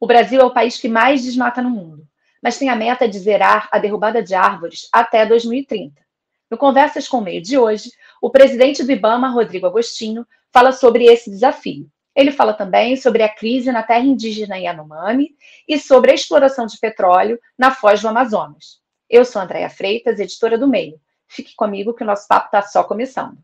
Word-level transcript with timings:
O 0.00 0.06
Brasil 0.06 0.40
é 0.40 0.44
o 0.44 0.52
país 0.52 0.78
que 0.78 0.88
mais 0.88 1.22
desmata 1.22 1.62
no 1.62 1.70
mundo, 1.70 2.06
mas 2.42 2.58
tem 2.58 2.68
a 2.68 2.76
meta 2.76 3.08
de 3.08 3.18
zerar 3.18 3.68
a 3.70 3.78
derrubada 3.78 4.22
de 4.22 4.34
árvores 4.34 4.88
até 4.92 5.24
2030. 5.24 6.00
No 6.50 6.58
Conversas 6.58 7.08
com 7.08 7.18
o 7.18 7.22
Meio 7.22 7.40
de 7.40 7.56
hoje, 7.56 7.90
o 8.20 8.30
presidente 8.30 8.84
do 8.84 8.92
IBAMA, 8.92 9.30
Rodrigo 9.30 9.66
Agostinho, 9.66 10.26
fala 10.52 10.72
sobre 10.72 11.04
esse 11.06 11.30
desafio. 11.30 11.88
Ele 12.14 12.30
fala 12.30 12.52
também 12.52 12.94
sobre 12.96 13.22
a 13.22 13.28
crise 13.28 13.72
na 13.72 13.82
terra 13.82 14.04
indígena 14.04 14.58
Yanomami 14.58 15.30
e 15.66 15.78
sobre 15.78 16.10
a 16.10 16.14
exploração 16.14 16.66
de 16.66 16.78
petróleo 16.78 17.40
na 17.56 17.70
foz 17.70 18.02
do 18.02 18.08
Amazonas. 18.08 18.80
Eu 19.08 19.24
sou 19.24 19.40
Andréa 19.40 19.70
Freitas, 19.70 20.20
editora 20.20 20.58
do 20.58 20.68
Meio. 20.68 21.00
Fique 21.26 21.54
comigo 21.54 21.94
que 21.94 22.02
o 22.02 22.06
nosso 22.06 22.28
papo 22.28 22.46
está 22.46 22.60
só 22.60 22.84
começando. 22.84 23.38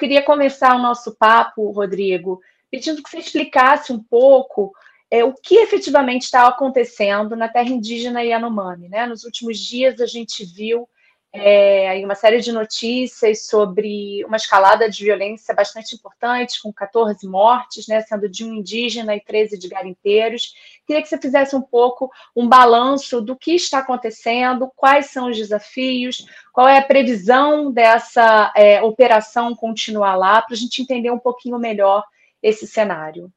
Queria 0.00 0.22
começar 0.22 0.74
o 0.74 0.82
nosso 0.82 1.14
papo, 1.14 1.70
Rodrigo, 1.72 2.40
pedindo 2.70 3.02
que 3.02 3.10
você 3.10 3.18
explicasse 3.18 3.92
um 3.92 4.02
pouco 4.02 4.72
é, 5.10 5.22
o 5.22 5.34
que 5.34 5.56
efetivamente 5.56 6.22
está 6.22 6.48
acontecendo 6.48 7.36
na 7.36 7.48
terra 7.48 7.68
indígena 7.68 8.22
Yanomami. 8.22 8.88
Né? 8.88 9.06
Nos 9.06 9.24
últimos 9.24 9.58
dias 9.58 10.00
a 10.00 10.06
gente 10.06 10.42
viu 10.42 10.88
é, 11.32 12.00
uma 12.04 12.16
série 12.16 12.40
de 12.40 12.50
notícias 12.50 13.46
sobre 13.46 14.24
uma 14.24 14.36
escalada 14.36 14.90
de 14.90 15.04
violência 15.04 15.54
bastante 15.54 15.94
importante, 15.94 16.60
com 16.60 16.72
14 16.72 17.26
mortes, 17.28 17.86
né, 17.86 18.00
sendo 18.00 18.28
de 18.28 18.44
um 18.44 18.52
indígena 18.52 19.14
e 19.14 19.20
13 19.20 19.56
de 19.56 19.68
garimpeiros. 19.68 20.54
Queria 20.84 21.00
que 21.00 21.08
você 21.08 21.18
fizesse 21.18 21.54
um 21.54 21.62
pouco 21.62 22.10
um 22.34 22.48
balanço 22.48 23.20
do 23.20 23.36
que 23.36 23.52
está 23.52 23.78
acontecendo, 23.78 24.70
quais 24.74 25.06
são 25.06 25.30
os 25.30 25.36
desafios, 25.36 26.26
qual 26.52 26.66
é 26.66 26.78
a 26.78 26.84
previsão 26.84 27.70
dessa 27.70 28.52
é, 28.56 28.82
operação 28.82 29.54
continuar 29.54 30.16
lá, 30.16 30.42
para 30.42 30.54
a 30.54 30.58
gente 30.58 30.82
entender 30.82 31.10
um 31.12 31.18
pouquinho 31.18 31.58
melhor 31.58 32.02
esse 32.42 32.66
cenário. 32.66 33.32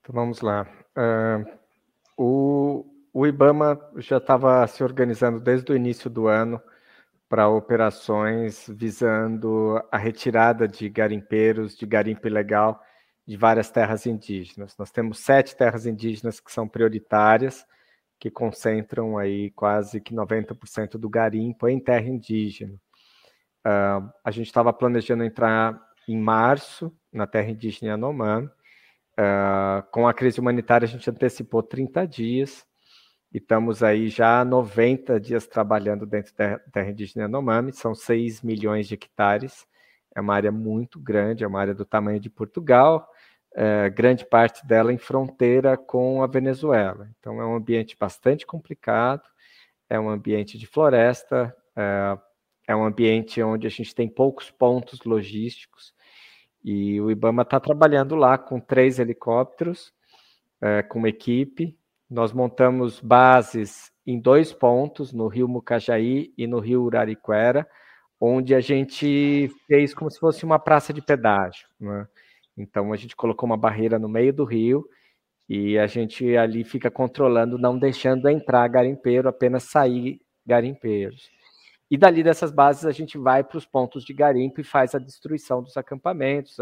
Então 0.00 0.14
vamos 0.14 0.42
lá. 0.42 0.66
Uh, 0.96 1.58
o 2.16 2.97
o 3.12 3.26
IBAMA 3.26 3.80
já 3.96 4.18
estava 4.18 4.66
se 4.66 4.82
organizando 4.82 5.40
desde 5.40 5.72
o 5.72 5.76
início 5.76 6.08
do 6.10 6.26
ano 6.26 6.60
para 7.28 7.48
operações 7.48 8.66
visando 8.68 9.82
a 9.90 9.98
retirada 9.98 10.66
de 10.66 10.88
garimpeiros, 10.88 11.76
de 11.76 11.86
garimpo 11.86 12.26
ilegal 12.26 12.80
de 13.26 13.36
várias 13.36 13.70
terras 13.70 14.06
indígenas. 14.06 14.76
Nós 14.78 14.90
temos 14.90 15.18
sete 15.18 15.54
terras 15.54 15.84
indígenas 15.84 16.40
que 16.40 16.50
são 16.50 16.66
prioritárias, 16.66 17.66
que 18.18 18.30
concentram 18.30 19.18
aí 19.18 19.50
quase 19.50 20.00
que 20.00 20.14
90% 20.14 20.92
do 20.92 21.08
garimpo 21.08 21.68
em 21.68 21.78
terra 21.78 22.08
indígena. 22.08 22.74
Uh, 23.66 24.10
a 24.24 24.30
gente 24.30 24.46
estava 24.46 24.72
planejando 24.72 25.24
entrar 25.24 25.78
em 26.08 26.18
março 26.18 26.90
na 27.12 27.26
terra 27.26 27.50
indígena 27.50 27.92
Yanomami. 27.92 28.46
Uh, 28.46 29.82
com 29.90 30.08
a 30.08 30.14
crise 30.14 30.40
humanitária, 30.40 30.86
a 30.86 30.88
gente 30.88 31.10
antecipou 31.10 31.62
30 31.62 32.06
dias 32.06 32.67
e 33.32 33.38
estamos 33.38 33.82
aí 33.82 34.08
já 34.08 34.44
90 34.44 35.20
dias 35.20 35.46
trabalhando 35.46 36.06
dentro 36.06 36.34
da 36.36 36.58
terra 36.58 36.90
indígena 36.90 37.24
Yanomami, 37.24 37.72
são 37.72 37.94
6 37.94 38.42
milhões 38.42 38.88
de 38.88 38.94
hectares, 38.94 39.66
é 40.14 40.20
uma 40.20 40.34
área 40.34 40.50
muito 40.50 40.98
grande, 40.98 41.44
é 41.44 41.46
uma 41.46 41.60
área 41.60 41.74
do 41.74 41.84
tamanho 41.84 42.18
de 42.18 42.30
Portugal, 42.30 43.08
é, 43.54 43.90
grande 43.90 44.24
parte 44.24 44.66
dela 44.66 44.92
em 44.92 44.98
fronteira 44.98 45.76
com 45.76 46.22
a 46.22 46.26
Venezuela. 46.26 47.08
Então 47.18 47.40
é 47.40 47.46
um 47.46 47.54
ambiente 47.54 47.96
bastante 47.98 48.46
complicado, 48.46 49.22
é 49.88 49.98
um 49.98 50.08
ambiente 50.08 50.58
de 50.58 50.66
floresta, 50.66 51.54
é, 51.76 52.18
é 52.68 52.76
um 52.76 52.84
ambiente 52.84 53.42
onde 53.42 53.66
a 53.66 53.70
gente 53.70 53.94
tem 53.94 54.08
poucos 54.08 54.50
pontos 54.50 55.00
logísticos, 55.04 55.94
e 56.64 57.00
o 57.00 57.10
IBAMA 57.10 57.42
está 57.42 57.60
trabalhando 57.60 58.14
lá 58.14 58.36
com 58.36 58.60
três 58.60 58.98
helicópteros, 58.98 59.92
é, 60.60 60.82
com 60.82 60.98
uma 60.98 61.08
equipe, 61.08 61.78
nós 62.10 62.32
montamos 62.32 63.00
bases 63.00 63.92
em 64.06 64.18
dois 64.18 64.52
pontos, 64.52 65.12
no 65.12 65.28
Rio 65.28 65.46
Mucajaí 65.46 66.32
e 66.38 66.46
no 66.46 66.58
Rio 66.58 66.82
Urariquera, 66.82 67.68
onde 68.18 68.54
a 68.54 68.60
gente 68.60 69.50
fez 69.66 69.92
como 69.92 70.10
se 70.10 70.18
fosse 70.18 70.44
uma 70.44 70.58
praça 70.58 70.92
de 70.92 71.02
pedágio. 71.02 71.68
Né? 71.78 72.06
Então 72.56 72.92
a 72.92 72.96
gente 72.96 73.14
colocou 73.14 73.46
uma 73.46 73.56
barreira 73.56 73.98
no 73.98 74.08
meio 74.08 74.32
do 74.32 74.44
rio 74.44 74.88
e 75.48 75.78
a 75.78 75.86
gente 75.86 76.36
ali 76.36 76.64
fica 76.64 76.90
controlando, 76.90 77.58
não 77.58 77.78
deixando 77.78 78.28
entrar 78.28 78.66
garimpeiro, 78.68 79.28
apenas 79.28 79.64
sair 79.64 80.20
garimpeiros. 80.46 81.30
E 81.90 81.96
dali 81.96 82.22
dessas 82.22 82.50
bases 82.50 82.86
a 82.86 82.92
gente 82.92 83.18
vai 83.18 83.44
para 83.44 83.58
os 83.58 83.66
pontos 83.66 84.04
de 84.04 84.14
garimpo 84.14 84.60
e 84.60 84.64
faz 84.64 84.94
a 84.94 84.98
destruição 84.98 85.62
dos 85.62 85.76
acampamentos, 85.76 86.56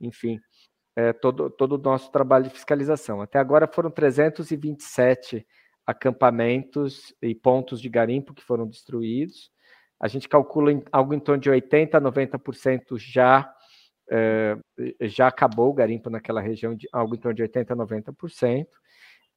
enfim 0.00 0.38
é, 0.96 1.12
todo, 1.12 1.50
todo 1.50 1.72
o 1.74 1.78
nosso 1.78 2.10
trabalho 2.10 2.44
de 2.44 2.50
fiscalização. 2.50 3.20
Até 3.20 3.38
agora 3.38 3.66
foram 3.66 3.90
327 3.90 5.46
acampamentos 5.86 7.14
e 7.20 7.34
pontos 7.34 7.80
de 7.80 7.88
garimpo 7.88 8.32
que 8.32 8.42
foram 8.42 8.66
destruídos. 8.66 9.50
A 10.00 10.08
gente 10.08 10.28
calcula 10.28 10.72
em, 10.72 10.82
algo 10.92 11.14
em 11.14 11.20
torno 11.20 11.40
de 11.40 11.50
80% 11.50 11.94
a 11.94 12.00
90% 12.00 12.98
já, 12.98 13.52
é, 14.10 14.56
já 15.02 15.28
acabou 15.28 15.70
o 15.70 15.74
garimpo 15.74 16.10
naquela 16.10 16.40
região, 16.40 16.74
de 16.74 16.88
algo 16.92 17.14
em 17.14 17.18
torno 17.18 17.34
de 17.34 17.42
80% 17.42 17.70
a 17.70 17.76
90%. 17.76 18.66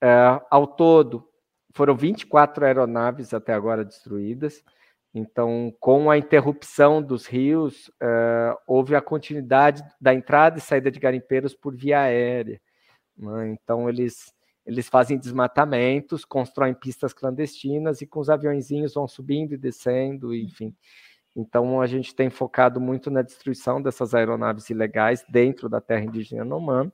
É, 0.02 0.42
ao 0.50 0.68
todo, 0.68 1.28
foram 1.74 1.96
24 1.96 2.66
aeronaves 2.66 3.34
até 3.34 3.54
agora 3.54 3.84
destruídas. 3.84 4.64
Então, 5.18 5.74
com 5.80 6.12
a 6.12 6.18
interrupção 6.18 7.02
dos 7.02 7.26
rios, 7.26 7.88
uh, 8.02 8.56
houve 8.68 8.96
a 8.96 9.02
continuidade 9.02 9.84
da 10.00 10.14
entrada 10.14 10.60
e 10.60 10.62
saída 10.62 10.92
de 10.92 11.00
garimpeiros 11.00 11.56
por 11.56 11.76
via 11.76 12.02
aérea. 12.02 12.62
Né? 13.18 13.50
Então, 13.50 13.90
eles, 13.90 14.32
eles 14.66 14.88
fazem 14.88 15.18
desmatamentos, 15.18 16.24
constroem 16.24 16.74
pistas 16.74 17.14
clandestinas 17.14 18.02
e 18.02 18.06
com 18.06 18.20
os 18.20 18.30
aviãozinhos 18.30 18.94
vão 18.94 19.08
subindo 19.08 19.54
e 19.54 19.58
descendo, 19.58 20.36
enfim. 20.36 20.76
Então, 21.36 21.82
a 21.82 21.88
gente 21.88 22.16
tem 22.16 22.30
focado 22.30 22.80
muito 22.80 23.10
na 23.10 23.22
destruição 23.22 23.82
dessas 23.82 24.14
aeronaves 24.14 24.70
ilegais 24.70 25.26
dentro 25.30 25.68
da 25.68 25.82
terra 25.82 26.04
indígena 26.04 26.42
Yanomami. 26.42 26.92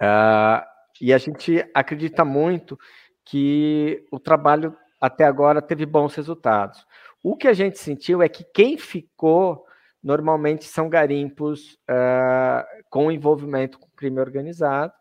Uh, 0.00 0.64
e 1.00 1.12
a 1.12 1.18
gente 1.18 1.64
acredita 1.74 2.24
muito 2.24 2.78
que 3.24 4.04
o 4.10 4.18
trabalho 4.18 4.76
até 5.02 5.24
agora 5.24 5.60
teve 5.60 5.84
bons 5.84 6.14
resultados. 6.14 6.86
O 7.24 7.36
que 7.36 7.48
a 7.48 7.52
gente 7.52 7.76
sentiu 7.76 8.22
é 8.22 8.28
que 8.28 8.44
quem 8.44 8.78
ficou 8.78 9.66
normalmente 10.00 10.64
são 10.64 10.88
garimpos 10.88 11.72
uh, 11.90 12.64
com 12.88 13.10
envolvimento 13.10 13.80
com 13.80 13.88
crime 13.96 14.20
organizado, 14.20 14.92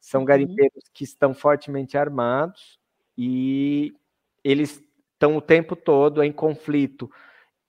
são 0.00 0.22
uhum. 0.22 0.26
garimpeiros 0.26 0.84
que 0.94 1.04
estão 1.04 1.34
fortemente 1.34 1.98
armados 1.98 2.78
e 3.16 3.92
eles 4.42 4.82
estão 5.12 5.36
o 5.36 5.42
tempo 5.42 5.76
todo 5.76 6.22
em 6.22 6.32
conflito 6.32 7.10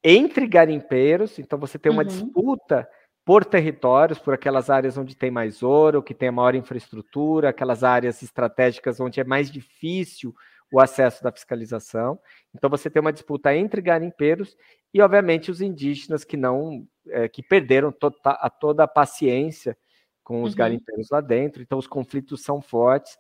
entre 0.02 0.47
garimpeiros, 0.47 1.38
então 1.40 1.59
você 1.59 1.78
tem 1.78 1.91
uma 1.91 2.03
uhum. 2.03 2.08
disputa 2.08 2.88
por 3.25 3.44
territórios, 3.44 4.18
por 4.18 4.34
aquelas 4.34 4.69
áreas 4.69 4.97
onde 4.97 5.16
tem 5.16 5.29
mais 5.29 5.62
ouro, 5.62 6.02
que 6.02 6.13
tem 6.13 6.29
a 6.29 6.31
maior 6.31 6.56
infraestrutura, 6.56 7.50
aquelas 7.50 7.84
áreas 7.84 8.23
estratégicas 8.23 9.00
onde 9.02 9.19
é 9.19 9.25
mais 9.25 9.52
difícil 9.52 10.34
o 10.71 10.79
acesso 10.79 11.23
da 11.23 11.31
fiscalização. 11.31 12.19
Então 12.55 12.69
você 12.69 12.89
tem 12.89 13.01
uma 13.01 13.13
disputa 13.13 13.53
entre 13.55 13.81
garimpeiros 13.81 14.55
e, 14.93 15.01
obviamente, 15.01 15.51
os 15.51 15.61
indígenas 15.61 16.23
que 16.23 16.37
não 16.37 16.87
é, 17.07 17.27
que 17.27 17.43
perderam 17.43 17.91
to 17.91 18.13
a 18.23 18.49
toda 18.49 18.83
a 18.83 18.87
paciência 18.87 19.77
com 20.23 20.43
os 20.43 20.51
uhum. 20.51 20.57
garimpeiros 20.57 21.09
lá 21.09 21.19
dentro. 21.19 21.61
Então 21.61 21.77
os 21.77 21.87
conflitos 21.87 22.41
são 22.41 22.61
fortes. 22.61 23.17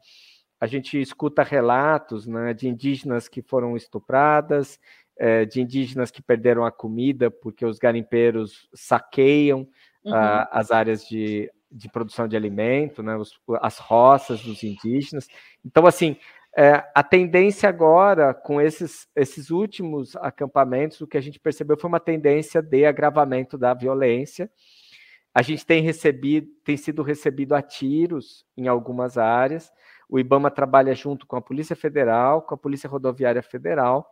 A 0.59 0.67
gente 0.67 0.99
escuta 1.01 1.43
relatos 1.43 2.27
né, 2.27 2.53
de 2.53 2.67
indígenas 2.67 3.27
que 3.27 3.41
foram 3.41 3.75
estupradas, 3.75 4.79
é, 5.17 5.43
de 5.45 5.61
indígenas 5.61 6.11
que 6.11 6.21
perderam 6.21 6.63
a 6.63 6.71
comida 6.71 7.29
porque 7.29 7.65
os 7.65 7.79
garimpeiros 7.79 8.69
saqueiam 8.73 9.67
uhum. 10.03 10.13
uh, 10.13 10.47
as 10.51 10.71
áreas 10.71 11.05
de, 11.07 11.51
de 11.71 11.89
produção 11.89 12.27
de 12.27 12.35
alimento, 12.35 13.01
né, 13.01 13.15
os, 13.15 13.39
as 13.61 13.77
roças 13.77 14.41
dos 14.41 14.63
indígenas. 14.63 15.27
Então, 15.65 15.85
assim, 15.85 16.15
é, 16.57 16.83
a 16.93 17.01
tendência 17.01 17.69
agora, 17.69 18.33
com 18.33 18.59
esses, 18.59 19.07
esses 19.15 19.49
últimos 19.49 20.15
acampamentos, 20.17 20.99
o 20.99 21.07
que 21.07 21.17
a 21.17 21.21
gente 21.21 21.39
percebeu 21.39 21.77
foi 21.77 21.87
uma 21.87 21.99
tendência 21.99 22.61
de 22.61 22.85
agravamento 22.85 23.57
da 23.57 23.73
violência. 23.73 24.51
A 25.33 25.41
gente 25.41 25.65
tem 25.65 25.81
recebido, 25.81 26.47
tem 26.65 26.75
sido 26.75 27.03
recebido 27.03 27.55
a 27.55 27.61
tiros 27.61 28.45
em 28.57 28.67
algumas 28.67 29.17
áreas. 29.17 29.71
O 30.09 30.19
IBAMA 30.19 30.51
trabalha 30.51 30.93
junto 30.93 31.25
com 31.25 31.37
a 31.37 31.41
Polícia 31.41 31.75
Federal, 31.75 32.41
com 32.41 32.53
a 32.53 32.57
Polícia 32.57 32.89
Rodoviária 32.89 33.41
Federal 33.41 34.05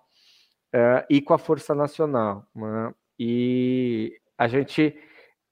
uh, 0.74 1.04
e 1.10 1.22
com 1.22 1.34
a 1.34 1.38
Força 1.38 1.76
Nacional. 1.76 2.48
Né? 2.56 2.94
E 3.20 4.18
a 4.38 4.48
gente, 4.48 4.98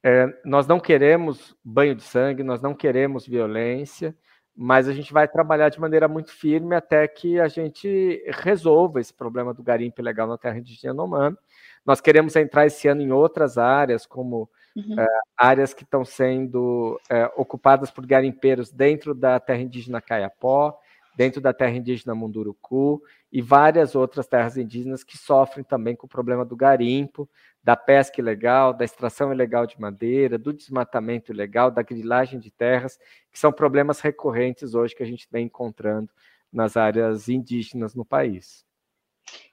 uh, 0.05 0.33
nós 0.45 0.65
não 0.67 0.79
queremos 0.79 1.53
banho 1.61 1.95
de 1.95 2.03
sangue, 2.03 2.43
nós 2.43 2.61
não 2.61 2.73
queremos 2.73 3.27
violência 3.27 4.15
mas 4.59 4.87
a 4.87 4.93
gente 4.93 5.13
vai 5.13 5.27
trabalhar 5.27 5.69
de 5.69 5.79
maneira 5.79 6.07
muito 6.07 6.31
firme 6.31 6.75
até 6.75 7.07
que 7.07 7.39
a 7.39 7.47
gente 7.47 8.23
resolva 8.39 8.99
esse 8.99 9.13
problema 9.13 9.53
do 9.53 9.61
garimpo 9.61 10.01
ilegal 10.01 10.27
na 10.27 10.35
terra 10.35 10.57
indígena 10.57 10.91
Yanomami. 10.91 11.37
Nós 11.85 12.01
queremos 12.01 12.35
entrar 12.35 12.65
esse 12.65 12.87
ano 12.87 13.01
em 13.01 13.11
outras 13.11 13.59
áreas, 13.59 14.07
como 14.07 14.49
uhum. 14.75 14.99
é, 14.99 15.05
áreas 15.37 15.75
que 15.75 15.83
estão 15.83 16.03
sendo 16.03 16.99
é, 17.07 17.31
ocupadas 17.37 17.91
por 17.91 18.03
garimpeiros 18.07 18.71
dentro 18.71 19.13
da 19.13 19.39
terra 19.39 19.61
indígena 19.61 20.01
Caiapó, 20.01 20.75
dentro 21.15 21.39
da 21.39 21.53
terra 21.53 21.75
indígena 21.75 22.15
Munduruku 22.15 23.01
e 23.31 23.41
várias 23.41 23.95
outras 23.95 24.27
terras 24.27 24.57
indígenas 24.57 25.03
que 25.03 25.17
sofrem 25.17 25.63
também 25.63 25.95
com 25.95 26.05
o 26.05 26.09
problema 26.09 26.45
do 26.45 26.55
garimpo, 26.55 27.29
da 27.63 27.75
pesca 27.75 28.21
ilegal, 28.21 28.73
da 28.73 28.85
extração 28.85 29.33
ilegal 29.33 29.65
de 29.65 29.79
madeira, 29.79 30.37
do 30.37 30.53
desmatamento 30.53 31.31
ilegal, 31.31 31.69
da 31.69 31.81
grilagem 31.81 32.39
de 32.39 32.49
terras, 32.49 32.97
que 33.31 33.37
são 33.37 33.51
problemas 33.51 33.99
recorrentes 33.99 34.73
hoje 34.73 34.95
que 34.95 35.03
a 35.03 35.05
gente 35.05 35.27
vem 35.29 35.45
encontrando 35.45 36.09
nas 36.51 36.77
áreas 36.77 37.27
indígenas 37.27 37.93
no 37.93 38.05
país. 38.05 38.65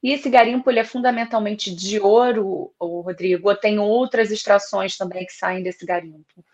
E 0.00 0.12
esse 0.12 0.31
garimpo 0.31 0.71
ele 0.71 0.79
é 0.79 0.85
fundamentalmente 0.85 1.75
de 1.75 1.99
ouro, 1.99 2.73
Rodrigo, 2.81 3.49
ou 3.49 3.56
tem 3.56 3.81
outras 3.81 4.31
extrações 4.31 4.97
também 4.97 5.26
que 5.26 5.32
saem 5.32 5.65
desse 5.65 5.85
garimpo? 5.85 6.44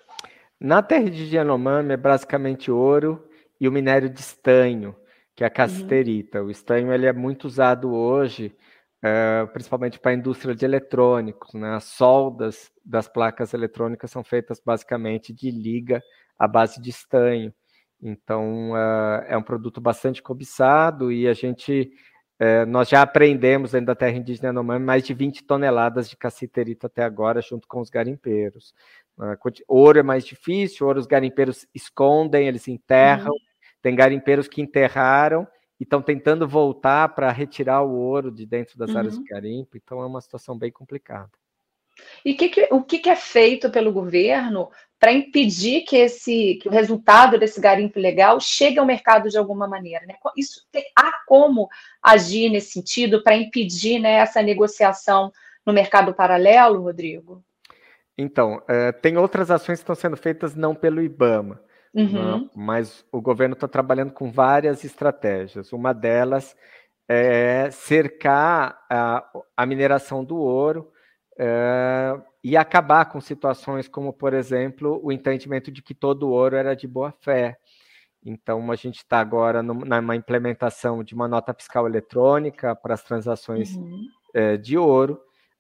Na 0.59 0.83
terra 0.83 1.11
de 1.11 1.37
Yanomami 1.37 1.93
é 1.93 1.97
basicamente 1.97 2.71
ouro 2.71 3.29
e 3.61 3.69
o 3.69 3.73
minério 3.73 4.09
de 4.09 4.21
estanho, 4.21 4.97
que 5.41 5.45
é 5.45 5.47
a 5.47 5.51
casterita. 5.51 6.43
Uhum. 6.43 6.49
O 6.49 6.51
estanho 6.51 6.93
ele 6.93 7.07
é 7.07 7.15
muito 7.15 7.47
usado 7.47 7.95
hoje, 7.95 8.55
uh, 9.03 9.51
principalmente 9.55 9.99
para 9.99 10.11
a 10.11 10.15
indústria 10.15 10.55
de 10.55 10.67
eletrônicos. 10.67 11.55
Né? 11.55 11.77
As 11.77 11.85
soldas 11.85 12.71
das 12.85 13.09
placas 13.09 13.55
eletrônicas 13.55 14.11
são 14.11 14.23
feitas 14.23 14.61
basicamente 14.63 15.33
de 15.33 15.51
liga 15.51 16.03
à 16.39 16.47
base 16.47 16.79
de 16.79 16.91
estanho. 16.91 17.55
Então, 18.03 18.73
uh, 18.73 19.25
é 19.29 19.35
um 19.35 19.43
produto 19.43 19.81
bastante 19.81 20.23
cobiçado 20.23 21.11
e 21.11 21.27
a 21.27 21.33
gente 21.33 21.91
é, 22.39 22.67
nós 22.67 22.91
já 22.91 23.01
aprendemos 23.01 23.73
dentro 23.73 23.87
da 23.87 23.95
terra 23.95 24.19
indígena 24.19 24.49
Yanomami 24.49 24.85
mais 24.85 25.05
de 25.05 25.15
20 25.15 25.43
toneladas 25.45 26.09
de 26.09 26.19
cassiterita 26.19 26.87
até 26.87 27.03
agora, 27.03 27.41
junto 27.41 27.67
com 27.67 27.81
os 27.81 27.89
garimpeiros. 27.89 28.75
Ouro 29.67 29.99
é 29.99 30.03
mais 30.03 30.27
difícil, 30.27 30.87
ouro 30.87 31.01
os 31.01 31.07
garimpeiros 31.07 31.67
escondem, 31.75 32.47
eles 32.47 32.69
enterram. 32.69 33.33
Uhum. 33.33 33.50
Tem 33.83 33.95
garimpeiros 33.95 34.49
que 34.49 34.61
enterraram 34.61 35.47
e 35.79 35.85
estão 35.85 36.03
tentando 36.03 36.47
voltar 36.47 37.15
para 37.15 37.31
retirar 37.33 37.83
o 37.83 37.97
ouro 37.97 38.31
de 38.31 38.45
dentro 38.45 38.79
das 38.79 38.91
uhum. 38.91 38.99
áreas 38.99 39.19
de 39.19 39.25
garimpo, 39.25 39.77
então 39.77 40.03
é 40.03 40.07
uma 40.07 40.21
situação 40.21 40.57
bem 40.57 40.71
complicada. 40.71 41.31
E 42.25 42.35
que 42.35 42.49
que, 42.49 42.69
o 42.71 42.83
que, 42.83 42.99
que, 42.99 43.11
é 43.11 43.17
feito 43.17 43.71
pelo 43.71 43.93
governo 43.93 44.71
para 44.99 45.13
impedir 45.13 45.83
que, 45.83 45.97
esse, 45.97 46.57
que 46.57 46.69
o 46.69 46.71
resultado 46.71 47.39
desse 47.39 47.61
garimpo 47.61 47.99
ilegal 47.99 48.39
chegue 48.41 48.79
ao 48.79 48.87
mercado 48.87 49.29
de 49.29 49.39
alguma 49.39 49.67
maneira? 49.67 50.05
Né? 50.07 50.15
Isso 50.37 50.67
tem, 50.71 50.85
há 50.97 51.13
como 51.27 51.69
agir 52.03 52.51
nesse 52.51 52.73
sentido 52.73 53.23
para 53.23 53.37
impedir 53.37 53.99
né, 53.99 54.13
essa 54.13 54.43
negociação 54.43 55.33
no 55.65 55.73
mercado 55.73 56.15
paralelo, 56.15 56.83
Rodrigo? 56.83 57.43
Então, 58.17 58.63
é, 58.69 58.93
tem 58.93 59.17
outras 59.17 59.51
ações 59.51 59.79
que 59.79 59.83
estão 59.83 59.95
sendo 59.95 60.17
feitas 60.17 60.55
não 60.55 60.75
pelo 60.75 61.03
IBAMA, 61.03 61.63
né? 61.95 62.03
uhum. 62.03 62.51
mas 62.55 63.05
o 63.11 63.21
governo 63.21 63.55
está 63.55 63.67
trabalhando 63.67 64.13
com 64.13 64.31
várias 64.31 64.85
estratégias. 64.85 65.73
Uma 65.73 65.93
delas 65.93 66.57
é 67.09 67.69
cercar 67.73 68.85
a, 68.89 69.27
a 69.57 69.67
mineração 69.67 70.25
do 70.25 70.37
ouro 70.37 70.93
é, 71.37 72.21
e 72.45 72.57
acabar 72.57 73.07
com 73.07 73.21
situações 73.21 73.89
como, 73.89 74.13
por 74.13 74.33
exemplo, 74.33 75.01
o 75.03 75.11
entendimento 75.11 75.71
de 75.73 75.83
que 75.83 75.95
todo 75.95 76.31
ouro 76.31 76.55
era 76.55 76.77
de 76.77 76.87
boa 76.87 77.13
fé. 77.21 77.59
Então, 78.25 78.71
a 78.71 78.77
gente 78.77 78.99
está 78.99 79.19
agora 79.19 79.63
numa 79.63 80.15
implementação 80.15 81.03
de 81.03 81.15
uma 81.15 81.27
nota 81.27 81.55
fiscal 81.55 81.87
eletrônica 81.87 82.77
para 82.77 82.95
as 82.95 83.03
transações 83.03 83.75
uhum. 83.75 84.07
é, 84.35 84.57
de 84.57 84.77
ouro. 84.77 85.19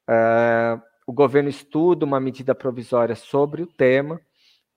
É, 0.08 0.78
o 1.06 1.12
governo 1.12 1.48
estuda 1.48 2.04
uma 2.04 2.20
medida 2.20 2.54
provisória 2.54 3.16
sobre 3.16 3.62
o 3.62 3.66
tema, 3.66 4.20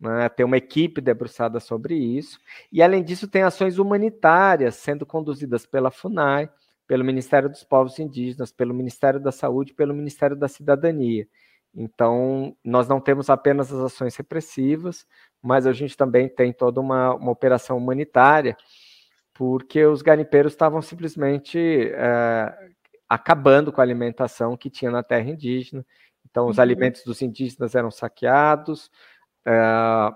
né, 0.10 0.30
tem 0.30 0.46
uma 0.46 0.58
equipe 0.58 1.00
debruçada 1.00 1.60
sobre 1.60 1.96
isso, 1.96 2.40
e 2.72 2.82
além 2.82 3.04
disso, 3.04 3.28
tem 3.28 3.44
ações 3.44 3.78
humanitárias 3.78 4.76
sendo 4.76 5.06
conduzidas 5.06 5.66
pela 5.66 5.92
FUNAI, 5.92 6.50
pelo 6.86 7.04
Ministério 7.04 7.50
dos 7.50 7.64
Povos 7.64 7.98
Indígenas, 8.00 8.52
pelo 8.52 8.74
Ministério 8.74 9.20
da 9.20 9.32
Saúde, 9.32 9.74
pelo 9.74 9.94
Ministério 9.94 10.36
da 10.36 10.48
Cidadania. 10.48 11.28
Então, 11.76 12.56
nós 12.64 12.88
não 12.88 13.00
temos 13.00 13.30
apenas 13.30 13.74
as 13.74 13.80
ações 13.80 14.16
repressivas, 14.16 15.08
mas 15.42 15.66
a 15.66 15.74
gente 15.74 15.98
também 15.98 16.30
tem 16.30 16.54
toda 16.54 16.80
uma, 16.80 17.16
uma 17.16 17.32
operação 17.32 17.78
humanitária, 17.78 18.56
porque 19.34 19.84
os 19.86 20.02
garimpeiros 20.02 20.54
estavam 20.54 20.82
simplesmente 20.82 21.58
é, 21.58 22.54
acabando 23.10 23.72
com 23.72 23.82
a 23.82 23.84
alimentação 23.84 24.56
que 24.56 24.70
tinha 24.70 24.92
na 24.92 25.02
terra 25.02 25.30
indígena. 25.30 25.84
Então, 26.30 26.48
os 26.48 26.58
uhum. 26.58 26.64
alimentos 26.64 27.04
dos 27.04 27.22
indígenas 27.22 27.74
eram 27.74 27.90
saqueados, 27.90 28.92
é, 29.46 30.14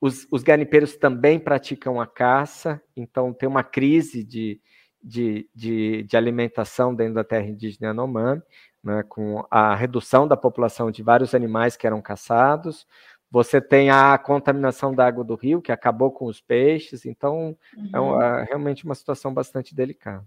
os, 0.00 0.26
os 0.30 0.42
garimpeiros 0.42 0.96
também 0.96 1.38
praticam 1.38 2.00
a 2.00 2.06
caça, 2.06 2.80
então 2.96 3.32
tem 3.32 3.48
uma 3.48 3.64
crise 3.64 4.22
de, 4.22 4.60
de, 5.02 5.48
de, 5.54 6.02
de 6.02 6.16
alimentação 6.16 6.94
dentro 6.94 7.14
da 7.14 7.24
terra 7.24 7.46
indígena 7.46 7.88
Yanomami, 7.88 8.42
né, 8.82 9.02
com 9.08 9.44
a 9.50 9.74
redução 9.74 10.28
da 10.28 10.36
população 10.36 10.90
de 10.90 11.02
vários 11.02 11.34
animais 11.34 11.76
que 11.76 11.86
eram 11.86 12.00
caçados. 12.00 12.86
Você 13.30 13.60
tem 13.60 13.90
a 13.90 14.16
contaminação 14.18 14.94
da 14.94 15.06
água 15.06 15.24
do 15.24 15.34
rio, 15.34 15.60
que 15.60 15.72
acabou 15.72 16.12
com 16.12 16.26
os 16.26 16.40
peixes, 16.40 17.04
então 17.04 17.56
uhum. 17.76 17.90
é, 17.92 18.00
uma, 18.00 18.40
é 18.40 18.44
realmente 18.44 18.84
uma 18.84 18.94
situação 18.94 19.34
bastante 19.34 19.74
delicada. 19.74 20.24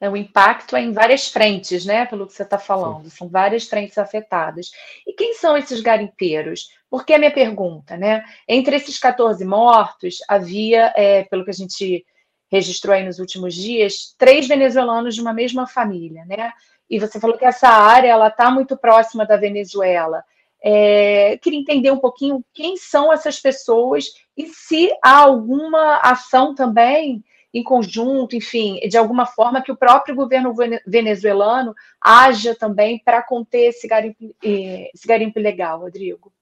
É, 0.00 0.08
o 0.10 0.16
impacto 0.16 0.76
é 0.76 0.82
em 0.82 0.92
várias 0.92 1.28
frentes, 1.28 1.84
né? 1.84 2.04
Pelo 2.06 2.26
que 2.26 2.32
você 2.32 2.42
está 2.42 2.58
falando, 2.58 3.04
Sim. 3.04 3.16
são 3.16 3.28
várias 3.28 3.66
frentes 3.66 3.96
afetadas. 3.96 4.70
E 5.06 5.12
quem 5.12 5.34
são 5.34 5.56
esses 5.56 5.80
garimpeiros? 5.80 6.68
Por 6.90 7.04
que 7.04 7.14
a 7.14 7.18
minha 7.18 7.32
pergunta, 7.32 7.96
né? 7.96 8.24
Entre 8.48 8.76
esses 8.76 8.98
14 8.98 9.44
mortos, 9.44 10.18
havia, 10.28 10.92
é, 10.96 11.24
pelo 11.24 11.44
que 11.44 11.50
a 11.50 11.54
gente 11.54 12.04
registrou 12.50 12.94
aí 12.94 13.04
nos 13.04 13.18
últimos 13.18 13.54
dias, 13.54 14.14
três 14.18 14.46
venezuelanos 14.46 15.14
de 15.14 15.20
uma 15.20 15.32
mesma 15.32 15.66
família, 15.66 16.24
né? 16.24 16.52
E 16.88 16.98
você 16.98 17.18
falou 17.18 17.38
que 17.38 17.44
essa 17.44 17.68
área 17.68 18.08
ela 18.08 18.28
está 18.28 18.50
muito 18.50 18.76
próxima 18.76 19.26
da 19.26 19.36
Venezuela. 19.36 20.22
É, 20.62 21.38
queria 21.42 21.58
entender 21.60 21.90
um 21.90 21.98
pouquinho 21.98 22.44
quem 22.52 22.76
são 22.76 23.12
essas 23.12 23.40
pessoas 23.40 24.06
e 24.36 24.46
se 24.46 24.90
há 25.02 25.18
alguma 25.18 25.98
ação 25.98 26.54
também 26.54 27.22
em 27.54 27.62
conjunto, 27.62 28.36
enfim, 28.36 28.80
de 28.80 28.98
alguma 28.98 29.24
forma 29.24 29.62
que 29.62 29.72
o 29.72 29.76
próprio 29.76 30.14
governo 30.14 30.52
venezuelano 30.84 31.72
haja 32.00 32.54
também 32.54 33.00
para 33.02 33.22
conter 33.22 33.68
esse 33.68 33.86
garimpo, 33.86 34.34
esse 34.42 35.06
garimpo 35.06 35.38
ilegal, 35.38 35.80
Rodrigo. 35.80 36.32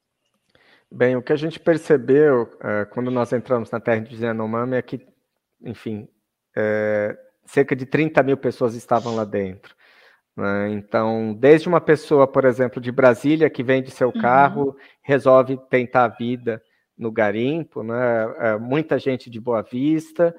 Bem, 0.90 1.14
o 1.14 1.22
que 1.22 1.32
a 1.32 1.36
gente 1.36 1.60
percebeu 1.60 2.42
uh, 2.42 2.90
quando 2.90 3.10
nós 3.10 3.32
entramos 3.32 3.70
na 3.70 3.78
terra 3.78 4.00
de 4.00 4.22
Yanomami 4.22 4.76
é 4.76 4.82
que 4.82 5.06
enfim, 5.64 6.08
é, 6.56 7.16
cerca 7.44 7.74
de 7.74 7.86
30 7.86 8.22
mil 8.22 8.36
pessoas 8.36 8.74
estavam 8.74 9.14
lá 9.14 9.24
dentro. 9.24 9.74
Né? 10.36 10.70
Então, 10.70 11.34
desde 11.34 11.68
uma 11.68 11.80
pessoa, 11.80 12.26
por 12.26 12.44
exemplo, 12.44 12.80
de 12.80 12.90
Brasília, 12.90 13.50
que 13.50 13.62
vende 13.62 13.90
seu 13.90 14.08
uhum. 14.08 14.20
carro, 14.20 14.64
uhum. 14.64 14.74
resolve 15.02 15.58
tentar 15.70 16.04
a 16.04 16.08
vida 16.08 16.62
no 16.96 17.10
garimpo, 17.10 17.82
né? 17.82 17.96
É, 18.38 18.58
muita 18.58 18.98
gente 18.98 19.28
de 19.28 19.40
Boa 19.40 19.62
Vista, 19.62 20.34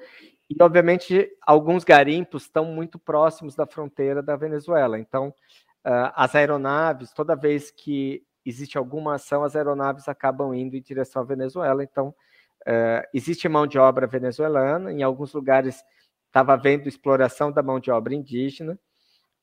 e 0.58 0.62
obviamente 0.62 1.30
alguns 1.42 1.84
garimpos 1.84 2.44
estão 2.44 2.64
muito 2.64 2.98
próximos 2.98 3.54
da 3.54 3.66
fronteira 3.66 4.22
da 4.22 4.36
Venezuela. 4.36 4.98
Então, 4.98 5.28
uh, 5.28 6.12
as 6.14 6.34
aeronaves, 6.34 7.12
toda 7.12 7.34
vez 7.34 7.70
que 7.70 8.22
existe 8.44 8.76
alguma 8.76 9.14
ação, 9.14 9.42
as 9.42 9.56
aeronaves 9.56 10.08
acabam 10.08 10.54
indo 10.54 10.76
em 10.76 10.82
direção 10.82 11.22
à 11.22 11.24
Venezuela. 11.24 11.82
Então, 11.82 12.14
Uh, 12.64 13.04
existe 13.12 13.46
mão 13.46 13.66
de 13.66 13.78
obra 13.78 14.06
venezuelana, 14.06 14.90
em 14.90 15.02
alguns 15.02 15.34
lugares 15.34 15.84
estava 16.26 16.54
havendo 16.54 16.88
exploração 16.88 17.52
da 17.52 17.62
mão 17.62 17.78
de 17.78 17.90
obra 17.90 18.14
indígena. 18.14 18.78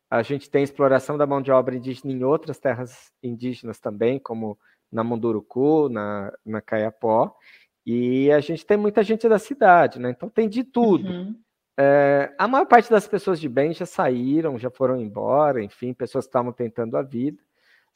A 0.10 0.24
gente 0.24 0.50
tem 0.50 0.63
exploração 0.63 1.18
da 1.18 1.27
mão 1.27 1.39
de 1.39 1.51
obra 1.51 1.75
indígena 1.75 2.12
em 2.12 2.24
outras 2.24 2.58
terras 2.58 3.12
indígenas 3.22 3.80
também, 3.80 4.20
como 4.20 4.58
na 4.91 5.03
Munduruku, 5.03 5.88
na, 5.88 6.34
na 6.44 6.62
Caiapó. 6.62 7.34
E 7.85 8.31
a 8.31 8.39
gente 8.39 8.65
tem 8.65 8.77
muita 8.77 9.03
gente 9.03 9.27
da 9.27 9.39
cidade, 9.39 10.00
né? 10.00 10.11
Então 10.11 10.29
tem 10.29 10.47
de 10.47 10.63
tudo. 10.63 11.09
Uhum. 11.09 11.35
É, 11.77 12.33
a 12.38 12.47
maior 12.47 12.65
parte 12.65 12.89
das 12.89 13.07
pessoas 13.07 13.39
de 13.39 13.50
bem 13.50 13.73
já 13.73 13.85
saíram, 13.85 14.59
já 14.59 14.69
foram 14.69 15.01
embora, 15.01 15.63
enfim, 15.63 15.93
pessoas 15.93 16.25
que 16.25 16.29
estavam 16.29 16.51
tentando 16.51 16.95
a 16.97 17.01
vida. 17.01 17.41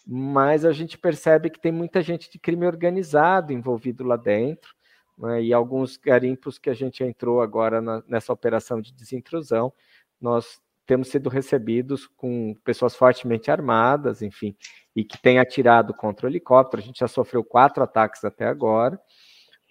Mas 0.07 0.65
a 0.65 0.71
gente 0.71 0.97
percebe 0.97 1.49
que 1.49 1.59
tem 1.59 1.71
muita 1.71 2.01
gente 2.01 2.31
de 2.31 2.39
crime 2.39 2.65
organizado 2.65 3.51
envolvido 3.53 4.03
lá 4.03 4.15
dentro 4.15 4.75
né, 5.17 5.41
e 5.41 5.53
alguns 5.53 5.97
garimpos 5.97 6.57
que 6.57 6.69
a 6.69 6.73
gente 6.73 7.03
entrou 7.03 7.41
agora 7.41 7.81
na, 7.81 8.03
nessa 8.07 8.33
operação 8.33 8.81
de 8.81 8.93
desintrusão, 8.93 9.73
nós 10.19 10.59
temos 10.85 11.07
sido 11.07 11.29
recebidos 11.29 12.05
com 12.05 12.55
pessoas 12.63 12.95
fortemente 12.95 13.49
armadas, 13.49 14.21
enfim, 14.21 14.55
e 14.95 15.03
que 15.03 15.19
têm 15.19 15.39
atirado 15.39 15.93
contra 15.93 16.27
o 16.27 16.29
helicóptero. 16.29 16.81
A 16.81 16.85
gente 16.85 16.99
já 16.99 17.07
sofreu 17.07 17.43
quatro 17.43 17.83
ataques 17.83 18.23
até 18.23 18.45
agora, 18.45 18.99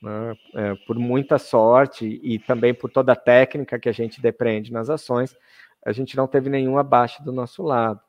né? 0.04 0.36
é, 0.54 0.74
por 0.86 0.98
muita 0.98 1.38
sorte 1.38 2.20
e 2.22 2.38
também 2.38 2.74
por 2.74 2.90
toda 2.90 3.12
a 3.12 3.16
técnica 3.16 3.78
que 3.78 3.88
a 3.88 3.92
gente 3.92 4.20
depreende 4.20 4.70
nas 4.70 4.90
ações, 4.90 5.34
a 5.84 5.92
gente 5.92 6.16
não 6.16 6.26
teve 6.26 6.50
nenhum 6.50 6.76
abaixo 6.76 7.24
do 7.24 7.32
nosso 7.32 7.62
lado. 7.62 8.00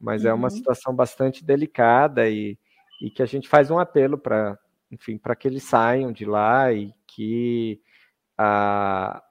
Mas 0.00 0.24
uhum. 0.24 0.30
é 0.30 0.34
uma 0.34 0.48
uhum. 0.48 0.50
situação 0.50 0.94
bastante 0.94 1.44
delicada 1.44 2.28
e, 2.28 2.58
e 3.00 3.10
que 3.10 3.22
a 3.22 3.26
gente 3.26 3.48
faz 3.48 3.70
um 3.70 3.78
apelo 3.78 4.16
para, 4.16 4.58
enfim, 4.90 5.18
para 5.18 5.36
que 5.36 5.46
eles 5.46 5.62
saiam 5.62 6.10
de 6.10 6.24
lá 6.24 6.72
e 6.72 6.92
que 7.06 7.80
a, 8.36 9.22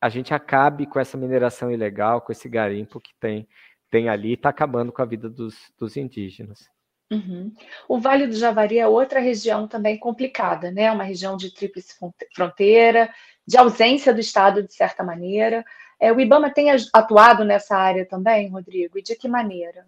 a 0.00 0.08
gente 0.08 0.34
acabe 0.34 0.86
com 0.86 1.00
essa 1.00 1.16
mineração 1.16 1.70
ilegal, 1.70 2.20
com 2.20 2.32
esse 2.32 2.48
garimpo 2.48 3.00
que 3.00 3.14
tem, 3.18 3.48
tem 3.90 4.08
ali 4.08 4.30
e 4.30 4.34
está 4.34 4.50
acabando 4.50 4.92
com 4.92 5.00
a 5.00 5.06
vida 5.06 5.28
dos, 5.28 5.72
dos 5.78 5.96
indígenas. 5.96 6.68
Uhum. 7.10 7.52
O 7.88 8.00
Vale 8.00 8.26
do 8.26 8.34
Javari 8.34 8.78
é 8.78 8.86
outra 8.86 9.20
região 9.20 9.68
também 9.68 9.96
complicada, 9.98 10.70
né? 10.70 10.90
Uma 10.90 11.04
região 11.04 11.36
de 11.36 11.54
tríplice 11.54 11.94
fronteira, 12.34 13.08
de 13.46 13.56
ausência 13.56 14.12
do 14.12 14.20
Estado, 14.20 14.62
de 14.62 14.74
certa 14.74 15.04
maneira. 15.04 15.64
É, 16.00 16.12
o 16.12 16.20
IBAMA 16.20 16.50
tem 16.50 16.68
atuado 16.92 17.44
nessa 17.44 17.76
área 17.76 18.04
também, 18.04 18.48
Rodrigo? 18.48 18.98
E 18.98 19.02
de 19.02 19.14
que 19.14 19.28
maneira? 19.28 19.86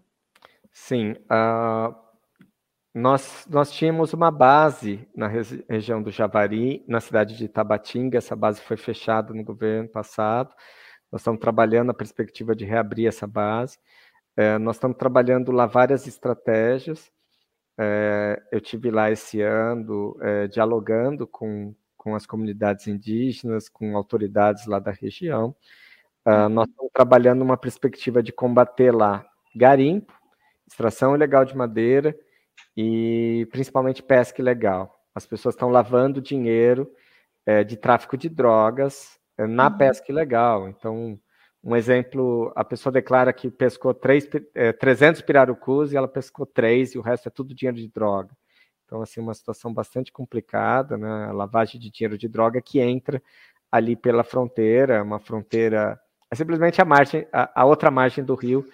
Sim. 0.73 1.13
Uh, 1.13 1.95
nós, 2.95 3.47
nós 3.51 3.71
tínhamos 3.71 4.13
uma 4.13 4.31
base 4.31 5.07
na 5.15 5.29
região 5.29 6.03
do 6.03 6.11
Javari, 6.11 6.85
na 6.87 7.01
cidade 7.01 7.37
de 7.37 7.49
Tabatinga. 7.49 8.19
Essa 8.19 8.35
base 8.35 8.61
foi 8.61 8.77
fechada 8.77 9.35
no 9.35 9.45
governo 9.45 9.89
passado. 9.89 10.55
Nós 11.11 11.21
estamos 11.21 11.41
trabalhando 11.41 11.91
a 11.91 11.95
perspectiva 11.95 12.55
de 12.55 12.65
reabrir 12.65 13.07
essa 13.07 13.27
base. 13.27 13.79
É, 14.39 14.57
nós 14.57 14.77
estamos 14.77 14.97
trabalhando 14.97 15.51
lá 15.51 15.67
várias 15.67 16.07
estratégias. 16.07 17.11
É, 17.77 18.41
eu 18.53 18.61
tive 18.61 18.89
lá 18.89 19.11
esse 19.11 19.41
ano 19.41 20.17
é, 20.21 20.47
dialogando 20.47 21.27
com, 21.27 21.75
com 21.97 22.15
as 22.15 22.25
comunidades 22.25 22.87
indígenas, 22.87 23.69
com 23.69 23.97
autoridades 23.97 24.65
lá 24.67 24.79
da 24.79 24.93
região. 24.93 25.57
Uh, 26.25 26.49
nós 26.49 26.69
estamos 26.69 26.93
trabalhando 26.93 27.43
uma 27.43 27.57
perspectiva 27.57 28.23
de 28.23 28.31
combater 28.31 28.95
lá 28.95 29.27
garimpo, 29.57 30.13
extração 30.69 31.17
ilegal 31.17 31.45
de 31.45 31.57
madeira 31.57 32.17
e 32.77 33.49
principalmente 33.51 34.05
pesca 34.05 34.41
ilegal. 34.41 35.03
As 35.13 35.27
pessoas 35.27 35.57
estão 35.57 35.69
lavando 35.69 36.23
dinheiro 36.23 36.89
é, 37.45 37.65
de 37.65 37.77
tráfico 37.77 38.17
de 38.17 38.29
drogas 38.29 39.19
é, 39.37 39.49
na 39.49 39.67
uhum. 39.69 39.79
pesca 39.79 40.13
ilegal. 40.13 40.69
Então, 40.69 41.19
um 41.63 41.75
exemplo, 41.75 42.53
a 42.55 42.65
pessoa 42.65 42.93
declara 42.93 43.33
que 43.33 43.51
pescou 43.51 43.93
três, 43.93 44.29
é, 44.55 44.73
300 44.73 45.23
pirarucus 45.23 45.93
e 45.93 45.97
ela 45.97 46.09
pescou 46.09 46.47
três 46.47 46.95
e 46.95 46.99
o 46.99 47.03
resto 47.03 47.29
é 47.29 47.31
tudo 47.31 47.55
dinheiro 47.55 47.77
de 47.77 47.89
droga. 47.89 48.31
Então, 48.85 49.03
assim, 49.03 49.21
uma 49.21 49.35
situação 49.35 49.73
bastante 49.73 50.11
complicada, 50.11 50.97
né? 50.97 51.27
A 51.27 51.33
lavagem 51.33 51.79
de 51.79 51.91
dinheiro 51.91 52.17
de 52.17 52.27
droga 52.27 52.63
que 52.63 52.81
entra 52.81 53.23
ali 53.71 53.95
pela 53.95 54.25
fronteira, 54.25 55.03
uma 55.03 55.19
fronteira 55.19 56.01
é 56.31 56.35
simplesmente 56.35 56.81
a 56.81 56.85
margem, 56.85 57.27
a, 57.33 57.63
a, 57.63 57.65
outra 57.65 57.91
margem 57.91 58.23
do 58.23 58.35
rio 58.35 58.67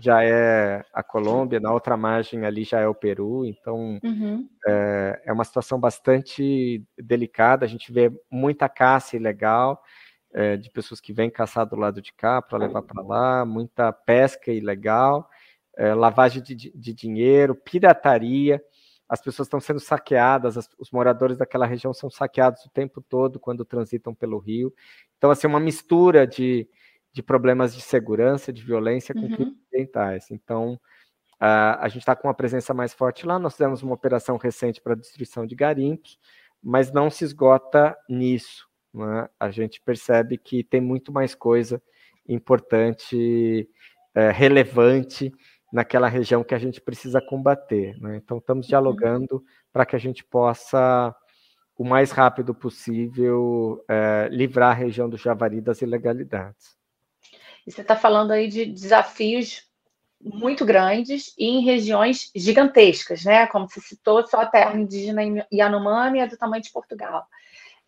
já 0.00 0.22
é 0.22 0.84
a 0.94 1.02
Colômbia, 1.02 1.58
na 1.58 1.72
outra 1.72 1.96
margem 1.96 2.44
ali 2.44 2.62
já 2.62 2.78
é 2.78 2.86
o 2.86 2.94
Peru, 2.94 3.44
então 3.44 3.98
uhum. 4.02 4.48
é, 4.66 5.22
é, 5.26 5.32
uma 5.32 5.42
situação 5.42 5.78
bastante 5.78 6.84
delicada. 6.96 7.64
A 7.64 7.68
gente 7.68 7.92
vê 7.92 8.12
muita 8.30 8.68
caça 8.68 9.16
ilegal, 9.16 9.82
é, 10.32 10.56
de 10.56 10.70
pessoas 10.70 11.00
que 11.00 11.12
vêm 11.12 11.30
caçar 11.30 11.66
do 11.66 11.76
lado 11.76 12.00
de 12.00 12.12
cá 12.12 12.40
para 12.40 12.58
levar 12.58 12.82
para 12.82 13.02
lá, 13.02 13.44
muita 13.44 13.92
pesca 13.92 14.52
ilegal, 14.52 15.28
é, 15.76 15.94
lavagem 15.94 16.42
de, 16.42 16.54
de, 16.54 16.94
dinheiro, 16.94 17.54
pirataria. 17.54 18.62
As 19.08 19.20
pessoas 19.20 19.46
estão 19.46 19.60
sendo 19.60 19.80
saqueadas, 19.80 20.56
as, 20.56 20.68
os 20.78 20.90
moradores 20.90 21.36
daquela 21.36 21.66
região 21.66 21.92
são 21.92 22.08
saqueados 22.08 22.64
o 22.64 22.70
tempo 22.70 23.00
todo 23.00 23.40
quando 23.40 23.64
transitam 23.64 24.14
pelo 24.14 24.38
rio. 24.38 24.72
Então, 25.18 25.30
assim, 25.30 25.46
uma 25.46 25.58
mistura 25.58 26.26
de, 26.26 26.68
de 27.12 27.22
problemas 27.22 27.74
de 27.74 27.80
segurança, 27.80 28.52
de 28.52 28.62
violência 28.62 29.14
com 29.14 29.22
uhum. 29.22 29.56
ambientais. 29.72 30.30
Então, 30.30 30.80
a, 31.40 31.84
a 31.84 31.88
gente 31.88 32.02
está 32.02 32.14
com 32.14 32.28
uma 32.28 32.34
presença 32.34 32.72
mais 32.72 32.94
forte 32.94 33.26
lá. 33.26 33.38
Nós 33.38 33.54
fizemos 33.54 33.82
uma 33.82 33.94
operação 33.94 34.36
recente 34.36 34.80
para 34.80 34.94
destruição 34.94 35.44
de 35.44 35.56
garimpos, 35.56 36.18
mas 36.62 36.92
não 36.92 37.10
se 37.10 37.24
esgota 37.24 37.96
nisso 38.08 38.69
né, 38.92 39.28
a 39.38 39.50
gente 39.50 39.80
percebe 39.80 40.36
que 40.36 40.64
tem 40.64 40.80
muito 40.80 41.12
mais 41.12 41.34
coisa 41.34 41.82
importante, 42.28 43.68
é, 44.14 44.30
relevante 44.30 45.32
naquela 45.72 46.08
região 46.08 46.42
que 46.42 46.54
a 46.54 46.58
gente 46.58 46.80
precisa 46.80 47.20
combater. 47.20 47.96
Né? 48.00 48.16
Então, 48.16 48.38
estamos 48.38 48.66
uhum. 48.66 48.70
dialogando 48.70 49.36
uhum. 49.36 49.44
para 49.72 49.86
que 49.86 49.96
a 49.96 49.98
gente 49.98 50.24
possa, 50.24 51.14
o 51.76 51.84
mais 51.84 52.10
rápido 52.10 52.54
possível, 52.54 53.84
é, 53.88 54.28
livrar 54.30 54.70
a 54.70 54.74
região 54.74 55.08
do 55.08 55.16
Javari 55.16 55.60
das 55.60 55.80
ilegalidades. 55.82 56.76
E 57.66 57.70
você 57.70 57.82
está 57.82 57.94
falando 57.94 58.32
aí 58.32 58.48
de 58.48 58.66
desafios 58.66 59.70
muito 60.22 60.66
grandes 60.66 61.34
e 61.38 61.46
em 61.46 61.64
regiões 61.64 62.30
gigantescas, 62.34 63.24
né? 63.24 63.46
Como 63.46 63.68
você 63.68 63.80
citou, 63.80 64.26
só 64.26 64.42
a 64.42 64.46
terra 64.46 64.78
indígena 64.78 65.22
Yanomami 65.52 66.18
é 66.18 66.26
do 66.26 66.36
tamanho 66.36 66.62
de 66.62 66.70
Portugal. 66.70 67.26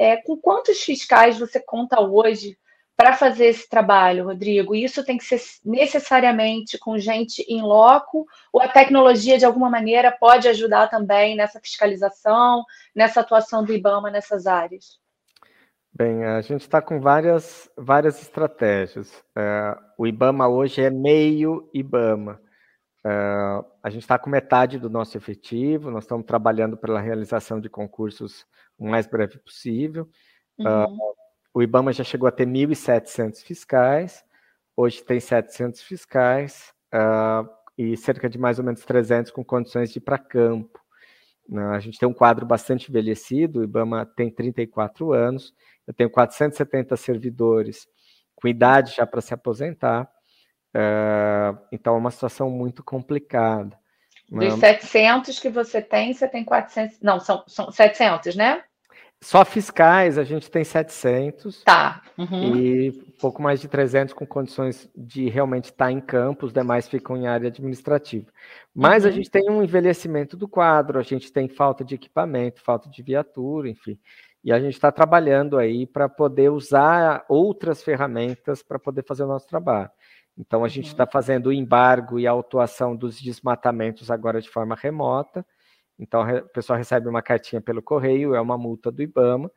É, 0.02 0.16
com 0.16 0.36
quantos 0.36 0.82
fiscais 0.82 1.38
você 1.38 1.60
conta 1.60 2.00
hoje 2.00 2.58
para 2.96 3.12
fazer 3.12 3.46
esse 3.46 3.68
trabalho, 3.68 4.24
Rodrigo? 4.24 4.74
Isso 4.74 5.04
tem 5.04 5.16
que 5.16 5.22
ser 5.22 5.40
necessariamente 5.64 6.76
com 6.76 6.98
gente 6.98 7.40
em 7.48 7.62
loco 7.62 8.26
ou 8.52 8.60
a 8.60 8.66
tecnologia, 8.66 9.38
de 9.38 9.44
alguma 9.44 9.70
maneira, 9.70 10.10
pode 10.10 10.48
ajudar 10.48 10.88
também 10.88 11.36
nessa 11.36 11.60
fiscalização, 11.60 12.64
nessa 12.92 13.20
atuação 13.20 13.64
do 13.64 13.72
IBAMA 13.72 14.10
nessas 14.10 14.48
áreas? 14.48 14.98
Bem, 15.94 16.24
a 16.24 16.40
gente 16.40 16.62
está 16.62 16.82
com 16.82 17.00
várias, 17.00 17.70
várias 17.78 18.20
estratégias. 18.20 19.22
É, 19.38 19.76
o 19.96 20.04
IBAMA 20.04 20.48
hoje 20.48 20.82
é 20.82 20.90
meio 20.90 21.70
IBAMA. 21.72 22.40
Uh, 23.04 23.66
a 23.82 23.90
gente 23.90 24.02
está 24.02 24.16
com 24.16 24.30
metade 24.30 24.78
do 24.78 24.88
nosso 24.88 25.16
efetivo, 25.16 25.90
nós 25.90 26.04
estamos 26.04 26.24
trabalhando 26.24 26.76
pela 26.76 27.00
realização 27.00 27.60
de 27.60 27.68
concursos 27.68 28.46
o 28.78 28.88
mais 28.88 29.06
breve 29.08 29.38
possível. 29.38 30.08
Uhum. 30.56 30.84
Uh, 30.84 31.14
o 31.52 31.62
IBAMA 31.62 31.92
já 31.92 32.04
chegou 32.04 32.28
a 32.28 32.32
ter 32.32 32.46
1.700 32.46 33.42
fiscais, 33.42 34.24
hoje 34.76 35.02
tem 35.02 35.18
700 35.18 35.82
fiscais 35.82 36.72
uh, 36.94 37.48
e 37.76 37.96
cerca 37.96 38.30
de 38.30 38.38
mais 38.38 38.58
ou 38.60 38.64
menos 38.64 38.84
300 38.84 39.32
com 39.32 39.44
condições 39.44 39.90
de 39.90 39.98
ir 39.98 40.02
para 40.02 40.16
campo. 40.16 40.80
a 41.72 41.80
gente 41.80 41.98
tem 41.98 42.08
um 42.08 42.14
quadro 42.14 42.46
bastante 42.46 42.88
envelhecido, 42.88 43.60
o 43.60 43.64
IBAMA 43.64 44.06
tem 44.06 44.30
34 44.30 45.12
anos, 45.12 45.52
eu 45.86 45.92
tenho 45.92 46.08
470 46.08 46.96
servidores 46.96 47.88
com 48.36 48.46
idade 48.46 48.94
já 48.96 49.06
para 49.06 49.20
se 49.20 49.34
aposentar, 49.34 50.08
Uh, 50.74 51.58
então 51.70 51.94
é 51.94 51.98
uma 51.98 52.10
situação 52.10 52.50
muito 52.50 52.82
complicada. 52.82 53.78
Dos 54.30 54.54
700 54.54 55.38
que 55.38 55.50
você 55.50 55.82
tem, 55.82 56.14
você 56.14 56.26
tem 56.26 56.42
400. 56.42 57.00
Não, 57.02 57.20
são, 57.20 57.44
são 57.46 57.70
700, 57.70 58.34
né? 58.34 58.62
Só 59.20 59.44
fiscais 59.44 60.18
a 60.18 60.24
gente 60.24 60.50
tem 60.50 60.64
700. 60.64 61.62
Tá. 61.62 62.02
Uhum. 62.18 62.56
E 62.56 62.92
pouco 63.20 63.40
mais 63.40 63.60
de 63.60 63.68
300 63.68 64.14
com 64.14 64.26
condições 64.26 64.90
de 64.96 65.28
realmente 65.28 65.66
estar 65.66 65.92
em 65.92 66.00
campo, 66.00 66.46
os 66.46 66.52
demais 66.52 66.88
ficam 66.88 67.16
em 67.16 67.28
área 67.28 67.48
administrativa. 67.48 68.26
Mas 68.74 69.04
uhum. 69.04 69.10
a 69.10 69.12
gente 69.12 69.30
tem 69.30 69.48
um 69.48 69.62
envelhecimento 69.62 70.36
do 70.36 70.48
quadro, 70.48 70.98
a 70.98 71.02
gente 71.02 71.30
tem 71.30 71.46
falta 71.46 71.84
de 71.84 71.94
equipamento, 71.94 72.62
falta 72.62 72.88
de 72.88 73.02
viatura, 73.02 73.68
enfim. 73.68 73.96
E 74.42 74.52
a 74.52 74.58
gente 74.58 74.74
está 74.74 74.90
trabalhando 74.90 75.56
aí 75.56 75.86
para 75.86 76.08
poder 76.08 76.50
usar 76.50 77.24
outras 77.28 77.80
ferramentas 77.80 78.60
para 78.60 78.78
poder 78.78 79.04
fazer 79.04 79.22
o 79.22 79.28
nosso 79.28 79.46
trabalho. 79.46 79.90
Então, 80.36 80.64
a 80.64 80.68
gente 80.68 80.88
está 80.88 81.04
uhum. 81.04 81.10
fazendo 81.10 81.46
o 81.48 81.52
embargo 81.52 82.18
e 82.18 82.26
a 82.26 82.30
autuação 82.30 82.96
dos 82.96 83.20
desmatamentos 83.20 84.10
agora 84.10 84.40
de 84.40 84.48
forma 84.48 84.74
remota. 84.74 85.44
Então, 85.98 86.22
o 86.22 86.48
pessoal 86.48 86.78
recebe 86.78 87.08
uma 87.08 87.22
cartinha 87.22 87.60
pelo 87.60 87.82
correio, 87.82 88.34
é 88.34 88.40
uma 88.40 88.56
multa 88.56 88.90
do 88.90 89.02
IBAMA. 89.02 89.50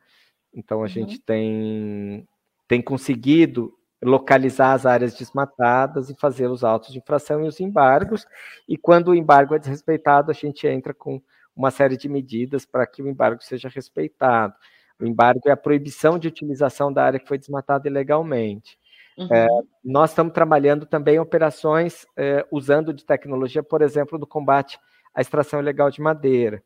Então, 0.52 0.78
a 0.78 0.82
uhum. 0.82 0.88
gente 0.88 1.18
tem, 1.18 2.28
tem 2.68 2.82
conseguido 2.82 3.72
localizar 4.02 4.72
as 4.72 4.84
áreas 4.84 5.14
desmatadas 5.14 6.10
e 6.10 6.14
fazer 6.14 6.48
os 6.48 6.62
autos 6.62 6.92
de 6.92 6.98
infração 6.98 7.44
e 7.44 7.48
os 7.48 7.60
embargos. 7.60 8.26
E 8.68 8.76
quando 8.76 9.08
o 9.08 9.14
embargo 9.14 9.54
é 9.54 9.58
desrespeitado, 9.58 10.30
a 10.30 10.34
gente 10.34 10.66
entra 10.66 10.92
com 10.92 11.20
uma 11.54 11.70
série 11.70 11.96
de 11.96 12.08
medidas 12.08 12.66
para 12.66 12.86
que 12.86 13.02
o 13.02 13.08
embargo 13.08 13.42
seja 13.42 13.68
respeitado. 13.68 14.54
O 15.00 15.06
embargo 15.06 15.40
é 15.46 15.50
a 15.50 15.56
proibição 15.56 16.18
de 16.18 16.28
utilização 16.28 16.92
da 16.92 17.04
área 17.04 17.18
que 17.18 17.28
foi 17.28 17.38
desmatada 17.38 17.88
ilegalmente. 17.88 18.78
Uhum. 19.16 19.28
É, 19.30 19.46
nós 19.82 20.10
estamos 20.10 20.32
trabalhando 20.32 20.84
também 20.84 21.18
operações 21.18 22.06
é, 22.16 22.46
usando 22.50 22.92
de 22.92 23.04
tecnologia, 23.04 23.62
por 23.62 23.80
exemplo, 23.80 24.18
do 24.18 24.26
combate 24.26 24.78
à 25.14 25.20
extração 25.20 25.60
ilegal 25.60 25.90
de 25.90 26.00
madeira. 26.00 26.62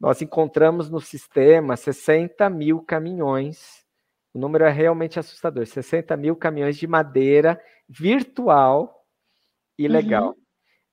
Nós 0.00 0.22
encontramos 0.22 0.88
no 0.88 1.00
sistema 1.00 1.76
60 1.76 2.48
mil 2.48 2.80
caminhões, 2.80 3.84
o 4.32 4.38
número 4.38 4.64
é 4.64 4.70
realmente 4.70 5.18
assustador: 5.18 5.66
60 5.66 6.16
mil 6.16 6.34
caminhões 6.34 6.78
de 6.78 6.86
madeira 6.86 7.60
virtual 7.86 9.04
ilegal. 9.76 10.28
Uhum. 10.28 10.34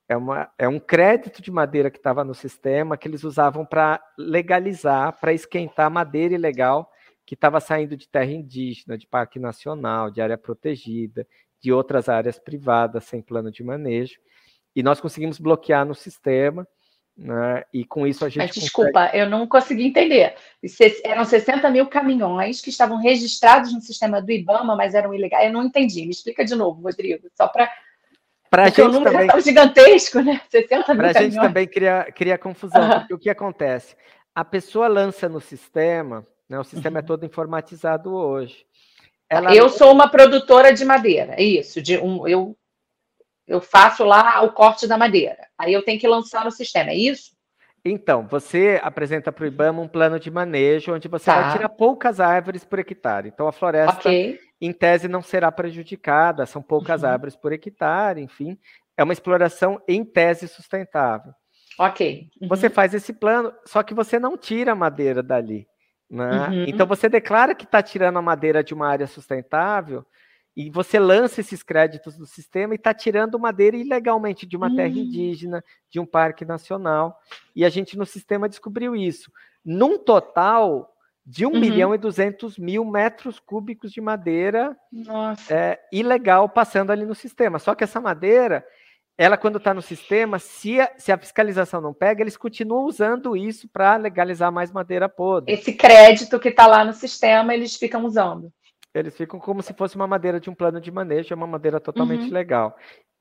é, 0.10 0.18
uma, 0.18 0.52
é 0.58 0.68
um 0.68 0.80
crédito 0.80 1.42
de 1.42 1.52
madeira 1.52 1.90
que 1.90 1.98
estava 1.98 2.24
no 2.24 2.34
sistema 2.34 2.98
que 2.98 3.08
eles 3.08 3.24
usavam 3.24 3.66
para 3.66 4.04
legalizar, 4.18 5.18
para 5.20 5.32
esquentar 5.32 5.90
madeira 5.90 6.34
ilegal 6.34 6.92
que 7.28 7.34
estava 7.34 7.60
saindo 7.60 7.98
de 7.98 8.08
terra 8.08 8.32
indígena, 8.32 8.98
de 8.98 9.06
parque 9.06 9.38
nacional, 9.38 10.10
de 10.10 10.22
área 10.22 10.38
protegida, 10.38 11.28
de 11.60 11.74
outras 11.74 12.08
áreas 12.08 12.40
privadas 12.40 13.04
sem 13.04 13.22
plano 13.22 13.52
de 13.52 13.62
manejo. 13.62 14.18
E 14.74 14.82
nós 14.82 15.02
conseguimos 15.02 15.38
bloquear 15.38 15.86
no 15.86 15.94
sistema, 15.94 16.66
né? 17.18 17.66
e 17.74 17.84
com 17.84 18.08
isso 18.08 18.24
a 18.24 18.30
gente. 18.30 18.38
Mas 18.38 18.56
desculpa, 18.56 19.08
consegue... 19.08 19.18
eu 19.18 19.30
não 19.30 19.46
consegui 19.46 19.84
entender. 19.84 20.36
Eram 21.04 21.26
60 21.26 21.70
mil 21.70 21.88
caminhões 21.88 22.62
que 22.62 22.70
estavam 22.70 22.98
registrados 22.98 23.74
no 23.74 23.82
sistema 23.82 24.22
do 24.22 24.32
Ibama, 24.32 24.78
mas 24.78 24.96
eram 24.96 25.14
ilegais. 25.14 25.48
Eu 25.48 25.54
não 25.54 25.66
entendi. 25.66 26.04
Me 26.04 26.12
explica 26.12 26.46
de 26.46 26.56
novo, 26.56 26.82
Rodrigo, 26.82 27.28
só 27.36 27.50
para 27.50 27.70
para 28.50 28.64
a 28.64 28.70
gente 28.70 29.04
também. 29.04 29.28
É 29.30 29.42
gigantesco, 29.42 30.22
né? 30.22 30.40
60 30.50 30.94
mil 30.94 31.04
Para 31.04 31.20
a 31.20 31.24
gente 31.24 31.36
também 31.36 31.68
cria, 31.68 32.10
cria 32.16 32.38
confusão, 32.38 32.82
uhum. 32.82 33.00
porque 33.00 33.14
o 33.14 33.20
que 33.20 33.30
acontece? 33.30 33.98
A 34.34 34.46
pessoa 34.46 34.88
lança 34.88 35.28
no 35.28 35.42
sistema, 35.42 36.26
né? 36.50 36.60
o 36.60 36.64
sistema 36.64 37.00
é 37.00 37.02
uhum. 37.02 37.08
todo 37.08 37.26
informatizado 37.26 38.14
hoje. 38.14 38.66
Ela... 39.30 39.56
Eu 39.56 39.70
sou 39.70 39.92
uma 39.92 40.10
produtora 40.10 40.74
de 40.74 40.86
madeira, 40.86 41.34
é 41.34 41.44
isso. 41.44 41.82
De 41.82 41.98
um, 41.98 42.28
eu, 42.28 42.58
eu 43.46 43.60
faço 43.60 44.04
lá 44.04 44.42
o 44.42 44.54
corte 44.54 44.88
da 44.88 44.98
madeira. 44.98 45.48
Aí 45.58 45.74
eu 45.74 45.84
tenho 45.84 46.00
que 46.00 46.08
lançar 46.08 46.46
no 46.46 46.52
sistema, 46.52 46.92
é 46.92 46.96
isso? 46.96 47.36
Então, 47.84 48.28
você 48.28 48.80
apresenta 48.84 49.32
para 49.32 49.44
o 49.44 49.48
IBAMA 49.48 49.82
um 49.82 49.88
plano 49.88 50.20
de 50.20 50.30
manejo 50.30 50.94
onde 50.94 51.08
você 51.08 51.26
tá. 51.26 51.42
vai 51.42 51.52
tirar 51.54 51.70
poucas 51.70 52.20
árvores 52.20 52.66
por 52.66 52.80
hectare. 52.80 53.30
Então, 53.30 53.48
a 53.48 53.52
floresta 53.52 54.00
okay 54.00 54.40
em 54.60 54.74
tese 54.74 55.08
não 55.08 55.22
será 55.22 55.52
prejudicada, 55.52 56.46
são 56.46 56.62
poucas 56.62 57.04
uhum. 57.04 57.10
árvores 57.10 57.36
por 57.36 57.54
hectare, 57.54 58.22
enfim, 58.22 58.58
é 58.96 59.04
uma 59.04 59.14
exploração 59.14 59.82
em 59.88 60.04
tese 60.04 60.48
sustentável. 60.48 61.32
Ok. 61.80 62.28
Uhum. 62.42 62.48
Você 62.48 62.70
faz 62.70 62.94
esse 62.94 63.14
plano, 63.14 63.54
só 63.66 63.84
que 63.84 63.94
você 63.94 64.20
não 64.20 64.36
tira 64.36 64.72
a 64.72 64.76
madeira 64.76 65.22
dali. 65.22 65.68
Né? 66.10 66.48
Uhum. 66.48 66.66
Então 66.68 66.88
você 66.88 67.10
declara 67.10 67.54
que 67.54 67.66
está 67.66 67.82
tirando 67.82 68.18
a 68.18 68.22
madeira 68.22 68.64
de 68.64 68.74
uma 68.74 68.88
área 68.88 69.08
sustentável 69.08 70.06
e 70.56 70.72
você 70.72 70.98
lança 70.98 71.40
esses 71.40 71.62
créditos 71.62 72.18
do 72.18 72.26
sistema 72.26 72.74
e 72.74 72.78
está 72.78 72.94
tirando 72.94 73.38
madeira 73.38 73.78
ilegalmente 73.78 74.46
de 74.46 74.58
uma 74.58 74.76
terra 74.76 74.94
hum. 74.94 74.98
indígena, 74.98 75.64
de 75.88 76.00
um 76.00 76.06
parque 76.06 76.44
nacional. 76.44 77.20
E 77.56 77.64
a 77.64 77.70
gente 77.70 77.96
no 77.96 78.08
sistema 78.08 78.50
descobriu 78.50 78.96
isso. 78.96 79.32
Num 79.64 80.00
total, 80.00 80.98
de 81.24 81.46
1 81.46 81.52
uhum. 81.52 81.60
milhão 81.60 81.94
e 81.94 81.98
200 81.98 82.58
mil 82.58 82.86
metros 82.86 83.38
cúbicos 83.38 83.92
de 83.92 84.00
madeira 84.00 84.76
é, 85.50 85.78
ilegal 85.92 86.48
passando 86.48 86.90
ali 86.90 87.06
no 87.06 87.14
sistema. 87.14 87.60
Só 87.60 87.76
que 87.76 87.84
essa 87.84 88.00
madeira, 88.00 88.66
ela 89.18 89.36
quando 89.36 89.58
está 89.58 89.74
no 89.74 89.82
sistema, 89.82 90.38
se 90.38 90.80
a, 90.80 90.92
se 90.96 91.12
a 91.12 91.18
fiscalização 91.18 91.82
não 91.82 91.94
pega, 91.94 92.22
eles 92.22 92.38
continuam 92.38 92.86
usando 92.86 93.36
isso 93.36 93.68
para 93.68 93.96
legalizar 93.96 94.52
mais 94.52 94.72
madeira 94.72 95.10
podre. 95.10 95.52
Esse 95.52 95.74
crédito 95.74 96.40
que 96.40 96.50
está 96.50 96.68
lá 96.68 96.86
no 96.86 96.94
sistema, 96.94 97.54
eles 97.54 97.76
ficam 97.76 98.06
usando. 98.06 98.54
Eles 98.94 99.18
ficam 99.18 99.40
como 99.40 99.64
se 99.64 99.74
fosse 99.74 99.96
uma 99.96 100.06
madeira 100.06 100.40
de 100.40 100.50
um 100.50 100.56
plano 100.56 100.80
de 100.80 100.92
manejo, 100.92 101.34
é 101.34 101.36
uma 101.36 101.48
madeira 101.48 101.80
totalmente 101.80 102.26
uhum. 102.26 102.34
legal. 102.34 102.78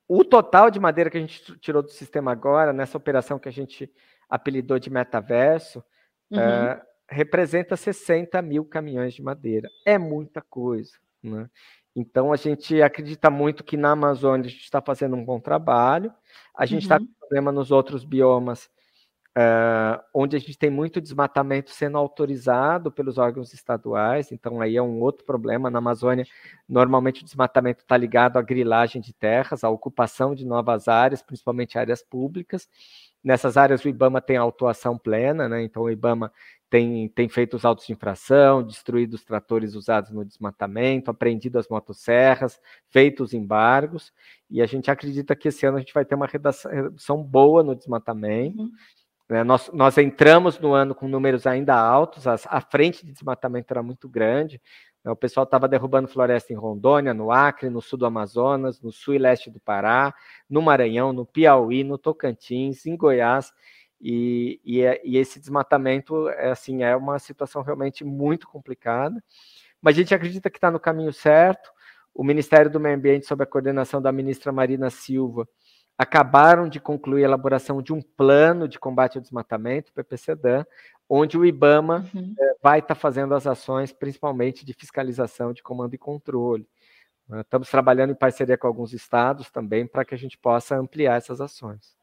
O 0.07 0.23
total 0.23 0.71
de 0.71 0.79
madeira 0.79 1.11
que 1.11 1.17
a 1.17 1.21
gente 1.21 1.59
tirou 1.59 1.83
do 1.83 1.91
sistema 1.91 2.31
agora, 2.31 2.73
nessa 2.73 2.99
operação 2.99 3.39
que 3.39 3.49
a 3.49 3.53
gente 3.53 3.91
apelidou 4.29 4.79
de 4.79 4.91
metaverso, 4.91 5.83
uhum. 6.31 6.39
é, 6.39 6.83
representa 7.09 7.75
60 7.75 8.41
mil 8.43 8.65
caminhões 8.67 9.15
de 9.15 9.23
madeira. 9.23 9.69
É 9.85 9.97
muita 9.97 10.43
coisa. 10.43 10.93
Né? 11.23 11.49
Então, 11.97 12.31
a 12.31 12.37
gente 12.37 12.83
acredita 12.83 13.31
muito 13.31 13.65
que 13.65 13.75
na 13.75 13.93
Amazônia 13.93 14.47
a 14.47 14.51
gente 14.51 14.65
está 14.65 14.83
fazendo 14.83 15.17
um 15.17 15.25
bom 15.25 15.41
trabalho. 15.41 16.13
A 16.55 16.67
gente 16.67 16.83
está 16.83 16.99
uhum. 16.99 17.07
com 17.07 17.13
problema 17.21 17.51
nos 17.51 17.71
outros 17.71 18.05
biomas, 18.05 18.69
uh, 19.35 19.99
onde 20.13 20.37
a 20.37 20.39
gente 20.39 20.59
tem 20.59 20.69
muito 20.69 21.01
desmatamento 21.01 21.71
sendo 21.71 21.97
autorizado 21.97 22.93
pelos 22.93 23.17
órgãos 23.17 23.55
estaduais. 23.55 24.31
Então, 24.31 24.61
aí 24.61 24.77
é 24.77 24.83
um 24.83 25.01
outro 25.01 25.25
problema. 25.25 25.71
Na 25.71 25.79
Amazônia, 25.79 26.27
normalmente 26.69 27.23
o 27.23 27.25
desmatamento 27.25 27.81
está 27.81 27.97
ligado 27.97 28.37
à 28.37 28.43
grilagem 28.43 29.01
de 29.01 29.15
terras, 29.15 29.65
à 29.65 29.71
ocupação 29.71 30.35
de 30.35 30.45
novas 30.45 30.89
áreas, 30.89 31.23
principalmente 31.23 31.79
áreas 31.79 32.03
públicas. 32.03 32.69
Nessas 33.25 33.57
áreas, 33.57 33.83
o 33.83 33.89
IBAMA 33.89 34.21
tem 34.21 34.37
autuação 34.37 34.99
plena, 34.99 35.49
né? 35.49 35.63
então 35.63 35.85
o 35.85 35.91
IBAMA 35.91 36.31
tem, 36.69 37.09
tem 37.09 37.29
feito 37.29 37.57
os 37.57 37.65
autos 37.65 37.87
de 37.87 37.93
infração, 37.93 38.63
destruído 38.63 39.15
os 39.15 39.25
tratores 39.25 39.75
usados 39.75 40.11
no 40.11 40.25
desmatamento, 40.25 41.11
apreendido 41.11 41.59
as 41.59 41.69
motosserras, 41.69 42.61
feito 42.91 43.23
os 43.23 43.33
embargos, 43.33 44.13
e 44.51 44.61
a 44.61 44.67
gente 44.67 44.91
acredita 44.91 45.37
que 45.37 45.49
esse 45.49 45.65
ano 45.65 45.77
a 45.77 45.81
gente 45.81 45.95
vai 45.95 46.05
ter 46.05 46.15
uma 46.15 46.27
redução 46.27 47.23
boa 47.23 47.63
no 47.63 47.75
desmatamento. 47.75 48.63
Uhum. 48.63 48.73
Né? 49.29 49.45
Nós, 49.45 49.71
nós 49.73 49.97
entramos 49.99 50.59
no 50.59 50.73
ano 50.73 50.95
com 50.95 51.09
números 51.09 51.47
ainda 51.47 51.75
altos, 51.75 52.27
a, 52.27 52.35
a 52.47 52.61
frente 52.61 53.07
de 53.07 53.13
desmatamento 53.13 53.73
era 53.73 53.83
muito 53.83 54.09
grande, 54.09 54.61
né? 55.05 55.13
o 55.13 55.17
pessoal 55.17 55.45
estava 55.45 55.69
derrubando 55.69 56.09
floresta 56.09 56.53
em 56.53 56.57
Rondônia, 56.57 57.15
no 57.15 57.31
Acre, 57.31 57.71
no 57.71 57.81
sul 57.81 57.99
do 57.99 58.07
Amazonas, 58.07 58.81
no 58.81 58.91
sul 58.91 59.15
e 59.15 59.19
leste 59.19 59.51
do 59.51 59.61
Pará, 59.61 60.13
no 60.51 60.61
Maranhão, 60.63 61.13
no 61.13 61.25
Piauí, 61.25 61.85
no 61.85 61.97
Tocantins, 61.97 62.87
em 62.87 62.97
Goiás, 62.97 63.53
e, 64.01 64.61
e, 64.65 64.83
é, 64.83 65.01
e, 65.05 65.17
esse 65.17 65.41
desmatamento 65.41 66.29
é 66.31 66.51
assim 66.51 66.83
é 66.83 66.95
uma 66.95 67.19
situação 67.19 67.63
realmente 67.63 68.05
muito 68.05 68.47
complicada, 68.49 69.23
mas 69.81 69.95
a 69.95 69.99
gente 69.99 70.15
acredita 70.15 70.51
que 70.51 70.59
está 70.59 70.71
no 70.71 70.81
caminho 70.81 71.13
certo. 71.13 71.71
O 72.15 72.25
Ministério 72.25 72.71
do 72.71 72.81
Meio 72.81 72.97
Ambiente, 72.97 73.27
sob 73.27 73.43
a 73.43 73.47
coordenação 73.47 74.01
da 74.01 74.11
ministra 74.11 74.51
Marina 74.51 74.91
Silva, 74.91 75.47
acabaram 75.99 76.69
de 76.69 76.81
concluir 76.81 77.25
a 77.25 77.29
elaboração 77.29 77.83
de 77.83 77.93
um 77.93 78.03
plano 78.03 78.69
de 78.69 78.79
combate 78.79 79.17
ao 79.17 79.23
desmatamento, 79.23 79.93
PPCDAN, 79.93 80.67
onde 81.09 81.39
o 81.39 81.45
IBAMA 81.45 82.07
uhum. 82.15 82.35
é, 82.39 82.55
vai 82.63 82.79
estar 82.81 82.95
tá 82.95 83.01
fazendo 83.01 83.35
as 83.35 83.47
ações, 83.47 83.93
principalmente 83.93 84.65
de 84.65 84.75
fiscalização, 84.75 85.53
de 85.53 85.63
comando 85.63 85.95
e 85.95 85.99
controle. 85.99 86.69
Estamos 87.41 87.69
trabalhando 87.69 88.11
em 88.11 88.17
parceria 88.17 88.57
com 88.57 88.67
alguns 88.67 88.93
estados 88.93 89.51
também 89.51 89.87
para 89.87 90.05
que 90.05 90.15
a 90.15 90.19
gente 90.19 90.39
possa 90.39 90.77
ampliar 90.77 91.17
essas 91.17 91.41
ações. 91.41 91.97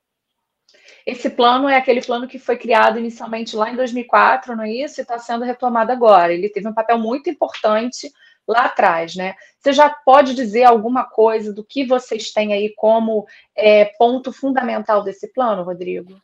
Esse 1.05 1.29
plano 1.29 1.67
é 1.67 1.75
aquele 1.75 2.01
plano 2.01 2.27
que 2.27 2.39
foi 2.39 2.57
criado 2.57 2.97
inicialmente 2.97 3.55
lá 3.55 3.69
em 3.69 3.75
2004, 3.75 4.55
não 4.55 4.63
é 4.63 4.71
isso? 4.71 4.99
E 4.99 5.01
está 5.01 5.17
sendo 5.17 5.43
retomado 5.43 5.91
agora. 5.91 6.33
Ele 6.33 6.49
teve 6.49 6.67
um 6.67 6.73
papel 6.73 6.97
muito 6.97 7.29
importante 7.29 8.09
lá 8.47 8.65
atrás, 8.65 9.15
né? 9.15 9.35
Você 9.59 9.73
já 9.73 9.89
pode 9.89 10.33
dizer 10.33 10.63
alguma 10.63 11.05
coisa 11.05 11.53
do 11.53 11.63
que 11.63 11.85
vocês 11.85 12.31
têm 12.31 12.53
aí 12.53 12.73
como 12.75 13.25
é, 13.55 13.85
ponto 13.97 14.31
fundamental 14.31 15.03
desse 15.03 15.31
plano, 15.31 15.63
Rodrigo? 15.63 16.15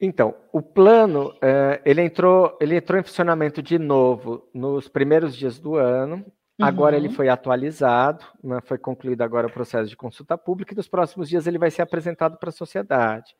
Então, 0.00 0.34
o 0.52 0.62
plano 0.62 1.34
é, 1.42 1.80
ele 1.84 2.02
entrou 2.02 2.56
ele 2.60 2.76
entrou 2.76 3.00
em 3.00 3.02
funcionamento 3.02 3.60
de 3.60 3.78
novo 3.78 4.48
nos 4.54 4.88
primeiros 4.88 5.36
dias 5.36 5.58
do 5.58 5.74
ano 5.74 6.24
Agora 6.60 6.96
uhum. 6.96 7.04
ele 7.04 7.14
foi 7.14 7.28
atualizado, 7.28 8.24
né, 8.42 8.60
foi 8.64 8.78
concluído 8.78 9.22
agora 9.22 9.46
o 9.46 9.52
processo 9.52 9.88
de 9.88 9.96
consulta 9.96 10.36
pública 10.36 10.74
e 10.74 10.76
nos 10.76 10.88
próximos 10.88 11.28
dias 11.28 11.46
ele 11.46 11.58
vai 11.58 11.70
ser 11.70 11.82
apresentado 11.82 12.36
para 12.36 12.48
a 12.48 12.52
sociedade. 12.52 13.36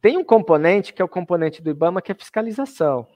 Tem 0.00 0.16
um 0.16 0.24
componente 0.24 0.92
que 0.92 1.00
é 1.00 1.04
o 1.04 1.08
componente 1.08 1.62
do 1.62 1.70
IBAMA, 1.70 2.02
que 2.02 2.10
é 2.10 2.14
fiscalização. 2.14 3.06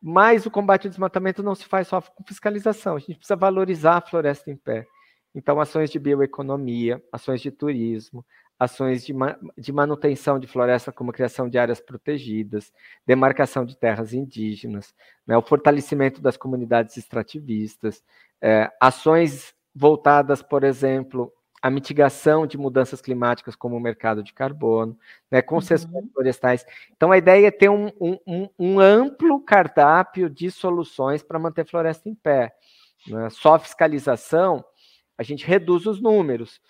Mas 0.00 0.46
o 0.46 0.50
combate 0.50 0.86
ao 0.86 0.90
desmatamento 0.90 1.42
não 1.42 1.54
se 1.54 1.64
faz 1.64 1.88
só 1.88 2.00
com 2.00 2.22
fiscalização, 2.24 2.94
a 2.94 2.98
gente 3.00 3.16
precisa 3.16 3.34
valorizar 3.34 3.96
a 3.96 4.00
floresta 4.00 4.50
em 4.50 4.56
pé. 4.56 4.86
Então, 5.34 5.60
ações 5.60 5.90
de 5.90 5.98
bioeconomia, 5.98 7.02
ações 7.12 7.40
de 7.40 7.50
turismo, 7.50 8.24
ações 8.58 9.04
de, 9.04 9.12
ma 9.12 9.36
de 9.56 9.72
manutenção 9.72 10.38
de 10.38 10.46
floresta, 10.46 10.90
como 10.90 11.12
criação 11.12 11.48
de 11.48 11.58
áreas 11.58 11.80
protegidas, 11.80 12.72
demarcação 13.06 13.64
de 13.64 13.76
terras 13.76 14.12
indígenas, 14.12 14.94
né, 15.26 15.36
o 15.36 15.42
fortalecimento 15.42 16.20
das 16.20 16.36
comunidades 16.36 16.96
extrativistas, 16.96 18.02
é, 18.40 18.70
ações 18.80 19.54
voltadas, 19.74 20.42
por 20.42 20.64
exemplo, 20.64 21.32
à 21.60 21.70
mitigação 21.70 22.46
de 22.46 22.56
mudanças 22.56 23.00
climáticas, 23.00 23.54
como 23.54 23.76
o 23.76 23.80
mercado 23.80 24.22
de 24.22 24.32
carbono, 24.32 24.98
né, 25.30 25.42
concessões 25.42 25.92
uhum. 25.92 26.10
florestais. 26.14 26.64
Então, 26.96 27.12
a 27.12 27.18
ideia 27.18 27.48
é 27.48 27.50
ter 27.50 27.68
um, 27.68 27.90
um, 28.00 28.48
um 28.58 28.80
amplo 28.80 29.40
cardápio 29.40 30.30
de 30.30 30.50
soluções 30.50 31.22
para 31.22 31.38
manter 31.38 31.66
floresta 31.66 32.08
em 32.08 32.14
pé. 32.14 32.54
Né? 33.06 33.28
Só 33.30 33.58
fiscalização, 33.58 34.64
a 35.18 35.22
gente 35.22 35.46
reduz 35.46 35.86
os 35.86 36.00
números. 36.00 36.60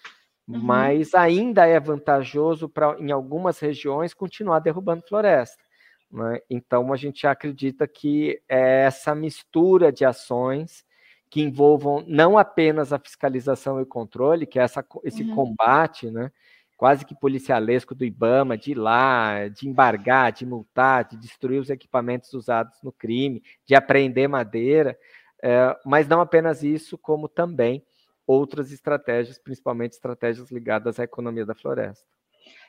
Uhum. 0.48 0.60
Mas 0.60 1.12
ainda 1.14 1.66
é 1.66 1.78
vantajoso 1.80 2.68
para, 2.68 2.96
em 3.00 3.10
algumas 3.10 3.58
regiões, 3.58 4.14
continuar 4.14 4.60
derrubando 4.60 5.02
floresta. 5.06 5.62
Né? 6.10 6.40
Então, 6.48 6.92
a 6.92 6.96
gente 6.96 7.26
acredita 7.26 7.86
que 7.88 8.40
é 8.48 8.84
essa 8.84 9.14
mistura 9.14 9.92
de 9.92 10.04
ações 10.04 10.84
que 11.28 11.42
envolvam 11.42 12.04
não 12.06 12.38
apenas 12.38 12.92
a 12.92 12.98
fiscalização 12.98 13.80
e 13.80 13.82
o 13.82 13.86
controle, 13.86 14.46
que 14.46 14.58
é 14.58 14.62
essa, 14.62 14.84
esse 15.02 15.24
uhum. 15.24 15.34
combate, 15.34 16.10
né? 16.10 16.30
quase 16.76 17.04
que 17.04 17.14
policialesco 17.14 17.94
do 17.94 18.04
IBAMA, 18.04 18.56
de 18.56 18.72
ir 18.72 18.74
lá, 18.74 19.48
de 19.48 19.68
embargar, 19.68 20.30
de 20.30 20.44
multar, 20.44 21.04
de 21.04 21.16
destruir 21.16 21.58
os 21.58 21.70
equipamentos 21.70 22.32
usados 22.34 22.80
no 22.82 22.92
crime, 22.92 23.42
de 23.64 23.74
apreender 23.74 24.28
madeira, 24.28 24.96
é, 25.42 25.76
mas 25.84 26.06
não 26.06 26.20
apenas 26.20 26.62
isso, 26.62 26.98
como 26.98 27.28
também 27.28 27.82
outras 28.26 28.72
estratégias, 28.72 29.38
principalmente 29.38 29.92
estratégias 29.92 30.50
ligadas 30.50 30.98
à 30.98 31.04
economia 31.04 31.46
da 31.46 31.54
floresta. 31.54 32.06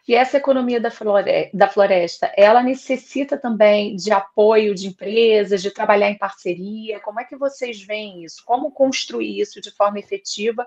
E 0.08 0.16
essa 0.16 0.38
economia 0.38 0.80
da 0.80 1.68
floresta, 1.68 2.32
ela 2.38 2.64
necessita 2.64 3.38
também 3.38 3.96
de 3.98 4.12
apoio 4.12 4.74
de 4.74 4.88
empresas, 4.88 5.62
de 5.62 5.70
trabalhar 5.70 6.10
em 6.10 6.18
parceria. 6.18 7.02
Como 7.02 7.20
é 7.20 7.26
que 7.26 7.36
vocês 7.36 7.82
veem 7.84 8.24
isso? 8.24 8.42
Como 8.46 8.72
construir 8.72 9.38
isso 9.38 9.60
de 9.60 9.70
forma 9.70 10.00
efetiva 10.00 10.66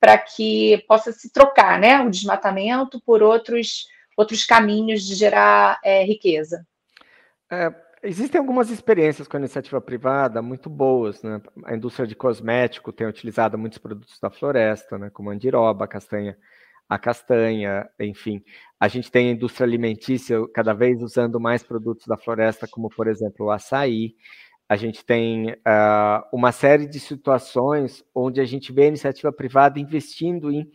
para 0.00 0.18
que 0.18 0.84
possa 0.88 1.12
se 1.12 1.30
trocar 1.30 1.78
né, 1.78 2.00
o 2.00 2.10
desmatamento 2.10 3.00
por 3.02 3.22
outros, 3.22 3.86
outros 4.16 4.44
caminhos 4.44 5.04
de 5.04 5.14
gerar 5.14 5.78
é, 5.84 6.02
riqueza? 6.02 6.66
É, 7.48 7.72
existem 8.02 8.38
algumas 8.38 8.70
experiências 8.70 9.28
com 9.28 9.36
a 9.36 9.40
iniciativa 9.40 9.80
privada 9.80 10.40
muito 10.42 10.68
boas. 10.70 11.22
Né? 11.22 11.40
A 11.64 11.74
indústria 11.74 12.06
de 12.06 12.14
cosmético 12.14 12.92
tem 12.92 13.06
utilizado 13.06 13.58
muitos 13.58 13.78
produtos 13.78 14.18
da 14.20 14.30
floresta, 14.30 14.98
né, 14.98 15.10
como 15.10 15.30
andiroba, 15.30 15.86
castanha 15.86 16.36
a 16.90 16.98
castanha, 16.98 17.88
enfim. 18.00 18.42
A 18.78 18.88
gente 18.88 19.12
tem 19.12 19.28
a 19.28 19.32
indústria 19.32 19.64
alimentícia 19.64 20.36
cada 20.52 20.72
vez 20.74 21.00
usando 21.00 21.38
mais 21.38 21.62
produtos 21.62 22.04
da 22.04 22.16
floresta, 22.16 22.66
como, 22.66 22.88
por 22.90 23.06
exemplo, 23.06 23.46
o 23.46 23.50
açaí. 23.52 24.16
A 24.68 24.74
gente 24.74 25.04
tem 25.04 25.52
uh, 25.52 26.26
uma 26.32 26.50
série 26.50 26.88
de 26.88 26.98
situações 26.98 28.04
onde 28.12 28.40
a 28.40 28.44
gente 28.44 28.72
vê 28.72 28.84
a 28.84 28.88
iniciativa 28.88 29.32
privada 29.32 29.78
investindo 29.78 30.50
em 30.50 30.68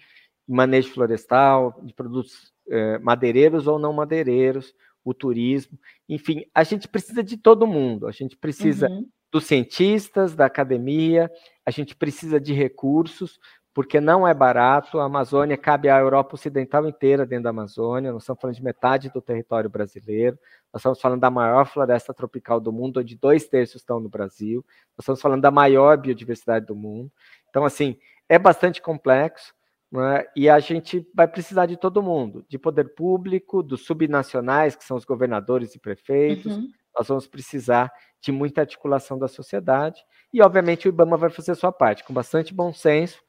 manejo 0.48 0.94
florestal, 0.94 1.82
de 1.84 1.94
produtos 1.94 2.54
uh, 2.68 3.04
madeireiros 3.04 3.68
ou 3.68 3.78
não 3.78 3.92
madeireiros, 3.92 4.74
o 5.06 5.14
turismo. 5.14 5.80
Enfim, 6.10 6.44
a 6.54 6.64
gente 6.64 6.88
precisa 6.88 7.24
de 7.24 7.38
todo 7.38 7.68
mundo. 7.68 8.08
A 8.08 8.12
gente 8.12 8.36
precisa 8.36 8.90
uhum. 8.90 9.08
dos 9.32 9.46
cientistas, 9.46 10.36
da 10.36 10.48
academia, 10.48 11.32
a 11.64 11.70
gente 11.70 11.96
precisa 11.96 12.40
de 12.40 12.54
recursos, 12.54 13.40
porque 13.72 14.02
não 14.02 14.28
é 14.28 14.34
barato. 14.34 15.00
A 15.00 15.06
Amazônia 15.06 15.56
cabe 15.56 15.90
à 15.90 16.00
Europa 16.00 16.34
Ocidental 16.34 16.88
inteira 16.88 17.26
dentro 17.26 17.44
da 17.44 17.52
Amazônia. 17.52 18.12
Nós 18.12 18.24
estamos 18.24 18.42
falando 18.42 18.56
de 18.56 18.64
metade 18.64 19.10
do 19.10 19.22
território 19.22 19.70
brasileiro. 19.70 20.40
Nós 20.74 20.82
estamos 20.82 21.00
falando 21.00 21.22
da 21.22 21.30
maior 21.30 21.68
floresta 21.68 22.14
tropical 22.14 22.60
do 22.60 22.72
mundo, 22.74 23.00
onde 23.00 23.16
dois 23.16 23.48
terços 23.48 23.82
estão 23.82 24.00
no 24.00 24.10
Brasil. 24.10 24.66
Nós 24.98 25.04
estamos 25.04 25.22
falando 25.22 25.42
da 25.42 25.52
maior 25.52 25.98
biodiversidade 25.98 26.66
do 26.66 26.76
mundo. 26.76 27.12
Então, 27.50 27.64
assim, 27.64 27.98
é 28.28 28.40
bastante 28.40 28.82
complexo. 28.82 29.54
É? 29.94 30.28
E 30.36 30.50
a 30.50 30.60
gente 30.60 31.08
vai 31.14 31.28
precisar 31.28 31.68
de 31.68 31.78
todo 31.78 32.02
mundo, 32.02 32.46
de 32.50 32.58
poder 32.58 32.96
público, 32.96 33.64
dos 33.64 33.86
subnacionais, 33.86 34.76
que 34.76 34.84
são 34.84 34.98
os 34.98 35.06
governadores 35.06 35.74
e 35.76 35.80
prefeitos. 35.80 36.58
Uhum. 36.58 36.70
Nós 36.98 37.08
vamos 37.08 37.28
precisar 37.28 37.92
de 38.22 38.32
muita 38.32 38.62
articulação 38.62 39.18
da 39.18 39.28
sociedade. 39.28 40.02
E, 40.34 40.42
obviamente, 40.42 40.88
o 40.88 40.90
IBAMA 40.90 41.18
vai 41.18 41.30
fazer 41.30 41.52
a 41.52 41.56
sua 41.56 41.72
parte, 41.72 42.04
com 42.04 42.14
bastante 42.14 42.54
bom 42.54 42.74
senso, 42.74 43.22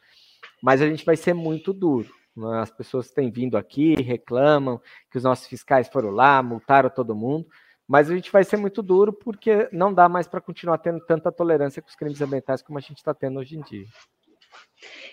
mas 0.63 0.81
a 0.83 0.89
gente 0.89 1.05
vai 1.05 1.17
ser 1.17 1.35
muito 1.35 1.73
duro. 1.73 2.11
Né? 2.37 2.61
As 2.61 2.71
pessoas 2.71 3.11
têm 3.11 3.31
vindo 3.31 3.57
aqui, 3.57 3.95
reclamam 3.95 4.81
que 5.11 5.19
os 5.19 5.25
nossos 5.25 5.47
fiscais 5.47 5.89
foram 5.89 6.11
lá, 6.11 6.43
multaram 6.43 6.91
todo 6.91 7.15
mundo, 7.15 7.47
mas 7.87 8.11
a 8.11 8.15
gente 8.15 8.33
vai 8.33 8.43
ser 8.43 8.57
muito 8.57 8.83
duro 8.83 9.13
porque 9.13 9.69
não 9.73 9.95
dá 9.95 10.09
mais 10.09 10.27
para 10.27 10.41
continuar 10.41 10.79
tendo 10.79 11.01
tanta 11.05 11.31
tolerância 11.31 11.81
com 11.81 11.89
os 11.89 11.95
crimes 11.95 12.21
ambientais 12.21 12.63
como 12.63 12.79
a 12.79 12.81
gente 12.81 12.97
está 12.97 13.15
tendo 13.15 13.39
hoje 13.39 13.57
em 13.57 13.61
dia. 13.61 13.87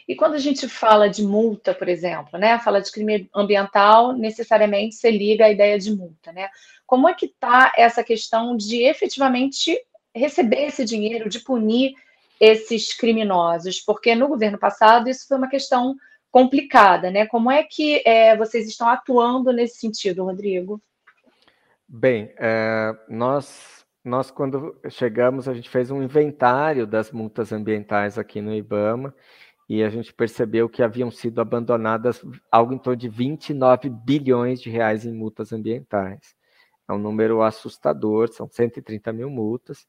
E 0.08 0.16
quando 0.16 0.34
a 0.34 0.40
gente 0.40 0.68
fala 0.68 1.10
de 1.10 1.24
multa, 1.24 1.74
por 1.74 1.88
exemplo, 1.88 2.38
né, 2.38 2.60
fala 2.60 2.82
de 2.82 2.92
crime 2.92 3.30
ambiental, 3.34 4.14
necessariamente 4.14 4.96
se 4.96 5.10
liga 5.10 5.46
à 5.46 5.50
ideia 5.50 5.80
de 5.80 5.92
multa, 5.96 6.32
né? 6.32 6.50
Como 6.86 7.08
é 7.08 7.14
que 7.14 7.26
está 7.26 7.72
essa 7.78 8.04
questão 8.04 8.56
de 8.56 8.84
efetivamente 8.84 9.80
receber 10.14 10.66
esse 10.66 10.84
dinheiro, 10.84 11.30
de 11.30 11.40
punir 11.40 11.94
esses 12.40 12.94
criminosos? 12.94 13.80
Porque 13.80 14.14
no 14.14 14.28
governo 14.28 14.58
passado 14.58 15.10
isso 15.10 15.28
foi 15.28 15.38
uma 15.38 15.50
questão 15.50 15.96
complicada, 16.30 17.10
né? 17.10 17.26
Como 17.28 17.50
é 17.50 17.64
que 17.64 18.02
é, 18.06 18.36
vocês 18.36 18.68
estão 18.68 18.90
atuando 18.90 19.54
nesse 19.54 19.78
sentido, 19.78 20.26
Rodrigo? 20.26 20.82
Bem, 21.88 22.34
é, 22.40 22.92
nós, 23.08 23.86
nós 24.04 24.32
quando 24.32 24.76
chegamos, 24.90 25.48
a 25.48 25.54
gente 25.54 25.70
fez 25.70 25.92
um 25.92 26.02
inventário 26.02 26.88
das 26.88 27.12
multas 27.12 27.52
ambientais 27.52 28.18
aqui 28.18 28.42
no 28.42 28.54
IBAMA 28.54 29.14
e 29.74 29.84
a 29.84 29.90
gente 29.90 30.14
percebeu 30.14 30.70
que 30.70 30.84
haviam 30.84 31.10
sido 31.10 31.42
abandonadas 31.42 32.24
algo 32.52 32.74
em 32.76 32.78
torno 32.78 32.96
de 32.96 33.10
29 33.10 33.90
bilhões 33.90 34.62
de 34.62 34.70
reais 34.70 35.04
em 35.04 35.12
multas 35.12 35.52
ambientais. 35.52 36.36
É 36.88 36.94
um 36.94 37.00
número 37.00 37.42
assustador, 37.42 38.32
são 38.32 38.48
130 38.48 39.12
mil 39.12 39.32
multas. 39.32 39.88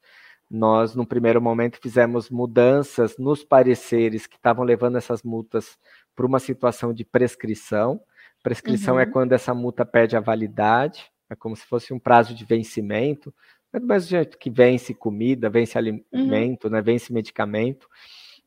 Nós, 0.50 0.94
no 0.94 1.06
primeiro 1.06 1.42
momento, 1.42 1.78
fizemos 1.82 2.30
mudanças 2.30 3.18
nos 3.18 3.44
pareceres 3.44 4.26
que 4.26 4.36
estavam 4.36 4.64
levando 4.64 4.96
essas 4.96 5.22
multas 5.22 5.76
para 6.16 6.24
uma 6.24 6.38
situação 6.38 6.94
de 6.94 7.04
prescrição. 7.04 8.00
Prescrição 8.42 8.94
é 8.98 9.02
uhum. 9.04 9.10
é 9.10 9.12
quando 9.12 9.32
essa 9.32 9.52
multa 9.52 9.84
perde 9.84 10.16
a 10.16 10.20
validade, 10.20 11.12
é 11.28 11.34
como 11.34 11.54
se 11.54 11.66
fosse 11.66 11.92
um 11.92 11.98
prazo 11.98 12.34
de 12.34 12.46
vencimento, 12.46 13.34
é 13.70 13.78
do 13.78 13.86
mesmo 13.86 14.08
jeito 14.08 14.38
que 14.38 14.48
vence 14.48 14.94
comida, 14.94 15.50
vence 15.50 15.76
alimento, 15.76 16.64
uhum. 16.64 16.70
né, 16.70 16.80
vence 16.80 17.12
medicamento. 17.12 17.86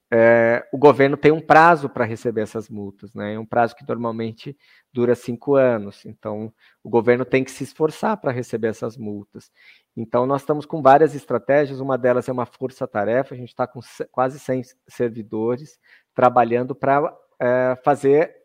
É, 0.10 0.65
o 0.72 0.78
governo 0.78 1.17
tem 1.17 1.32
um 1.32 1.41
prazo 1.41 1.89
para 1.89 2.06
receber 2.06 2.41
essas 2.41 2.70
multas, 2.70 3.13
né? 3.13 3.34
É 3.34 3.39
um 3.39 3.46
prazo 3.46 3.76
que 3.76 3.86
normalmente 3.88 4.58
dura 4.93 5.15
cinco 5.15 5.56
anos. 5.56 6.06
Então, 6.06 6.54
o 6.82 6.89
governo 6.89 7.26
tem 7.26 7.43
que 7.43 7.52
se 7.52 7.63
esforçar 7.63 8.15
para 8.17 8.32
receber 8.32 8.67
essas 8.67 8.96
multas. 8.96 9.52
Então, 9.96 10.26
nós 10.26 10.41
estamos 10.41 10.65
com 10.65 10.82
várias 10.82 11.13
estratégias, 11.13 11.82
uma 11.82 11.98
delas 11.98 12.30
é 12.30 12.32
uma 12.32 12.46
força-tarefa, 12.46 13.36
a 13.36 13.38
gente 13.38 13.50
está 13.50 13.67
com 13.67 13.82
quase 14.12 14.39
100 14.39 14.62
servidores 14.88 15.78
trabalhando 16.13 16.74
para 16.74 17.13
é, 17.39 17.78
fazer 17.84 18.38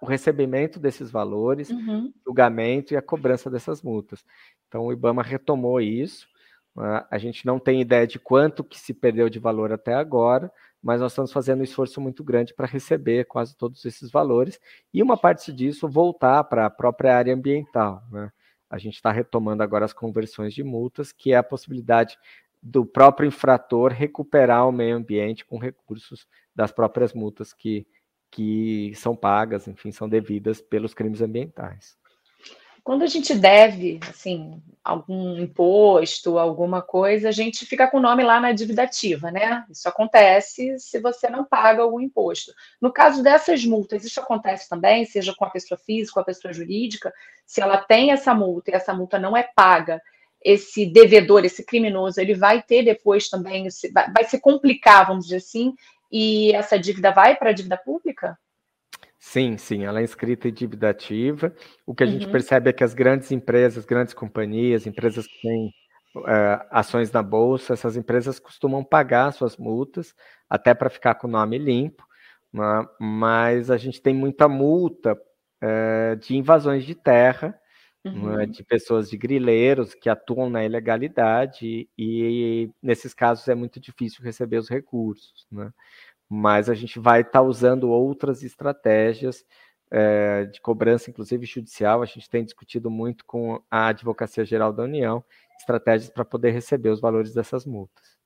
o 0.00 0.06
recebimento 0.06 0.80
desses 0.80 1.10
valores, 1.10 1.68
uhum. 1.68 2.10
julgamento 2.24 2.94
e 2.94 2.96
a 2.96 3.02
cobrança 3.02 3.50
dessas 3.50 3.82
multas. 3.82 4.24
Então, 4.66 4.86
o 4.86 4.92
IBAMA 4.92 5.22
retomou 5.22 5.80
isso, 5.80 6.26
a 7.10 7.18
gente 7.18 7.46
não 7.46 7.58
tem 7.58 7.80
ideia 7.80 8.06
de 8.06 8.18
quanto 8.18 8.64
que 8.64 8.78
se 8.78 8.94
perdeu 8.94 9.28
de 9.28 9.38
valor 9.38 9.72
até 9.72 9.94
agora, 9.94 10.50
mas 10.82 11.00
nós 11.00 11.12
estamos 11.12 11.32
fazendo 11.32 11.60
um 11.60 11.64
esforço 11.64 12.00
muito 12.00 12.24
grande 12.24 12.54
para 12.54 12.66
receber 12.66 13.24
quase 13.26 13.56
todos 13.56 13.84
esses 13.84 14.10
valores, 14.10 14.58
e 14.92 15.02
uma 15.02 15.16
parte 15.16 15.52
disso 15.52 15.88
voltar 15.88 16.44
para 16.44 16.66
a 16.66 16.70
própria 16.70 17.16
área 17.16 17.34
ambiental, 17.34 18.02
né? 18.10 18.30
a 18.70 18.78
gente 18.78 18.94
está 18.94 19.10
retomando 19.10 19.62
agora 19.62 19.84
as 19.84 19.92
conversões 19.92 20.54
de 20.54 20.62
multas, 20.62 21.12
que 21.12 21.32
é 21.32 21.36
a 21.36 21.42
possibilidade 21.42 22.16
do 22.62 22.86
próprio 22.86 23.26
infrator 23.26 23.92
recuperar 23.92 24.68
o 24.68 24.72
meio 24.72 24.96
ambiente 24.96 25.44
com 25.44 25.58
recursos 25.58 26.26
das 26.54 26.70
próprias 26.70 27.12
multas 27.12 27.52
que, 27.52 27.86
que 28.30 28.92
são 28.94 29.16
pagas, 29.16 29.66
enfim, 29.66 29.90
são 29.90 30.08
devidas 30.08 30.60
pelos 30.60 30.94
crimes 30.94 31.20
ambientais. 31.20 31.98
Quando 32.82 33.02
a 33.02 33.06
gente 33.06 33.34
deve, 33.34 34.00
assim, 34.08 34.62
algum 34.82 35.38
imposto, 35.38 36.38
alguma 36.38 36.82
coisa, 36.82 37.28
a 37.28 37.32
gente 37.32 37.66
fica 37.66 37.86
com 37.86 37.98
o 37.98 38.00
nome 38.00 38.22
lá 38.22 38.40
na 38.40 38.52
dívida 38.52 38.82
ativa, 38.82 39.30
né? 39.30 39.64
Isso 39.70 39.88
acontece 39.88 40.78
se 40.78 40.98
você 41.00 41.28
não 41.28 41.44
paga 41.44 41.82
algum 41.82 42.00
imposto. 42.00 42.52
No 42.80 42.92
caso 42.92 43.22
dessas 43.22 43.64
multas, 43.64 44.04
isso 44.04 44.20
acontece 44.20 44.68
também, 44.68 45.04
seja 45.04 45.34
com 45.34 45.44
a 45.44 45.50
pessoa 45.50 45.78
física, 45.78 46.14
com 46.14 46.20
a 46.20 46.24
pessoa 46.24 46.52
jurídica, 46.52 47.12
se 47.46 47.60
ela 47.60 47.78
tem 47.78 48.10
essa 48.10 48.34
multa 48.34 48.70
e 48.70 48.74
essa 48.74 48.94
multa 48.94 49.18
não 49.18 49.36
é 49.36 49.48
paga, 49.54 50.00
esse 50.42 50.86
devedor, 50.86 51.44
esse 51.44 51.64
criminoso, 51.64 52.20
ele 52.20 52.34
vai 52.34 52.62
ter 52.62 52.82
depois 52.82 53.28
também, 53.28 53.68
vai 54.14 54.24
se 54.24 54.40
complicar, 54.40 55.06
vamos 55.06 55.24
dizer 55.24 55.36
assim, 55.36 55.74
e 56.10 56.52
essa 56.52 56.78
dívida 56.78 57.12
vai 57.12 57.36
para 57.36 57.50
a 57.50 57.52
dívida 57.52 57.76
pública? 57.76 58.38
Sim, 59.22 59.58
sim, 59.58 59.84
ela 59.84 60.00
é 60.00 60.02
inscrita 60.02 60.48
em 60.48 60.52
dívida 60.52 60.88
ativa. 60.88 61.54
O 61.84 61.94
que 61.94 62.02
a 62.02 62.06
uhum. 62.06 62.12
gente 62.14 62.28
percebe 62.28 62.70
é 62.70 62.72
que 62.72 62.82
as 62.82 62.94
grandes 62.94 63.30
empresas, 63.30 63.84
grandes 63.84 64.14
companhias, 64.14 64.86
empresas 64.86 65.26
que 65.26 65.42
têm 65.42 65.74
uh, 66.16 66.66
ações 66.70 67.12
na 67.12 67.22
bolsa, 67.22 67.74
essas 67.74 67.98
empresas 67.98 68.38
costumam 68.38 68.82
pagar 68.82 69.30
suas 69.32 69.58
multas, 69.58 70.14
até 70.48 70.72
para 70.72 70.88
ficar 70.88 71.16
com 71.16 71.28
o 71.28 71.30
nome 71.30 71.58
limpo, 71.58 72.02
né? 72.50 72.86
mas 72.98 73.70
a 73.70 73.76
gente 73.76 74.00
tem 74.00 74.14
muita 74.14 74.48
multa 74.48 75.12
uh, 75.12 76.16
de 76.16 76.34
invasões 76.34 76.84
de 76.86 76.94
terra, 76.94 77.54
né? 78.02 78.10
uhum. 78.10 78.36
né? 78.36 78.46
de 78.46 78.64
pessoas 78.64 79.10
de 79.10 79.18
grileiros 79.18 79.92
que 79.92 80.08
atuam 80.08 80.48
na 80.48 80.64
ilegalidade, 80.64 81.66
e, 81.66 81.88
e 81.98 82.70
nesses 82.82 83.12
casos 83.12 83.46
é 83.48 83.54
muito 83.54 83.78
difícil 83.78 84.24
receber 84.24 84.56
os 84.56 84.70
recursos. 84.70 85.46
Né? 85.52 85.70
Mas 86.32 86.70
a 86.70 86.74
gente 86.74 87.00
vai 87.00 87.22
estar 87.22 87.32
tá 87.32 87.42
usando 87.42 87.90
outras 87.90 88.44
estratégias 88.44 89.44
é, 89.90 90.44
de 90.44 90.60
cobrança, 90.60 91.10
inclusive 91.10 91.44
judicial. 91.44 92.02
A 92.02 92.06
gente 92.06 92.30
tem 92.30 92.44
discutido 92.44 92.88
muito 92.88 93.24
com 93.24 93.60
a 93.68 93.88
Advocacia 93.88 94.44
Geral 94.44 94.72
da 94.72 94.84
União 94.84 95.24
estratégias 95.58 96.08
para 96.08 96.24
poder 96.24 96.52
receber 96.52 96.90
os 96.90 97.00
valores 97.00 97.34
dessas 97.34 97.66
multas. 97.66 98.16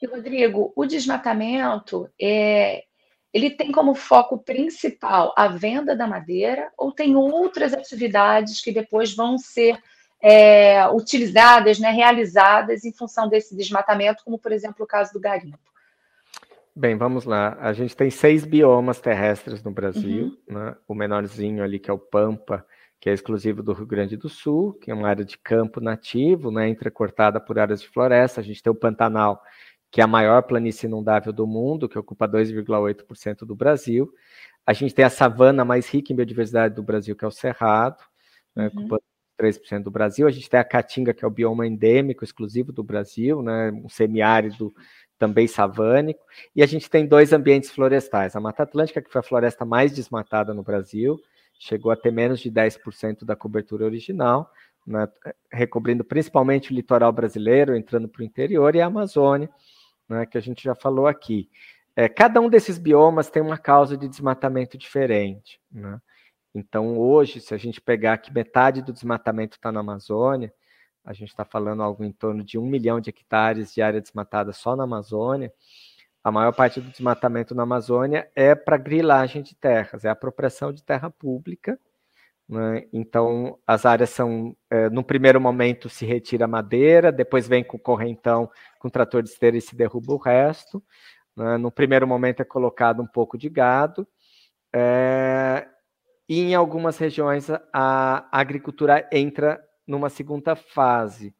E, 0.00 0.06
Rodrigo, 0.06 0.72
o 0.74 0.86
desmatamento 0.86 2.10
é, 2.20 2.84
ele 3.32 3.50
tem 3.50 3.70
como 3.70 3.94
foco 3.94 4.38
principal 4.38 5.34
a 5.36 5.46
venda 5.46 5.94
da 5.94 6.06
madeira 6.06 6.72
ou 6.76 6.90
tem 6.90 7.14
outras 7.16 7.74
atividades 7.74 8.60
que 8.60 8.72
depois 8.72 9.14
vão 9.14 9.36
ser 9.38 9.78
é, 10.20 10.88
utilizadas, 10.88 11.78
né, 11.78 11.90
realizadas 11.90 12.84
em 12.84 12.92
função 12.92 13.28
desse 13.28 13.54
desmatamento, 13.54 14.24
como 14.24 14.38
por 14.38 14.52
exemplo 14.52 14.84
o 14.84 14.88
caso 14.88 15.12
do 15.12 15.20
garimpo? 15.20 15.73
Bem, 16.76 16.96
vamos 16.96 17.24
lá. 17.24 17.56
A 17.60 17.72
gente 17.72 17.96
tem 17.96 18.10
seis 18.10 18.44
biomas 18.44 19.00
terrestres 19.00 19.62
no 19.62 19.70
Brasil, 19.70 20.36
uhum. 20.48 20.54
né? 20.54 20.76
O 20.88 20.94
menorzinho 20.94 21.62
ali, 21.62 21.78
que 21.78 21.88
é 21.88 21.92
o 21.92 21.98
Pampa, 21.98 22.66
que 23.00 23.08
é 23.08 23.12
exclusivo 23.12 23.62
do 23.62 23.72
Rio 23.72 23.86
Grande 23.86 24.16
do 24.16 24.28
Sul, 24.28 24.72
que 24.72 24.90
é 24.90 24.94
uma 24.94 25.06
área 25.08 25.24
de 25.24 25.38
campo 25.38 25.80
nativo, 25.80 26.50
né, 26.50 26.68
entrecortada 26.68 27.38
por 27.38 27.58
áreas 27.58 27.82
de 27.82 27.88
floresta. 27.88 28.40
A 28.40 28.42
gente 28.42 28.62
tem 28.62 28.72
o 28.72 28.74
Pantanal, 28.74 29.42
que 29.90 30.00
é 30.00 30.04
a 30.04 30.06
maior 30.06 30.42
planície 30.42 30.86
inundável 30.86 31.32
do 31.32 31.46
mundo, 31.46 31.88
que 31.88 31.98
ocupa 31.98 32.26
2,8% 32.26 33.44
do 33.44 33.54
Brasil. 33.54 34.10
A 34.66 34.72
gente 34.72 34.94
tem 34.94 35.04
a 35.04 35.10
savana 35.10 35.64
mais 35.64 35.86
rica 35.86 36.12
em 36.12 36.16
biodiversidade 36.16 36.74
do 36.74 36.82
Brasil, 36.82 37.14
que 37.14 37.24
é 37.24 37.28
o 37.28 37.30
Cerrado, 37.30 38.02
né, 38.56 38.70
uhum. 38.74 38.80
ocupando 38.80 39.02
3% 39.38 39.82
do 39.82 39.90
Brasil. 39.90 40.26
A 40.26 40.30
gente 40.30 40.48
tem 40.48 40.58
a 40.58 40.64
Caatinga, 40.64 41.12
que 41.12 41.24
é 41.24 41.28
o 41.28 41.30
bioma 41.30 41.66
endêmico 41.66 42.24
exclusivo 42.24 42.72
do 42.72 42.82
Brasil, 42.82 43.42
né, 43.42 43.70
um 43.70 43.88
semiárido 43.88 44.74
também 45.18 45.46
savânico. 45.46 46.24
E 46.54 46.62
a 46.62 46.66
gente 46.66 46.88
tem 46.88 47.06
dois 47.06 47.32
ambientes 47.32 47.70
florestais. 47.70 48.34
A 48.36 48.40
Mata 48.40 48.62
Atlântica, 48.62 49.02
que 49.02 49.10
foi 49.10 49.20
a 49.20 49.24
floresta 49.24 49.64
mais 49.64 49.92
desmatada 49.92 50.52
no 50.52 50.62
Brasil, 50.62 51.18
chegou 51.58 51.92
a 51.92 51.96
ter 51.96 52.10
menos 52.10 52.40
de 52.40 52.50
10% 52.50 53.24
da 53.24 53.36
cobertura 53.36 53.84
original, 53.84 54.50
né, 54.86 55.08
recobrindo 55.50 56.04
principalmente 56.04 56.72
o 56.72 56.74
litoral 56.74 57.12
brasileiro, 57.12 57.76
entrando 57.76 58.08
para 58.08 58.20
o 58.20 58.24
interior, 58.24 58.74
e 58.74 58.80
a 58.80 58.86
Amazônia, 58.86 59.48
né, 60.08 60.26
que 60.26 60.36
a 60.36 60.40
gente 60.40 60.62
já 60.62 60.74
falou 60.74 61.06
aqui. 61.06 61.48
É, 61.96 62.08
cada 62.08 62.40
um 62.40 62.50
desses 62.50 62.76
biomas 62.76 63.30
tem 63.30 63.42
uma 63.42 63.56
causa 63.56 63.96
de 63.96 64.08
desmatamento 64.08 64.76
diferente. 64.76 65.60
Né? 65.70 65.98
Então, 66.54 66.98
hoje, 66.98 67.40
se 67.40 67.54
a 67.54 67.56
gente 67.56 67.80
pegar 67.80 68.18
que 68.18 68.32
metade 68.32 68.82
do 68.82 68.92
desmatamento 68.92 69.56
está 69.56 69.70
na 69.70 69.80
Amazônia, 69.80 70.52
a 71.04 71.12
gente 71.12 71.28
está 71.28 71.44
falando 71.44 71.82
algo 71.82 72.02
em 72.02 72.12
torno 72.12 72.42
de 72.42 72.58
um 72.58 72.66
milhão 72.66 73.00
de 73.00 73.10
hectares 73.10 73.74
de 73.74 73.82
área 73.82 74.00
desmatada 74.00 74.52
só 74.52 74.74
na 74.74 74.84
Amazônia. 74.84 75.52
A 76.22 76.32
maior 76.32 76.52
parte 76.52 76.80
do 76.80 76.90
desmatamento 76.90 77.54
na 77.54 77.64
Amazônia 77.64 78.30
é 78.34 78.54
para 78.54 78.78
grilagem 78.78 79.42
de 79.42 79.54
terras, 79.54 80.04
é 80.04 80.08
apropriação 80.08 80.72
de 80.72 80.82
terra 80.82 81.10
pública. 81.10 81.78
Né? 82.48 82.86
Então, 82.92 83.58
as 83.66 83.84
áreas 83.84 84.10
são, 84.10 84.56
é, 84.70 84.88
no 84.88 85.04
primeiro 85.04 85.38
momento, 85.40 85.88
se 85.90 86.06
retira 86.06 86.46
madeira, 86.46 87.12
depois 87.12 87.46
vem 87.46 87.62
com 87.62 87.78
correntão 87.78 88.50
com 88.78 88.88
trator 88.88 89.22
de 89.22 89.28
esteira 89.28 89.56
e 89.58 89.60
se 89.60 89.76
derruba 89.76 90.14
o 90.14 90.18
resto. 90.18 90.82
Né? 91.36 91.58
No 91.58 91.70
primeiro 91.70 92.06
momento 92.06 92.40
é 92.40 92.44
colocado 92.44 93.02
um 93.02 93.06
pouco 93.06 93.36
de 93.36 93.50
gado. 93.50 94.08
É, 94.74 95.66
e 96.26 96.40
em 96.40 96.54
algumas 96.54 96.96
regiões 96.96 97.48
a 97.72 98.26
agricultura 98.32 99.06
entra 99.12 99.62
numa 99.86 100.08
segunda 100.08 100.56
fase, 100.56 101.34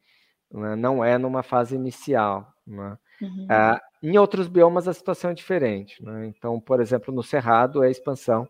né? 0.50 0.76
não 0.76 1.04
é 1.04 1.18
numa 1.18 1.42
fase 1.42 1.74
inicial. 1.74 2.52
Né? 2.66 2.98
Uhum. 3.20 3.46
Ah, 3.50 3.80
em 4.02 4.18
outros 4.18 4.48
biomas 4.48 4.88
a 4.88 4.94
situação 4.94 5.30
é 5.30 5.34
diferente. 5.34 6.02
Né? 6.02 6.26
Então, 6.26 6.60
por 6.60 6.80
exemplo, 6.80 7.14
no 7.14 7.22
Cerrado 7.22 7.82
é 7.82 7.90
expansão, 7.90 8.48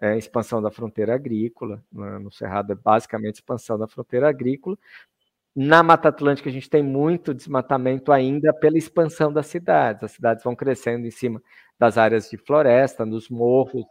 é 0.00 0.16
expansão 0.16 0.60
da 0.60 0.70
fronteira 0.70 1.14
agrícola. 1.14 1.82
Né? 1.92 2.18
No 2.18 2.32
Cerrado 2.32 2.72
é 2.72 2.76
basicamente 2.76 3.36
expansão 3.36 3.78
da 3.78 3.86
fronteira 3.86 4.28
agrícola, 4.28 4.76
na 5.56 5.82
Mata 5.82 6.10
Atlântica, 6.10 6.50
a 6.50 6.52
gente 6.52 6.68
tem 6.68 6.82
muito 6.82 7.32
desmatamento 7.32 8.12
ainda 8.12 8.52
pela 8.52 8.76
expansão 8.76 9.32
das 9.32 9.46
cidades. 9.46 10.04
As 10.04 10.10
cidades 10.10 10.44
vão 10.44 10.54
crescendo 10.54 11.06
em 11.06 11.10
cima 11.10 11.42
das 11.78 11.96
áreas 11.96 12.28
de 12.28 12.36
floresta, 12.36 13.06
nos 13.06 13.30
morros, 13.30 13.82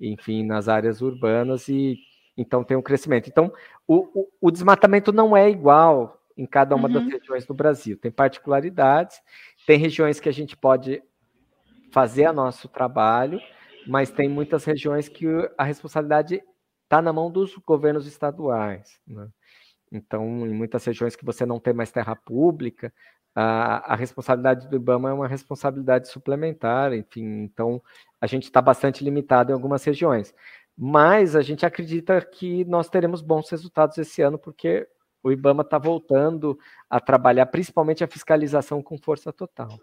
enfim, 0.00 0.42
nas 0.42 0.68
áreas 0.68 1.02
urbanas, 1.02 1.68
e 1.68 1.98
então 2.36 2.64
tem 2.64 2.76
um 2.76 2.82
crescimento. 2.82 3.28
Então, 3.28 3.52
o, 3.86 4.20
o, 4.20 4.28
o 4.40 4.50
desmatamento 4.50 5.12
não 5.12 5.36
é 5.36 5.50
igual 5.50 6.20
em 6.36 6.46
cada 6.46 6.74
uma 6.74 6.88
uhum. 6.88 6.94
das 6.94 7.04
regiões 7.04 7.46
do 7.46 7.54
Brasil. 7.54 7.96
Tem 7.96 8.10
particularidades, 8.10 9.20
tem 9.66 9.78
regiões 9.78 10.18
que 10.18 10.28
a 10.28 10.32
gente 10.32 10.56
pode 10.56 11.02
fazer 11.90 12.28
o 12.28 12.32
nosso 12.32 12.68
trabalho, 12.68 13.40
mas 13.86 14.10
tem 14.10 14.28
muitas 14.28 14.64
regiões 14.64 15.08
que 15.08 15.26
a 15.58 15.64
responsabilidade 15.64 16.42
está 16.84 17.02
na 17.02 17.12
mão 17.12 17.30
dos 17.30 17.54
governos 17.56 18.06
estaduais. 18.06 18.98
Né? 19.06 19.28
Então, 19.90 20.46
em 20.46 20.54
muitas 20.54 20.84
regiões 20.84 21.14
que 21.14 21.24
você 21.24 21.44
não 21.44 21.60
tem 21.60 21.74
mais 21.74 21.92
terra 21.92 22.16
pública, 22.16 22.92
a, 23.34 23.92
a 23.92 23.96
responsabilidade 23.96 24.68
do 24.68 24.76
IBAMA 24.76 25.10
é 25.10 25.12
uma 25.12 25.28
responsabilidade 25.28 26.08
suplementar, 26.08 26.92
enfim, 26.92 27.42
então 27.42 27.82
a 28.20 28.26
gente 28.26 28.44
está 28.44 28.60
bastante 28.60 29.02
limitado 29.02 29.50
em 29.50 29.54
algumas 29.54 29.82
regiões. 29.84 30.34
Mas 30.84 31.36
a 31.36 31.42
gente 31.42 31.64
acredita 31.64 32.20
que 32.20 32.64
nós 32.64 32.88
teremos 32.88 33.22
bons 33.22 33.48
resultados 33.48 33.96
esse 33.98 34.20
ano, 34.20 34.36
porque 34.36 34.88
o 35.22 35.30
IBAMA 35.30 35.62
está 35.62 35.78
voltando 35.78 36.58
a 36.90 36.98
trabalhar 36.98 37.46
principalmente 37.46 38.02
a 38.02 38.08
fiscalização 38.08 38.82
com 38.82 38.98
força 38.98 39.32
total. 39.32 39.78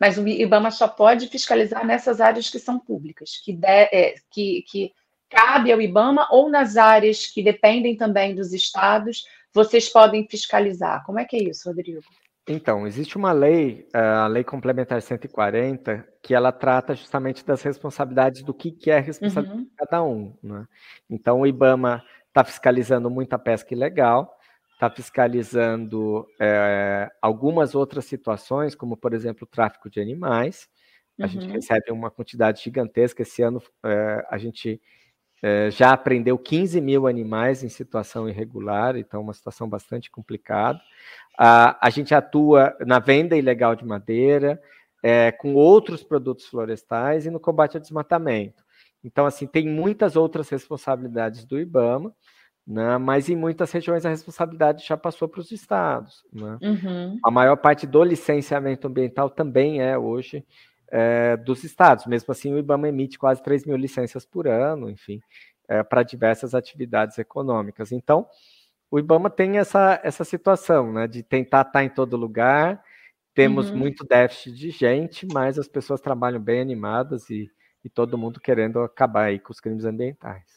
Mas 0.00 0.18
o 0.18 0.26
IBAMA 0.26 0.72
só 0.72 0.88
pode 0.88 1.28
fiscalizar 1.28 1.86
nessas 1.86 2.20
áreas 2.20 2.50
que 2.50 2.58
são 2.58 2.80
públicas, 2.80 3.40
que, 3.44 3.52
de, 3.52 3.68
é, 3.68 4.14
que, 4.28 4.62
que 4.62 4.92
cabe 5.30 5.70
ao 5.70 5.80
IBAMA 5.80 6.26
ou 6.32 6.50
nas 6.50 6.76
áreas 6.76 7.24
que 7.24 7.40
dependem 7.40 7.96
também 7.96 8.34
dos 8.34 8.52
estados, 8.52 9.24
vocês 9.54 9.88
podem 9.88 10.26
fiscalizar. 10.28 11.04
Como 11.06 11.20
é 11.20 11.24
que 11.24 11.36
é 11.36 11.44
isso, 11.44 11.68
Rodrigo? 11.68 12.00
Então, 12.48 12.86
existe 12.86 13.16
uma 13.16 13.32
lei, 13.32 13.88
a 13.92 14.28
Lei 14.28 14.44
Complementar 14.44 15.02
140, 15.02 16.06
que 16.22 16.32
ela 16.32 16.52
trata 16.52 16.94
justamente 16.94 17.44
das 17.44 17.60
responsabilidades 17.62 18.42
do 18.42 18.54
que, 18.54 18.70
que 18.70 18.88
é 18.88 18.98
a 18.98 19.00
responsabilidade 19.00 19.62
uhum. 19.62 19.64
de 19.64 19.74
cada 19.76 20.02
um. 20.04 20.36
Né? 20.40 20.64
Então, 21.10 21.40
o 21.40 21.46
IBAMA 21.46 22.04
está 22.28 22.44
fiscalizando 22.44 23.10
muita 23.10 23.36
pesca 23.36 23.74
ilegal, 23.74 24.32
está 24.74 24.88
fiscalizando 24.88 26.24
é, 26.38 27.10
algumas 27.20 27.74
outras 27.74 28.04
situações, 28.04 28.76
como, 28.76 28.96
por 28.96 29.12
exemplo, 29.12 29.42
o 29.42 29.50
tráfico 29.50 29.90
de 29.90 30.00
animais. 30.00 30.68
A 31.18 31.24
uhum. 31.24 31.28
gente 31.28 31.48
recebe 31.48 31.90
uma 31.90 32.12
quantidade 32.12 32.62
gigantesca. 32.62 33.22
Esse 33.22 33.42
ano, 33.42 33.60
é, 33.84 34.24
a 34.30 34.38
gente 34.38 34.80
é, 35.42 35.70
já 35.70 35.92
apreendeu 35.92 36.38
15 36.38 36.80
mil 36.80 37.06
animais 37.06 37.62
em 37.62 37.68
situação 37.68 38.28
irregular, 38.28 38.96
então 38.96 39.20
uma 39.20 39.34
situação 39.34 39.68
bastante 39.68 40.10
complicada. 40.10 40.80
A, 41.38 41.86
a 41.86 41.90
gente 41.90 42.14
atua 42.14 42.74
na 42.86 42.98
venda 42.98 43.36
ilegal 43.36 43.74
de 43.74 43.84
madeira, 43.84 44.60
é, 45.02 45.30
com 45.30 45.54
outros 45.54 46.02
produtos 46.02 46.46
florestais 46.46 47.26
e 47.26 47.30
no 47.30 47.38
combate 47.38 47.76
ao 47.76 47.80
desmatamento. 47.80 48.64
Então, 49.04 49.26
assim, 49.26 49.46
tem 49.46 49.68
muitas 49.68 50.16
outras 50.16 50.48
responsabilidades 50.48 51.44
do 51.44 51.60
IBAMA, 51.60 52.12
né, 52.66 52.98
mas 52.98 53.28
em 53.28 53.36
muitas 53.36 53.70
regiões 53.70 54.04
a 54.04 54.08
responsabilidade 54.08 54.84
já 54.84 54.96
passou 54.96 55.28
para 55.28 55.40
os 55.40 55.52
estados. 55.52 56.24
Né? 56.32 56.58
Uhum. 56.60 57.18
A 57.24 57.30
maior 57.30 57.56
parte 57.56 57.86
do 57.86 58.02
licenciamento 58.02 58.88
ambiental 58.88 59.30
também 59.30 59.80
é 59.80 59.96
hoje 59.96 60.44
é, 60.90 61.36
dos 61.36 61.64
estados. 61.64 62.06
Mesmo 62.06 62.32
assim, 62.32 62.52
o 62.52 62.58
IBAMA 62.58 62.88
emite 62.88 63.18
quase 63.18 63.42
3 63.42 63.64
mil 63.64 63.76
licenças 63.76 64.24
por 64.24 64.46
ano, 64.46 64.90
enfim, 64.90 65.20
é, 65.68 65.82
para 65.82 66.02
diversas 66.02 66.54
atividades 66.54 67.18
econômicas. 67.18 67.92
Então, 67.92 68.26
o 68.90 68.98
IBAMA 68.98 69.28
tem 69.30 69.58
essa, 69.58 70.00
essa 70.02 70.24
situação, 70.24 70.92
né, 70.92 71.06
de 71.06 71.22
tentar 71.22 71.62
estar 71.62 71.84
em 71.84 71.88
todo 71.88 72.16
lugar. 72.16 72.82
Temos 73.34 73.70
uhum. 73.70 73.76
muito 73.76 74.04
déficit 74.04 74.52
de 74.54 74.70
gente, 74.70 75.26
mas 75.32 75.58
as 75.58 75.68
pessoas 75.68 76.00
trabalham 76.00 76.40
bem 76.40 76.60
animadas 76.60 77.28
e, 77.28 77.50
e 77.84 77.90
todo 77.90 78.16
mundo 78.16 78.40
querendo 78.40 78.80
acabar 78.80 79.24
aí 79.24 79.38
com 79.38 79.52
os 79.52 79.60
crimes 79.60 79.84
ambientais. 79.84 80.56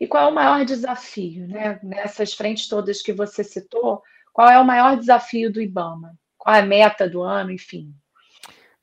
E 0.00 0.06
qual 0.06 0.24
é 0.24 0.30
o 0.30 0.34
maior 0.34 0.64
desafio, 0.64 1.46
né? 1.46 1.78
Nessas 1.82 2.34
frentes 2.34 2.68
todas 2.68 3.00
que 3.00 3.12
você 3.12 3.44
citou, 3.44 4.02
qual 4.32 4.48
é 4.48 4.58
o 4.58 4.64
maior 4.64 4.96
desafio 4.96 5.52
do 5.52 5.60
IBAMA? 5.60 6.18
Qual 6.36 6.54
é 6.54 6.60
a 6.60 6.66
meta 6.66 7.08
do 7.08 7.22
ano, 7.22 7.52
enfim? 7.52 7.94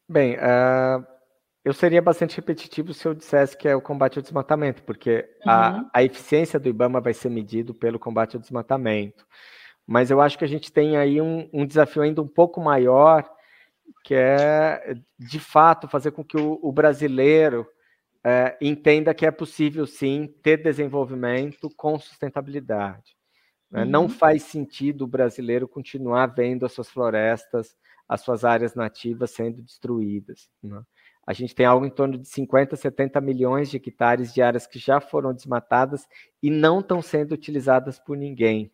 Bem, 0.08 0.36
uh, 0.36 1.06
eu 1.64 1.74
seria 1.74 2.02
bastante 2.02 2.36
repetitivo 2.36 2.94
se 2.94 3.08
eu 3.08 3.16
dissesse 3.16 3.58
que 3.58 3.68
é 3.68 3.76
o 3.76 3.82
combate 3.82 4.20
ao 4.20 4.22
desmatamento, 4.22 4.84
porque 4.84 5.28
uhum. 5.44 5.52
a, 5.52 5.90
a 5.94 6.04
eficiência 6.04 6.60
do 6.60 6.70
IBAMA 6.70 7.02
vai 7.02 7.14
ser 7.14 7.30
medido 7.30 7.74
pelo 7.74 7.98
combate 7.98 8.36
ao 8.36 8.42
desmatamento. 8.42 9.26
Mas 9.88 10.12
eu 10.12 10.22
acho 10.22 10.38
que 10.38 10.46
a 10.46 10.48
gente 10.48 10.72
tem 10.72 10.96
aí 10.96 11.20
um, 11.20 11.50
um 11.52 11.66
desafio 11.66 12.04
ainda 12.04 12.22
um 12.22 12.28
pouco 12.28 12.62
maior, 12.62 13.28
que 14.04 14.14
é, 14.14 14.96
de 15.18 15.40
fato, 15.40 15.88
fazer 15.88 16.12
com 16.12 16.24
que 16.24 16.38
o, 16.38 16.60
o 16.62 16.72
brasileiro 16.72 17.68
é, 18.24 18.58
entenda 18.62 19.14
que 19.14 19.26
é 19.26 19.32
possível, 19.32 19.88
sim, 19.88 20.34
ter 20.44 20.58
desenvolvimento 20.62 21.70
com 21.76 22.00
sustentabilidade. 22.00 23.16
Né? 23.72 23.84
Uhum. 23.84 23.90
Não 23.90 24.10
faz 24.10 24.44
sentido 24.44 25.04
o 25.04 25.08
brasileiro 25.08 25.68
continuar 25.68 26.28
vendo 26.28 26.66
as 26.66 26.74
suas 26.74 26.90
florestas 26.90 27.76
as 28.08 28.22
suas 28.22 28.46
áreas 28.46 28.76
nativas 28.76 29.32
sendo 29.32 29.62
destruídas. 29.62 30.50
Né? 30.62 30.82
A 31.26 31.34
gente 31.34 31.56
tem 31.56 31.66
algo 31.66 31.86
em 31.86 31.90
torno 31.90 32.18
de 32.18 32.28
50, 32.28 32.76
70 32.76 33.20
milhões 33.20 33.70
de 33.70 33.78
hectares 33.78 34.34
de 34.34 34.42
áreas 34.42 34.68
que 34.68 34.78
já 34.78 35.00
foram 35.00 35.34
desmatadas 35.34 36.08
e 36.42 36.50
não 36.50 36.80
estão 36.80 37.02
sendo 37.02 37.32
utilizadas 37.34 37.98
por 37.98 38.16
ninguém. 38.16 38.72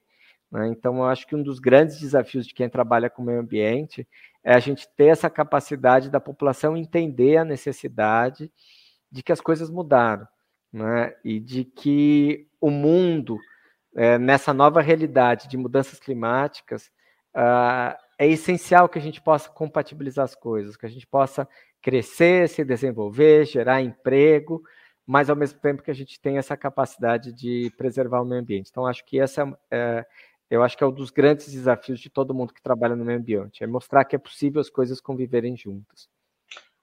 Né? 0.52 0.68
Então, 0.68 0.98
eu 0.98 1.06
acho 1.06 1.26
que 1.26 1.36
um 1.36 1.42
dos 1.42 1.60
grandes 1.60 2.00
desafios 2.00 2.46
de 2.46 2.54
quem 2.54 2.70
trabalha 2.70 3.10
com 3.10 3.22
o 3.22 3.26
meio 3.26 3.40
ambiente 3.40 4.08
é 4.44 4.54
a 4.54 4.60
gente 4.60 4.88
ter 4.98 5.08
essa 5.08 5.30
capacidade 5.30 6.10
da 6.10 6.20
população 6.20 6.76
entender 6.76 7.38
a 7.38 7.46
necessidade 7.46 8.52
de 9.10 9.24
que 9.24 9.32
as 9.32 9.40
coisas 9.40 9.70
mudaram 9.70 10.28
né? 10.74 11.16
e 11.24 11.40
de 11.40 11.64
que 11.64 12.48
o 12.60 12.70
mundo, 12.70 13.38
é, 13.96 14.18
nessa 14.18 14.54
nova 14.54 14.82
realidade 14.82 15.48
de 15.48 15.58
mudanças 15.58 16.00
climáticas, 16.00 16.92
uh, 17.36 17.96
é 18.22 18.28
essencial 18.28 18.88
que 18.88 19.00
a 19.00 19.02
gente 19.02 19.20
possa 19.20 19.50
compatibilizar 19.50 20.24
as 20.24 20.36
coisas, 20.36 20.78
que 20.78 20.86
a 20.86 20.90
gente 20.90 21.08
possa 21.08 21.50
crescer, 21.82 22.48
se 22.48 22.64
desenvolver, 22.64 23.48
gerar 23.48 23.82
emprego, 23.82 24.62
mas 25.08 25.28
ao 25.28 25.36
mesmo 25.36 25.60
tempo 25.60 25.82
que 25.82 25.90
a 25.90 25.96
gente 25.96 26.22
tem 26.22 26.38
essa 26.38 26.56
capacidade 26.56 27.34
de 27.34 27.74
preservar 27.76 28.22
o 28.22 28.26
meio 28.26 28.40
ambiente. 28.40 28.70
Então, 28.70 28.86
acho 28.86 29.04
que 29.04 29.20
essa 29.20 29.52
é, 29.72 30.06
eu 30.52 30.62
acho 30.62 30.78
que 30.78 30.84
é 30.84 30.88
um 30.88 30.92
dos 30.92 31.10
grandes 31.10 31.52
desafios 31.52 32.00
de 32.00 32.12
todo 32.12 32.32
mundo 32.32 32.54
que 32.54 32.62
trabalha 32.62 32.96
no 32.96 33.04
meio 33.04 33.18
ambiente, 33.18 33.64
é 33.64 33.68
mostrar 33.68 34.06
que 34.06 34.16
é 34.16 34.20
possível 34.20 34.62
as 34.62 34.70
coisas 34.70 35.02
conviverem 35.02 35.58
juntas. 35.58 36.08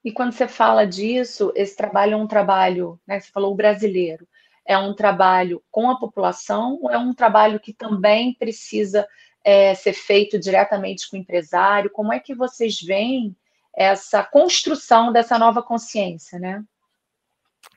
E 0.03 0.11
quando 0.11 0.33
você 0.33 0.45
fala 0.45 0.83
disso, 0.83 1.53
esse 1.55 1.73
trabalho 1.77 2.15
é 2.15 2.17
um 2.17 2.27
trabalho, 2.27 2.99
né, 3.07 3.17
você 3.17 3.31
falou 3.31 3.53
o 3.53 3.55
brasileiro, 3.55 4.27
é 4.65 4.77
um 4.77 4.93
trabalho 4.93 5.63
com 5.71 5.89
a 5.89 5.97
população 5.97 6.79
é 6.91 6.97
um 6.97 7.13
trabalho 7.13 7.59
que 7.61 7.73
também 7.73 8.35
precisa 8.35 9.07
é, 9.43 9.73
ser 9.75 9.93
feito 9.93 10.39
diretamente 10.39 11.09
com 11.09 11.17
o 11.17 11.19
empresário? 11.19 11.89
Como 11.89 12.13
é 12.13 12.19
que 12.19 12.35
vocês 12.35 12.81
veem 12.81 13.35
essa 13.75 14.23
construção 14.23 15.11
dessa 15.11 15.37
nova 15.37 15.61
consciência, 15.61 16.39
né? 16.39 16.63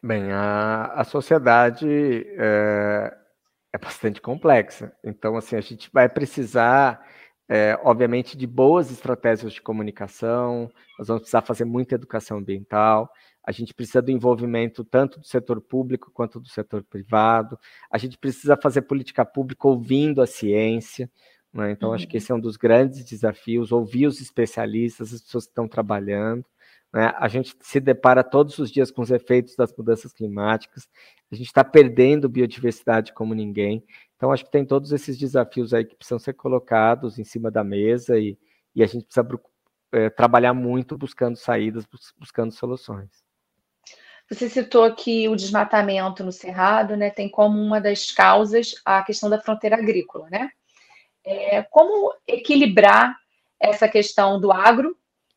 Bem, 0.02 0.32
a, 0.32 0.86
a 0.94 1.04
sociedade 1.04 1.86
é, 2.36 3.16
é 3.72 3.78
bastante 3.78 4.20
complexa. 4.20 4.92
Então, 5.04 5.36
assim, 5.36 5.56
a 5.56 5.60
gente 5.60 5.88
vai 5.92 6.08
precisar, 6.08 7.06
é, 7.48 7.78
obviamente, 7.82 8.36
de 8.36 8.46
boas 8.46 8.90
estratégias 8.90 9.52
de 9.52 9.62
comunicação, 9.62 10.70
nós 10.98 11.08
vamos 11.08 11.22
precisar 11.22 11.42
fazer 11.42 11.64
muita 11.64 11.94
educação 11.94 12.38
ambiental, 12.38 13.08
a 13.44 13.50
gente 13.50 13.74
precisa 13.74 14.00
do 14.02 14.10
envolvimento 14.10 14.84
tanto 14.84 15.18
do 15.18 15.26
setor 15.26 15.60
público 15.60 16.10
quanto 16.12 16.38
do 16.38 16.48
setor 16.48 16.84
privado, 16.84 17.58
a 17.90 17.98
gente 17.98 18.16
precisa 18.18 18.56
fazer 18.56 18.82
política 18.82 19.24
pública 19.24 19.66
ouvindo 19.66 20.22
a 20.22 20.26
ciência, 20.26 21.10
né? 21.52 21.70
Então, 21.72 21.90
uhum. 21.90 21.94
acho 21.94 22.06
que 22.08 22.16
uhum. 22.16 22.18
esse 22.18 22.32
é 22.32 22.34
um 22.34 22.40
dos 22.40 22.56
grandes 22.56 23.04
desafios, 23.04 23.72
ouvir 23.72 24.06
os 24.06 24.20
especialistas, 24.20 25.12
as 25.12 25.20
pessoas 25.20 25.44
que 25.44 25.50
estão 25.50 25.68
trabalhando. 25.68 26.44
Né? 26.92 27.12
A 27.16 27.28
gente 27.28 27.54
se 27.60 27.80
depara 27.80 28.22
todos 28.24 28.58
os 28.58 28.70
dias 28.70 28.90
com 28.90 29.02
os 29.02 29.10
efeitos 29.10 29.54
das 29.56 29.74
mudanças 29.76 30.12
climáticas, 30.12 30.88
a 31.30 31.34
gente 31.34 31.46
está 31.46 31.64
perdendo 31.64 32.28
biodiversidade 32.28 33.12
como 33.12 33.34
ninguém. 33.34 33.84
Então, 34.16 34.30
acho 34.30 34.44
que 34.44 34.50
tem 34.50 34.64
todos 34.64 34.92
esses 34.92 35.18
desafios 35.18 35.72
aí 35.74 35.84
que 35.84 35.96
precisam 35.96 36.18
ser 36.18 36.34
colocados 36.34 37.18
em 37.18 37.24
cima 37.24 37.50
da 37.50 37.64
mesa 37.64 38.18
e, 38.18 38.38
e 38.74 38.82
a 38.82 38.86
gente 38.86 39.04
precisa 39.04 39.26
é, 39.92 40.10
trabalhar 40.10 40.54
muito 40.54 40.96
buscando 40.96 41.36
saídas, 41.36 41.86
buscando 42.18 42.52
soluções. 42.52 43.10
Você 44.30 44.48
citou 44.48 44.84
aqui 44.84 45.28
o 45.28 45.36
desmatamento 45.36 46.24
no 46.24 46.32
Cerrado, 46.32 46.96
né? 46.96 47.10
Tem 47.10 47.28
como 47.28 47.60
uma 47.60 47.80
das 47.80 48.10
causas 48.12 48.74
a 48.84 49.02
questão 49.02 49.28
da 49.28 49.40
fronteira 49.40 49.76
agrícola, 49.76 50.28
né? 50.30 50.50
É, 51.24 51.62
como 51.62 52.12
equilibrar 52.26 53.16
essa 53.60 53.88
questão 53.88 54.40
do 54.40 54.50
agro 54.50 54.96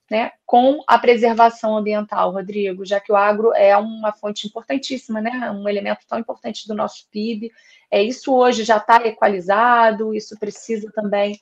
né, 0.09 0.31
com 0.45 0.83
a 0.87 0.97
preservação 0.99 1.77
ambiental, 1.77 2.31
Rodrigo, 2.31 2.85
já 2.85 2.99
que 2.99 3.11
o 3.11 3.15
agro 3.15 3.53
é 3.53 3.75
uma 3.75 4.11
fonte 4.11 4.47
importantíssima, 4.47 5.19
né, 5.19 5.49
um 5.51 5.67
elemento 5.67 6.05
tão 6.07 6.19
importante 6.19 6.67
do 6.67 6.75
nosso 6.75 7.07
PIB. 7.11 7.51
É, 7.89 8.01
isso 8.03 8.33
hoje 8.33 8.63
já 8.63 8.77
está 8.77 8.97
equalizado, 9.05 10.13
isso 10.13 10.37
precisa 10.39 10.91
também 10.91 11.39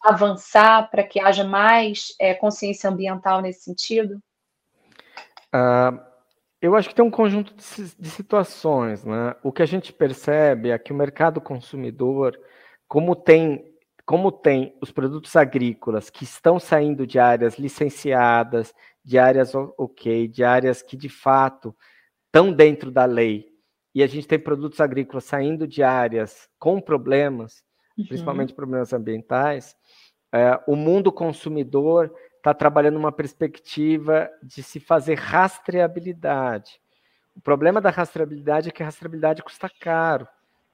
avançar 0.00 0.90
para 0.90 1.04
que 1.04 1.20
haja 1.20 1.44
mais 1.44 2.14
é, 2.20 2.34
consciência 2.34 2.90
ambiental 2.90 3.40
nesse 3.40 3.62
sentido? 3.62 4.20
Uh, 5.54 6.00
eu 6.60 6.74
acho 6.74 6.88
que 6.88 6.94
tem 6.94 7.04
um 7.04 7.10
conjunto 7.10 7.54
de, 7.54 7.94
de 7.96 8.10
situações. 8.10 9.04
Né? 9.04 9.34
O 9.42 9.52
que 9.52 9.62
a 9.62 9.66
gente 9.66 9.92
percebe 9.92 10.70
é 10.70 10.78
que 10.78 10.92
o 10.92 10.96
mercado 10.96 11.40
consumidor, 11.40 12.38
como 12.92 13.16
tem 13.16 13.72
como 14.04 14.30
tem 14.30 14.76
os 14.82 14.90
produtos 14.92 15.34
agrícolas 15.34 16.10
que 16.10 16.24
estão 16.24 16.60
saindo 16.60 17.06
de 17.06 17.18
áreas 17.18 17.58
licenciadas, 17.58 18.74
de 19.02 19.18
áreas 19.18 19.54
ok, 19.54 20.28
de 20.28 20.44
áreas 20.44 20.82
que 20.82 20.94
de 20.94 21.08
fato 21.08 21.74
estão 22.26 22.52
dentro 22.52 22.90
da 22.90 23.06
lei, 23.06 23.46
e 23.94 24.02
a 24.02 24.06
gente 24.06 24.28
tem 24.28 24.38
produtos 24.38 24.78
agrícolas 24.78 25.24
saindo 25.24 25.66
de 25.66 25.82
áreas 25.82 26.50
com 26.58 26.82
problemas, 26.82 27.64
uhum. 27.96 28.04
principalmente 28.04 28.52
problemas 28.52 28.92
ambientais, 28.92 29.74
é, 30.30 30.60
o 30.66 30.76
mundo 30.76 31.10
consumidor 31.10 32.14
está 32.36 32.52
trabalhando 32.52 32.98
uma 32.98 33.12
perspectiva 33.12 34.28
de 34.42 34.62
se 34.62 34.78
fazer 34.78 35.14
rastreabilidade. 35.14 36.78
O 37.34 37.40
problema 37.40 37.80
da 37.80 37.88
rastreabilidade 37.88 38.68
é 38.68 38.72
que 38.72 38.82
a 38.82 38.86
rastreabilidade 38.86 39.42
custa 39.42 39.70
caro. 39.80 40.28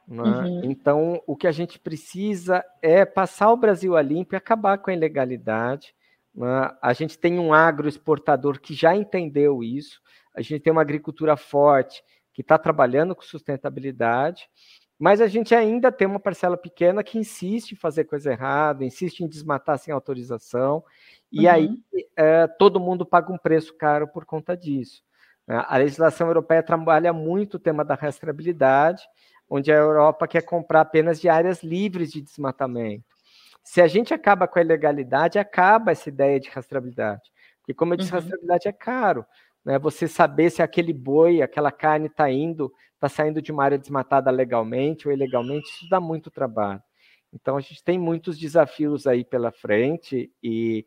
Né? 0.08 0.22
Uhum. 0.22 0.60
Então, 0.64 1.22
o 1.26 1.36
que 1.36 1.46
a 1.46 1.52
gente 1.52 1.78
precisa 1.78 2.64
é 2.80 3.04
passar 3.04 3.52
o 3.52 3.56
Brasil 3.56 3.94
a 3.94 4.00
limpo 4.00 4.34
e 4.34 4.36
acabar 4.36 4.78
com 4.78 4.90
a 4.90 4.94
ilegalidade. 4.94 5.94
Né? 6.34 6.70
A 6.80 6.92
gente 6.94 7.18
tem 7.18 7.38
um 7.38 7.52
agroexportador 7.52 8.58
que 8.58 8.72
já 8.72 8.96
entendeu 8.96 9.62
isso, 9.62 10.00
a 10.34 10.40
gente 10.40 10.60
tem 10.60 10.72
uma 10.72 10.80
agricultura 10.80 11.36
forte 11.36 12.02
que 12.32 12.40
está 12.40 12.56
trabalhando 12.56 13.14
com 13.14 13.22
sustentabilidade, 13.22 14.48
mas 14.98 15.20
a 15.20 15.26
gente 15.26 15.54
ainda 15.54 15.92
tem 15.92 16.08
uma 16.08 16.20
parcela 16.20 16.56
pequena 16.56 17.04
que 17.04 17.18
insiste 17.18 17.72
em 17.72 17.76
fazer 17.76 18.04
coisa 18.04 18.32
errada, 18.32 18.84
insiste 18.84 19.20
em 19.20 19.28
desmatar 19.28 19.78
sem 19.78 19.92
autorização, 19.92 20.82
e 21.30 21.46
uhum. 21.46 21.52
aí 21.52 21.82
é, 22.16 22.46
todo 22.46 22.80
mundo 22.80 23.04
paga 23.04 23.32
um 23.32 23.38
preço 23.38 23.76
caro 23.76 24.08
por 24.08 24.24
conta 24.24 24.56
disso. 24.56 25.02
Né? 25.46 25.62
A 25.68 25.76
legislação 25.76 26.28
europeia 26.28 26.62
trabalha 26.62 27.12
muito 27.12 27.54
o 27.54 27.60
tema 27.60 27.84
da 27.84 27.94
rastreabilidade, 27.94 29.02
onde 29.48 29.72
a 29.72 29.76
Europa 29.76 30.28
quer 30.28 30.42
comprar 30.42 30.82
apenas 30.82 31.20
de 31.20 31.28
áreas 31.28 31.62
livres 31.62 32.12
de 32.12 32.20
desmatamento. 32.20 33.04
Se 33.62 33.80
a 33.80 33.86
gente 33.86 34.14
acaba 34.14 34.46
com 34.46 34.58
a 34.58 34.62
ilegalidade, 34.62 35.38
acaba 35.38 35.92
essa 35.92 36.08
ideia 36.08 36.38
de 36.38 36.48
rastreabilidade. 36.48 37.30
Porque, 37.60 37.74
como 37.74 37.92
eu 37.92 37.98
disse, 37.98 38.10
uhum. 38.10 38.16
rastreabilidade 38.16 38.68
é 38.68 38.72
caro. 38.72 39.26
Né? 39.64 39.78
Você 39.78 40.08
saber 40.08 40.50
se 40.50 40.62
aquele 40.62 40.92
boi, 40.92 41.42
aquela 41.42 41.70
carne 41.70 42.06
está 42.06 42.30
indo, 42.30 42.72
está 42.94 43.08
saindo 43.08 43.42
de 43.42 43.52
uma 43.52 43.64
área 43.64 43.78
desmatada 43.78 44.30
legalmente 44.30 45.06
ou 45.06 45.12
ilegalmente, 45.12 45.68
isso 45.68 45.88
dá 45.88 46.00
muito 46.00 46.30
trabalho. 46.30 46.82
Então, 47.32 47.56
a 47.56 47.60
gente 47.60 47.84
tem 47.84 47.98
muitos 47.98 48.38
desafios 48.38 49.06
aí 49.06 49.22
pela 49.22 49.52
frente 49.52 50.32
e, 50.42 50.86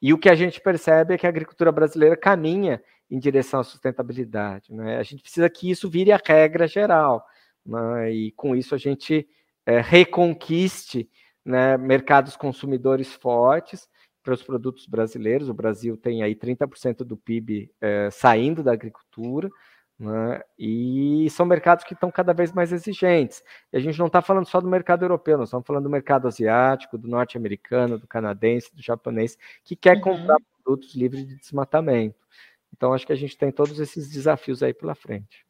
e 0.00 0.12
o 0.14 0.18
que 0.18 0.30
a 0.30 0.34
gente 0.34 0.60
percebe 0.60 1.14
é 1.14 1.18
que 1.18 1.26
a 1.26 1.28
agricultura 1.28 1.70
brasileira 1.70 2.16
caminha 2.16 2.82
em 3.10 3.18
direção 3.18 3.60
à 3.60 3.64
sustentabilidade. 3.64 4.72
Né? 4.72 4.96
A 4.96 5.02
gente 5.02 5.20
precisa 5.20 5.48
que 5.50 5.70
isso 5.70 5.90
vire 5.90 6.10
a 6.10 6.20
regra 6.24 6.66
geral 6.66 7.24
né, 7.64 8.12
e 8.12 8.32
com 8.32 8.54
isso 8.54 8.74
a 8.74 8.78
gente 8.78 9.28
é, 9.66 9.80
reconquiste 9.80 11.08
né, 11.44 11.76
mercados 11.76 12.36
consumidores 12.36 13.12
fortes 13.12 13.88
para 14.22 14.34
os 14.34 14.42
produtos 14.42 14.86
brasileiros. 14.86 15.48
O 15.48 15.54
Brasil 15.54 15.96
tem 15.96 16.22
aí 16.22 16.34
30% 16.34 16.98
do 16.98 17.16
PIB 17.16 17.70
é, 17.80 18.08
saindo 18.10 18.62
da 18.62 18.72
agricultura, 18.72 19.50
né, 19.98 20.42
e 20.58 21.28
são 21.30 21.46
mercados 21.46 21.84
que 21.84 21.94
estão 21.94 22.10
cada 22.10 22.32
vez 22.32 22.52
mais 22.52 22.72
exigentes. 22.72 23.42
E 23.72 23.76
a 23.76 23.80
gente 23.80 23.98
não 23.98 24.06
está 24.06 24.20
falando 24.20 24.46
só 24.46 24.60
do 24.60 24.68
mercado 24.68 25.04
europeu, 25.04 25.38
nós 25.38 25.48
estamos 25.48 25.66
falando 25.66 25.84
do 25.84 25.90
mercado 25.90 26.26
asiático, 26.26 26.98
do 26.98 27.08
norte-americano, 27.08 27.98
do 27.98 28.06
canadense, 28.06 28.74
do 28.74 28.82
japonês, 28.82 29.38
que 29.62 29.76
quer 29.76 29.96
uhum. 29.96 30.02
comprar 30.02 30.36
produtos 30.62 30.94
livres 30.94 31.26
de 31.26 31.36
desmatamento. 31.36 32.24
Então, 32.72 32.92
acho 32.92 33.06
que 33.06 33.12
a 33.12 33.16
gente 33.16 33.38
tem 33.38 33.52
todos 33.52 33.78
esses 33.78 34.10
desafios 34.10 34.62
aí 34.62 34.74
pela 34.74 34.96
frente. 34.96 35.43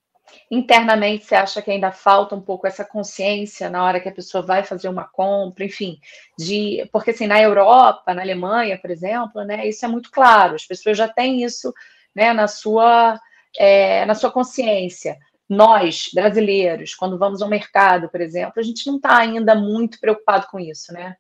Internamente, 0.51 1.25
você 1.25 1.35
acha 1.35 1.63
que 1.63 1.71
ainda 1.71 1.93
falta 1.93 2.35
um 2.35 2.41
pouco 2.41 2.67
essa 2.67 2.85
consciência 2.85 3.71
na 3.71 3.85
hora 3.85 4.01
que 4.01 4.09
a 4.09 4.15
pessoa 4.15 4.45
vai 4.45 4.63
fazer 4.63 4.89
uma 4.89 5.05
compra, 5.05 5.65
enfim, 5.65 5.99
de 6.39 6.89
porque 6.93 7.11
assim 7.11 7.27
na 7.27 7.41
Europa, 7.41 8.15
na 8.15 8.23
Alemanha, 8.23 8.79
por 8.79 8.91
exemplo, 8.91 9.43
né, 9.45 9.67
isso 9.67 9.85
é 9.85 9.89
muito 9.89 10.11
claro. 10.11 10.55
As 10.55 10.67
pessoas 10.67 10.97
já 10.97 11.09
têm 11.09 11.43
isso, 11.43 11.73
né, 12.15 12.33
na 12.33 12.49
sua 12.49 13.19
é, 13.57 14.05
na 14.07 14.15
sua 14.15 14.31
consciência. 14.31 15.19
Nós, 15.49 16.11
brasileiros, 16.13 16.95
quando 16.95 17.19
vamos 17.19 17.43
ao 17.43 17.49
mercado, 17.49 18.09
por 18.09 18.21
exemplo, 18.21 18.55
a 18.57 18.63
gente 18.63 18.87
não 18.87 18.97
está 18.97 19.19
ainda 19.19 19.55
muito 19.55 20.01
preocupado 20.01 20.47
com 20.49 20.59
isso, 20.59 20.93
né? 20.93 21.17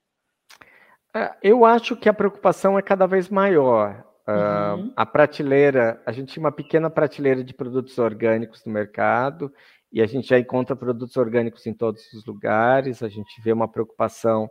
É, 1.15 1.33
eu 1.43 1.65
acho 1.65 1.95
que 1.95 2.09
a 2.09 2.15
preocupação 2.15 2.79
é 2.79 2.83
cada 2.83 3.07
vez 3.07 3.29
maior. 3.29 4.03
Uhum. 4.27 4.87
Uh, 4.87 4.93
a 4.97 5.05
prateleira, 5.05 6.01
a 6.07 6.13
gente 6.13 6.33
tinha 6.33 6.43
uma 6.43 6.53
pequena 6.53 6.89
prateleira 6.89 7.45
de 7.45 7.53
produtos 7.53 7.99
orgânicos 7.99 8.65
no 8.65 8.73
mercado 8.73 9.53
e 9.93 10.01
a 10.01 10.07
gente 10.07 10.29
já 10.29 10.39
encontra 10.39 10.75
produtos 10.75 11.17
orgânicos 11.17 11.67
em 11.67 11.75
todos 11.75 12.13
os 12.13 12.25
lugares. 12.25 13.03
A 13.03 13.09
gente 13.09 13.41
vê 13.43 13.53
uma 13.53 13.69
preocupação 13.69 14.51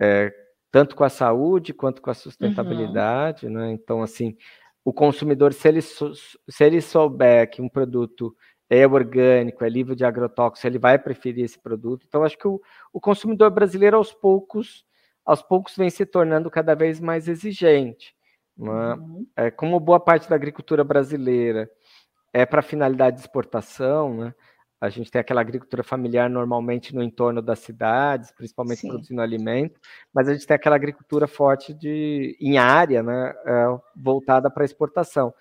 é, 0.00 0.32
tanto 0.70 0.96
com 0.96 1.04
a 1.04 1.08
saúde 1.08 1.72
quanto 1.72 2.02
com 2.02 2.10
a 2.10 2.14
sustentabilidade, 2.14 3.46
uhum. 3.46 3.52
né? 3.52 3.70
Então, 3.70 4.02
assim, 4.02 4.36
o 4.84 4.92
consumidor, 4.92 5.52
se 5.52 5.68
ele, 5.68 5.80
se 5.80 6.64
ele 6.64 6.80
souber 6.80 7.48
que 7.48 7.62
um 7.62 7.68
produto 7.68 8.36
é 8.68 8.86
orgânico, 8.86 9.64
é 9.64 9.68
livre 9.68 9.94
de 9.94 10.04
agrotóxicos, 10.04 10.64
ele 10.64 10.78
vai 10.78 10.98
preferir 10.98 11.44
esse 11.44 11.58
produto. 11.58 12.04
Então, 12.06 12.24
acho 12.24 12.36
que 12.36 12.48
o, 12.48 12.60
o 12.92 13.00
consumidor 13.00 13.50
brasileiro, 13.50 13.96
aos 13.96 14.12
poucos, 14.12 14.84
aos 15.24 15.42
poucos, 15.42 15.76
vem 15.76 15.88
se 15.88 16.04
tornando 16.04 16.50
cada 16.50 16.74
vez 16.74 17.00
mais 17.00 17.28
exigente. 17.28 18.13
Uhum. 18.56 19.26
É, 19.36 19.50
como 19.50 19.80
boa 19.80 19.98
parte 19.98 20.28
da 20.28 20.36
agricultura 20.36 20.84
brasileira 20.84 21.68
é 22.32 22.46
para 22.46 22.62
finalidade 22.62 23.16
de 23.16 23.22
exportação, 23.22 24.16
né? 24.16 24.34
a 24.84 24.90
gente 24.90 25.10
tem 25.10 25.20
aquela 25.20 25.40
agricultura 25.40 25.82
familiar 25.82 26.28
normalmente 26.28 26.94
no 26.94 27.02
entorno 27.02 27.40
das 27.40 27.60
cidades, 27.60 28.30
principalmente 28.32 28.80
Sim. 28.80 28.88
produzindo 28.88 29.22
alimento, 29.22 29.80
mas 30.12 30.28
a 30.28 30.34
gente 30.34 30.46
tem 30.46 30.54
aquela 30.54 30.76
agricultura 30.76 31.26
forte 31.26 31.72
de, 31.72 32.36
em 32.38 32.58
área, 32.58 33.02
né, 33.02 33.34
é, 33.46 33.66
voltada 33.96 34.50
para 34.50 34.64
exportação. 34.64 35.32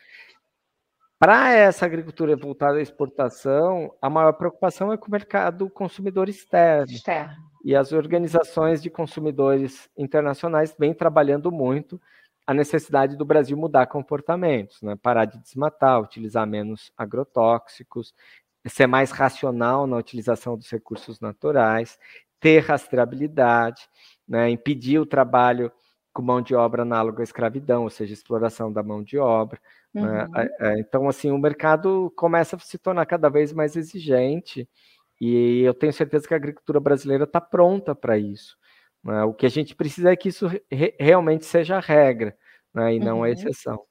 Para 1.20 1.54
essa 1.54 1.86
agricultura 1.86 2.36
voltada 2.36 2.78
à 2.78 2.82
exportação, 2.82 3.94
a 4.02 4.10
maior 4.10 4.34
preocupação 4.34 4.92
é 4.92 4.98
com 4.98 5.08
o 5.08 5.12
mercado 5.12 5.70
consumidor 5.70 6.30
externo. 6.30 6.92
externo. 6.92 7.36
E 7.64 7.76
as 7.76 7.94
organizações 7.94 8.82
de 8.82 8.90
consumidores 8.90 9.90
internacionais 9.98 10.76
vêm 10.78 10.94
trabalhando 10.94 11.52
muito 11.52 12.00
a 12.46 12.54
necessidade 12.54 13.16
do 13.16 13.26
Brasil 13.26 13.58
mudar 13.58 13.88
comportamentos, 13.88 14.82
né? 14.82 14.96
parar 14.96 15.26
de 15.26 15.40
desmatar, 15.40 16.02
utilizar 16.02 16.46
menos 16.46 16.92
agrotóxicos, 16.98 18.14
ser 18.68 18.88
mais 18.88 19.12
racional 19.12 19.88
na 19.88 19.98
utilização 19.98 20.58
dos 20.58 20.70
recursos 20.70 21.20
naturais, 21.20 21.98
ter 22.40 22.60
rastreabilidade, 22.60 23.88
né? 24.28 24.50
impedir 24.50 25.00
o 25.00 25.06
trabalho 25.06 25.72
com 26.12 26.22
mão 26.22 26.42
de 26.42 26.54
obra 26.54 26.84
análoga 26.84 27.22
à 27.22 27.24
escravidão, 27.24 27.84
ou 27.84 27.90
seja, 27.90 28.14
exploração 28.14 28.72
da 28.72 28.84
mão 28.84 29.02
de 29.02 29.18
obra. 29.18 29.60
Né? 29.94 30.02
Uhum. 30.02 30.32
Né? 30.32 30.80
Então, 30.80 31.08
assim, 31.08 31.32
o 31.32 31.38
mercado 31.38 32.12
começa 32.16 32.56
a 32.56 32.60
se 32.60 32.78
tornar 32.78 33.06
cada 33.06 33.30
vez 33.30 33.52
mais 33.54 33.76
exigente 33.76 34.70
e 35.20 35.62
eu 35.62 35.74
tenho 35.74 35.94
certeza 35.94 36.28
que 36.28 36.34
a 36.34 36.38
agricultura 36.38 36.80
brasileira 36.80 37.24
está 37.24 37.40
pronta 37.40 37.96
para 37.96 38.18
isso. 38.18 38.58
Né? 39.04 39.24
O 39.24 39.34
que 39.34 39.46
a 39.46 39.50
gente 39.50 39.76
precisa 39.76 40.12
é 40.12 40.16
que 40.16 40.30
isso 40.30 40.48
re 40.48 40.96
realmente 41.00 41.46
seja 41.46 41.78
a 41.78 41.82
regra 41.82 42.36
né? 42.74 42.96
e 42.96 43.00
não 43.00 43.18
uhum. 43.18 43.24
a 43.24 43.30
exceção. 43.30 43.84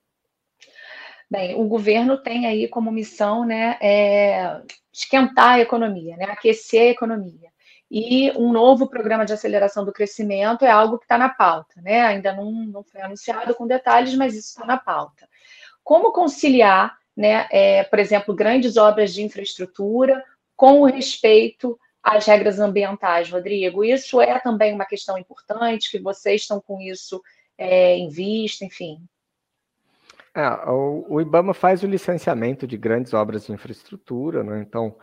Bem, 1.30 1.54
o 1.54 1.64
governo 1.64 2.18
tem 2.18 2.46
aí 2.46 2.68
como 2.68 2.92
missão 2.92 3.46
né, 3.46 3.78
é, 3.80 4.60
esquentar 4.92 5.54
a 5.54 5.60
economia, 5.60 6.14
né, 6.14 6.26
aquecer 6.26 6.82
a 6.82 6.90
economia. 6.90 7.50
E 7.90 8.30
um 8.32 8.52
novo 8.52 8.86
programa 8.86 9.24
de 9.24 9.32
aceleração 9.32 9.82
do 9.82 9.94
crescimento 9.94 10.64
é 10.64 10.70
algo 10.70 10.98
que 10.98 11.04
está 11.04 11.16
na 11.16 11.30
pauta, 11.30 11.80
né? 11.82 12.00
Ainda 12.02 12.34
não, 12.34 12.50
não 12.50 12.82
foi 12.82 13.02
anunciado 13.02 13.54
com 13.54 13.66
detalhes, 13.66 14.14
mas 14.14 14.34
isso 14.34 14.48
está 14.48 14.66
na 14.66 14.78
pauta. 14.78 15.28
Como 15.84 16.12
conciliar, 16.12 16.96
né, 17.14 17.46
é, 17.50 17.84
por 17.84 17.98
exemplo, 17.98 18.34
grandes 18.34 18.76
obras 18.76 19.12
de 19.12 19.22
infraestrutura 19.22 20.24
com 20.56 20.80
o 20.80 20.86
respeito 20.86 21.78
às 22.02 22.26
regras 22.26 22.58
ambientais, 22.58 23.30
Rodrigo? 23.30 23.84
Isso 23.84 24.20
é 24.20 24.38
também 24.40 24.74
uma 24.74 24.84
questão 24.84 25.16
importante, 25.16 25.90
que 25.90 26.00
vocês 26.00 26.42
estão 26.42 26.60
com 26.60 26.80
isso 26.80 27.22
é, 27.56 27.96
em 27.96 28.08
vista, 28.08 28.64
enfim. 28.64 28.98
É, 30.34 30.48
o, 30.70 31.06
o, 31.08 31.20
IBAMA 31.20 31.52
faz 31.52 31.82
o 31.82 31.86
licenciamento 31.86 32.66
de 32.66 32.76
grandes 32.76 33.12
obras 33.12 33.46
de 33.46 33.52
infraestrutura, 33.52 34.42
né? 34.42 34.64
então, 34.66 34.96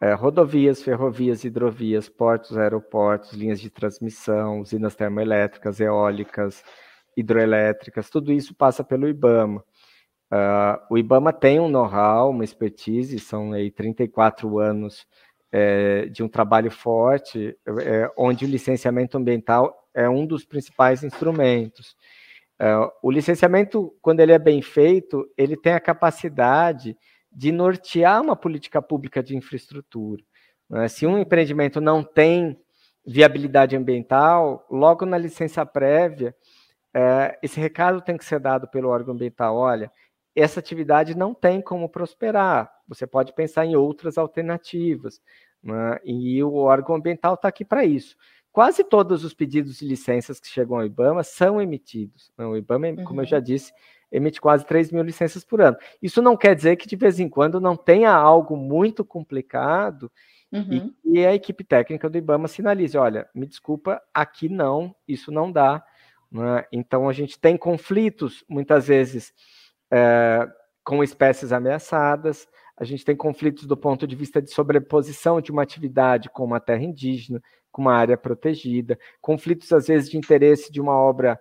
é, 0.00 0.14
rodovias, 0.14 0.82
ferrovias, 0.82 1.42
hidrovias, 1.42 2.08
portos, 2.08 2.56
aeroportos, 2.56 3.32
linhas 3.32 3.60
de 3.60 3.68
transmissão, 3.68 4.60
usinas 4.60 4.94
termoelétricas, 4.94 5.80
eólicas, 5.80 6.62
hidroelétricas, 7.16 8.10
tudo 8.10 8.32
isso 8.32 8.54
passa 8.54 8.84
pelo 8.84 9.08
IBAMA. 9.08 9.64
Uh, 10.30 10.76
o 10.90 10.98
IBAMA 10.98 11.32
tem 11.32 11.58
um 11.60 11.68
know-how, 11.68 12.30
uma 12.30 12.44
expertise, 12.44 13.18
são 13.18 13.52
aí 13.52 13.70
34 13.70 14.58
anos 14.58 15.06
é, 15.52 16.06
de 16.06 16.22
um 16.22 16.28
trabalho 16.28 16.70
forte, 16.70 17.56
é, 17.82 18.10
onde 18.16 18.44
o 18.44 18.48
licenciamento 18.48 19.16
ambiental 19.16 19.74
é 19.94 20.08
um 20.08 20.26
dos 20.26 20.44
principais 20.44 21.02
instrumentos. 21.02 21.96
Uh, 22.60 22.90
o 23.02 23.10
licenciamento, 23.10 23.94
quando 24.00 24.20
ele 24.20 24.32
é 24.32 24.38
bem 24.38 24.62
feito, 24.62 25.28
ele 25.36 25.56
tem 25.56 25.74
a 25.74 25.80
capacidade 25.80 26.96
de 27.30 27.52
nortear 27.52 28.22
uma 28.22 28.34
política 28.34 28.80
pública 28.80 29.22
de 29.22 29.36
infraestrutura. 29.36 30.22
Né? 30.68 30.88
Se 30.88 31.06
um 31.06 31.18
empreendimento 31.18 31.80
não 31.80 32.02
tem 32.02 32.58
viabilidade 33.06 33.76
ambiental, 33.76 34.66
logo 34.70 35.04
na 35.04 35.18
licença 35.18 35.66
prévia, 35.66 36.34
uh, 36.96 37.36
esse 37.42 37.60
recado 37.60 38.00
tem 38.00 38.16
que 38.16 38.24
ser 38.24 38.40
dado 38.40 38.68
pelo 38.68 38.88
órgão 38.88 39.14
ambiental. 39.14 39.54
Olha, 39.56 39.92
essa 40.36 40.60
atividade 40.60 41.16
não 41.16 41.32
tem 41.32 41.62
como 41.62 41.88
prosperar. 41.88 42.70
Você 42.86 43.06
pode 43.06 43.32
pensar 43.32 43.64
em 43.64 43.74
outras 43.74 44.18
alternativas. 44.18 45.20
Né? 45.62 45.98
E 46.04 46.42
o 46.44 46.54
órgão 46.56 46.94
ambiental 46.94 47.34
está 47.34 47.48
aqui 47.48 47.64
para 47.64 47.84
isso. 47.84 48.16
Quase 48.52 48.84
todos 48.84 49.24
os 49.24 49.34
pedidos 49.34 49.78
de 49.78 49.86
licenças 49.86 50.38
que 50.38 50.46
chegam 50.46 50.76
ao 50.76 50.84
IBAMA 50.84 51.22
são 51.22 51.60
emitidos. 51.60 52.30
Né? 52.36 52.46
O 52.46 52.56
IBAMA, 52.56 52.88
uhum. 52.88 53.04
como 53.04 53.20
eu 53.22 53.24
já 53.24 53.40
disse, 53.40 53.72
emite 54.12 54.40
quase 54.40 54.64
3 54.64 54.92
mil 54.92 55.02
licenças 55.02 55.44
por 55.44 55.60
ano. 55.60 55.76
Isso 56.02 56.20
não 56.20 56.36
quer 56.36 56.54
dizer 56.54 56.76
que 56.76 56.86
de 56.86 56.96
vez 56.96 57.18
em 57.18 57.28
quando 57.28 57.60
não 57.60 57.76
tenha 57.76 58.12
algo 58.12 58.56
muito 58.56 59.04
complicado 59.04 60.10
uhum. 60.52 60.92
e, 61.04 61.18
e 61.18 61.26
a 61.26 61.34
equipe 61.34 61.64
técnica 61.64 62.08
do 62.08 62.18
IBAMA 62.18 62.48
sinalize: 62.48 62.96
olha, 62.96 63.28
me 63.34 63.46
desculpa, 63.46 64.00
aqui 64.12 64.48
não, 64.48 64.94
isso 65.08 65.32
não 65.32 65.50
dá. 65.50 65.84
Né? 66.30 66.64
Então 66.72 67.08
a 67.08 67.12
gente 67.12 67.38
tem 67.38 67.56
conflitos, 67.56 68.44
muitas 68.48 68.86
vezes 68.86 69.34
é, 69.90 70.46
com 70.84 71.02
espécies 71.02 71.52
ameaçadas, 71.52 72.46
a 72.76 72.84
gente 72.84 73.04
tem 73.04 73.16
conflitos 73.16 73.66
do 73.66 73.76
ponto 73.76 74.06
de 74.06 74.14
vista 74.14 74.40
de 74.40 74.50
sobreposição 74.50 75.40
de 75.40 75.50
uma 75.50 75.62
atividade 75.62 76.28
com 76.28 76.44
uma 76.44 76.60
terra 76.60 76.82
indígena, 76.82 77.42
com 77.72 77.82
uma 77.82 77.94
área 77.94 78.16
protegida, 78.16 78.98
conflitos, 79.20 79.72
às 79.72 79.86
vezes, 79.86 80.10
de 80.10 80.18
interesse 80.18 80.70
de 80.70 80.80
uma 80.80 80.92
obra 80.92 81.40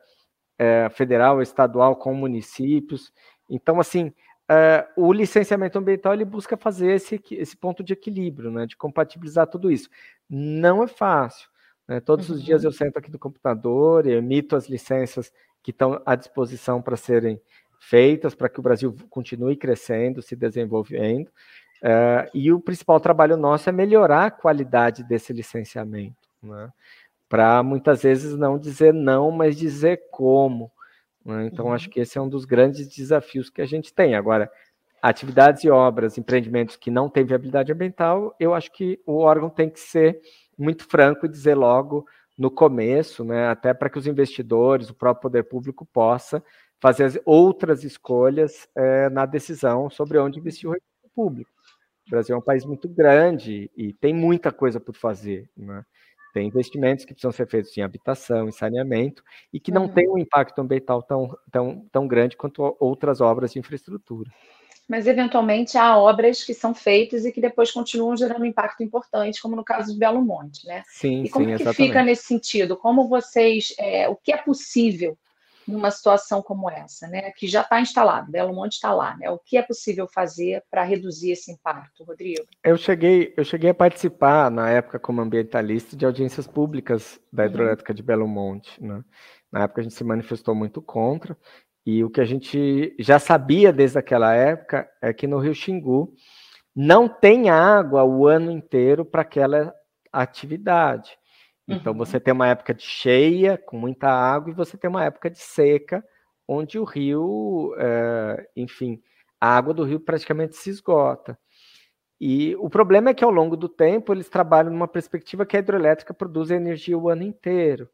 é, 0.58 0.90
federal, 0.90 1.42
estadual 1.42 1.96
com 1.96 2.14
municípios. 2.14 3.12
Então, 3.50 3.80
assim, 3.80 4.14
é, 4.50 4.88
o 4.96 5.12
licenciamento 5.12 5.78
ambiental 5.78 6.14
ele 6.14 6.26
busca 6.26 6.56
fazer 6.56 6.92
esse, 6.92 7.22
esse 7.32 7.58
ponto 7.58 7.84
de 7.84 7.94
equilíbrio, 7.94 8.52
né, 8.52 8.66
de 8.66 8.78
compatibilizar 8.78 9.48
tudo 9.48 9.72
isso. 9.72 9.90
Não 10.30 10.84
é 10.84 10.88
fácil. 10.88 11.50
Né? 11.88 12.00
Todos 12.00 12.30
uhum. 12.30 12.36
os 12.36 12.44
dias 12.44 12.64
uhum. 12.64 12.70
eu 12.70 12.72
sento 12.72 12.98
aqui 12.98 13.12
no 13.12 13.20
computador 13.20 14.08
e 14.08 14.14
emito 14.14 14.56
as 14.56 14.70
licenças 14.70 15.32
que 15.62 15.72
estão 15.72 16.02
à 16.06 16.16
disposição 16.16 16.82
para 16.82 16.96
serem 16.96 17.42
feitas 17.90 18.34
para 18.34 18.50
que 18.50 18.60
o 18.60 18.64
Brasil 18.64 18.96
continue 19.10 19.56
crescendo, 19.56 20.22
se 20.22 20.36
desenvolvendo. 20.36 21.28
Uh, 21.82 22.26
e 22.34 22.52
o 22.52 22.60
principal 22.60 23.00
trabalho 23.00 23.38
nosso 23.38 23.70
é 23.70 23.72
melhorar 23.72 24.26
a 24.26 24.32
qualidade 24.32 25.04
desse 25.04 25.32
licenciamento, 25.32 26.16
né? 26.42 26.70
para 27.30 27.62
muitas 27.62 28.02
vezes 28.02 28.36
não 28.36 28.58
dizer 28.58 28.94
não, 28.94 29.30
mas 29.30 29.56
dizer 29.56 30.04
como. 30.10 30.72
Né? 31.24 31.48
Então, 31.48 31.68
uhum. 31.68 31.74
acho 31.74 31.90
que 31.90 32.00
esse 32.00 32.18
é 32.18 32.22
um 32.22 32.30
dos 32.30 32.46
grandes 32.46 32.88
desafios 32.88 33.50
que 33.50 33.62
a 33.62 33.66
gente 33.66 33.94
tem. 33.94 34.16
Agora, 34.16 34.50
atividades 35.02 35.64
e 35.64 35.70
obras, 35.70 36.18
empreendimentos 36.18 36.76
que 36.76 36.90
não 36.90 37.10
têm 37.10 37.26
viabilidade 37.26 37.72
ambiental, 37.72 38.36
eu 38.40 38.54
acho 38.54 38.72
que 38.72 39.00
o 39.06 39.18
órgão 39.18 39.50
tem 39.50 39.70
que 39.70 39.80
ser 39.80 40.20
muito 40.58 40.88
franco 40.88 41.26
e 41.26 41.30
dizer 41.30 41.56
logo 41.56 42.06
no 42.38 42.50
começo, 42.50 43.24
né, 43.24 43.48
até 43.48 43.74
para 43.74 43.90
que 43.90 43.98
os 43.98 44.08
investidores, 44.08 44.90
o 44.90 44.96
próprio 44.96 45.22
poder 45.24 45.44
público 45.44 45.86
possa 45.86 46.44
fazer 46.82 47.22
outras 47.26 47.84
escolhas 47.84 48.68
é, 48.76 49.10
na 49.10 49.26
decisão 49.26 49.90
sobre 49.90 50.18
onde 50.18 50.40
investir 50.40 50.70
o 50.70 50.74
recurso 50.74 51.16
público. 51.16 51.52
O 52.08 52.12
Brasil 52.12 52.36
é 52.36 52.38
um 52.38 52.42
país 52.42 52.64
muito 52.64 52.88
grande 52.88 53.72
e 53.76 53.94
tem 53.94 54.14
muita 54.14 54.52
coisa 54.52 54.80
por 54.80 54.96
fazer. 54.96 55.50
Né? 55.58 55.84
Tem 56.34 56.48
investimentos 56.48 57.06
que 57.06 57.14
precisam 57.14 57.32
ser 57.32 57.48
feitos 57.48 57.76
em 57.78 57.82
habitação, 57.82 58.48
em 58.48 58.52
saneamento, 58.52 59.24
e 59.52 59.60
que 59.60 59.72
não 59.72 59.84
uhum. 59.84 59.94
têm 59.94 60.10
um 60.10 60.18
impacto 60.18 60.60
ambiental 60.60 61.02
tão, 61.02 61.36
tão, 61.52 61.88
tão 61.92 62.08
grande 62.08 62.38
quanto 62.38 62.76
outras 62.80 63.22
obras 63.22 63.54
de 63.54 63.60
infraestrutura. 63.60 64.30
Mas, 64.88 65.08
eventualmente, 65.08 65.80
há 65.80 65.98
obras 65.98 66.44
que 66.44 66.54
são 66.54 66.76
feitas 66.76 67.26
e 67.26 67.32
que 67.32 67.42
depois 67.42 67.72
continuam 67.72 68.16
gerando 68.16 68.42
um 68.42 68.46
impacto 68.46 68.84
importante, 68.84 69.42
como 69.42 69.56
no 69.56 69.64
caso 69.64 69.92
de 69.92 69.98
Belo 69.98 70.22
Monte, 70.22 70.68
né? 70.68 70.84
Sim, 70.88 71.24
e 71.24 71.30
como 71.30 71.46
sim, 71.46 71.56
que 71.56 71.62
exatamente. 71.64 71.88
fica 71.88 72.04
nesse 72.04 72.26
sentido? 72.26 72.78
Como 72.78 73.08
vocês, 73.08 73.74
é, 73.80 74.08
o 74.08 74.16
que 74.16 74.32
é 74.32 74.38
possível 74.38 75.18
numa 75.68 75.92
situação 75.92 76.42
como 76.42 76.70
essa, 76.70 77.08
né? 77.08 77.32
Que 77.32 77.48
já 77.48 77.62
está 77.62 77.80
instalado, 77.82 78.32
Belo 78.32 78.54
Monte 78.54 78.74
está 78.74 78.94
lá, 78.94 79.16
né? 79.18 79.30
O 79.30 79.40
que 79.40 79.58
é 79.58 79.62
possível 79.62 80.08
fazer 80.08 80.64
para 80.70 80.84
reduzir 80.84 81.32
esse 81.32 81.52
impacto, 81.52 82.04
Rodrigo? 82.04 82.44
Eu 82.64 82.78
cheguei, 82.78 83.34
eu 83.36 83.44
cheguei 83.44 83.70
a 83.70 83.76
participar 83.76 84.52
na 84.52 84.70
época 84.70 85.00
como 85.00 85.22
ambientalista 85.22 85.96
de 85.96 86.06
audiências 86.06 86.48
públicas 86.48 87.20
da 87.32 87.44
uhum. 87.44 87.50
hidroelétrica 87.50 87.92
uhum. 87.92 87.96
de 87.96 88.04
Belo 88.04 88.28
Monte, 88.28 88.84
né? 88.84 89.04
Na 89.52 89.64
época 89.64 89.82
a 89.82 89.84
gente 89.84 89.96
se 89.96 90.04
manifestou 90.04 90.54
muito 90.54 90.82
contra 90.82 91.38
e 91.86 92.04
o 92.04 92.10
que 92.10 92.20
a 92.20 92.26
gente 92.26 92.96
já 93.00 93.20
sabia 93.20 93.72
desde 93.72 94.00
aquela 94.00 94.34
época 94.34 94.90
é 95.02 95.14
que 95.14 95.28
no 95.28 95.38
Rio 95.38 95.54
Xingu 95.54 96.14
não 96.76 97.08
tem 97.08 97.50
água 97.50 98.04
o 98.04 98.28
ano 98.28 98.52
inteiro 98.52 99.06
para 99.06 99.22
aquela 99.22 99.74
atividade. 100.12 101.18
Então 101.68 101.94
uhum. 101.94 101.98
você 101.98 102.20
tem 102.20 102.34
uma 102.34 102.48
época 102.48 102.74
de 102.74 102.84
cheia, 102.84 103.58
com 103.58 103.78
muita 103.78 104.08
água, 104.08 104.52
e 104.52 104.56
você 104.56 104.78
tem 104.78 104.90
uma 104.90 105.04
época 105.04 105.30
de 105.30 105.40
seca, 105.40 106.04
onde 106.48 106.78
o 106.78 106.84
rio, 106.84 107.76
é, 107.78 108.48
enfim, 108.56 109.02
a 109.42 109.56
água 109.58 109.74
do 109.74 109.84
rio 109.84 110.00
praticamente 110.00 110.56
se 110.56 110.70
esgota. 110.70 111.38
E 112.20 112.56
o 112.58 112.70
problema 112.70 113.10
é 113.10 113.14
que 113.14 113.24
ao 113.24 113.32
longo 113.32 113.58
do 113.58 113.68
tempo 113.68 114.14
eles 114.14 114.30
trabalham 114.30 114.72
numa 114.72 114.88
perspectiva 114.88 115.46
que 115.46 115.58
a 115.58 115.60
hidrelétrica 115.60 116.14
produz 116.14 116.50
energia 116.50 116.98
o 116.98 117.10
ano 117.10 117.24
inteiro. 117.24 117.90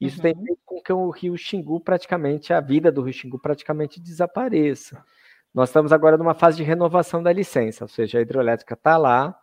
Isso 0.00 0.16
uhum. 0.16 0.22
tem 0.22 0.34
feito 0.34 0.60
com 0.64 0.82
que 0.82 0.92
o 0.92 1.10
rio 1.10 1.36
Xingu 1.36 1.78
praticamente, 1.78 2.52
a 2.52 2.60
vida 2.60 2.90
do 2.90 3.02
rio 3.02 3.12
Xingu 3.12 3.38
praticamente 3.38 4.00
desapareça. 4.00 5.04
Nós 5.52 5.68
estamos 5.68 5.92
agora 5.92 6.16
numa 6.16 6.34
fase 6.34 6.56
de 6.56 6.62
renovação 6.62 7.22
da 7.22 7.32
licença, 7.32 7.84
ou 7.84 7.88
seja, 7.88 8.18
a 8.18 8.22
hidrelétrica 8.22 8.74
está 8.74 8.96
lá, 8.96 9.36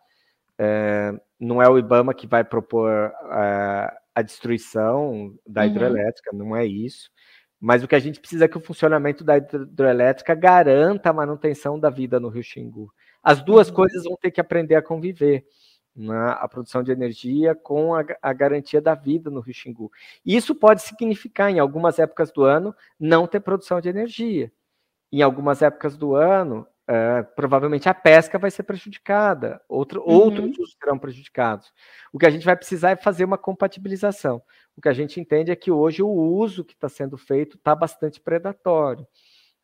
é, 0.58 1.14
não 1.40 1.62
é 1.62 1.70
o 1.70 1.78
IBAMA 1.78 2.14
que 2.14 2.28
vai 2.28 2.44
propor 2.44 2.92
é, 2.92 3.98
a 4.16 4.22
destruição 4.22 5.34
da 5.46 5.62
uhum. 5.62 5.68
hidrelétrica, 5.68 6.32
não 6.34 6.56
é 6.56 6.66
isso. 6.66 7.10
Mas 7.60 7.84
o 7.84 7.88
que 7.88 7.96
a 7.96 8.00
gente 8.00 8.20
precisa 8.20 8.46
é 8.46 8.48
que 8.48 8.58
o 8.58 8.62
funcionamento 8.62 9.24
da 9.24 9.38
hidrelétrica 9.38 10.36
garanta 10.36 11.10
a 11.10 11.14
manutenção 11.14 11.80
da 11.80 11.90
vida 11.90 12.20
no 12.20 12.30
Rio 12.30 12.44
Xingu. 12.44 12.92
As 13.24 13.42
duas 13.44 13.70
uhum. 13.70 13.76
coisas 13.76 14.04
vão 14.04 14.16
ter 14.16 14.32
que 14.32 14.42
aprender 14.42 14.76
a 14.76 14.82
conviver. 14.82 15.46
Né? 15.96 16.36
A 16.38 16.48
produção 16.48 16.84
de 16.84 16.92
energia 16.92 17.56
com 17.56 17.96
a, 17.96 18.06
a, 18.22 18.32
garantia 18.32 18.80
da 18.80 18.94
vida 18.94 19.32
no 19.32 19.40
Rio 19.40 19.54
Xingu. 19.56 19.92
Isso 20.24 20.54
pode 20.54 20.84
significar, 20.84 21.50
em 21.50 21.58
algumas 21.58 21.98
épocas 21.98 22.32
do 22.32 22.44
ano, 22.44 22.76
não 23.00 23.26
ter 23.26 23.40
produção 23.40 23.82
de 23.82 23.90
energia. 23.90 24.52
Em 25.12 25.24
algumas 25.24 25.64
épocas 25.64 25.98
do 25.98 26.14
ano, 26.14 26.68
Uh, 26.90 27.22
provavelmente 27.36 27.90
a 27.90 27.94
pesca 27.94 28.40
vai 28.40 28.50
ser 28.50 28.64
prejudicada, 28.64 29.62
outro, 29.68 30.02
uhum. 30.08 30.14
outros 30.14 30.58
usos 30.58 30.78
serão 30.82 30.98
prejudicados. 30.98 31.74
O 32.14 32.18
que 32.18 32.26
a 32.26 32.30
gente 32.30 32.46
vai 32.46 32.56
precisar 32.56 32.92
é 32.92 32.96
fazer 32.96 33.26
uma 33.26 33.38
compatibilização. 33.38 34.42
O 34.74 34.82
que 34.82 34.88
a 34.88 34.94
gente 34.94 35.20
entende 35.20 35.52
é 35.52 35.56
que 35.56 35.70
hoje 35.70 36.02
o 36.02 36.08
uso 36.08 36.64
que 36.64 36.74
está 36.74 36.88
sendo 36.88 37.18
feito 37.18 37.58
está 37.58 37.76
bastante 37.76 38.22
predatório. 38.22 39.06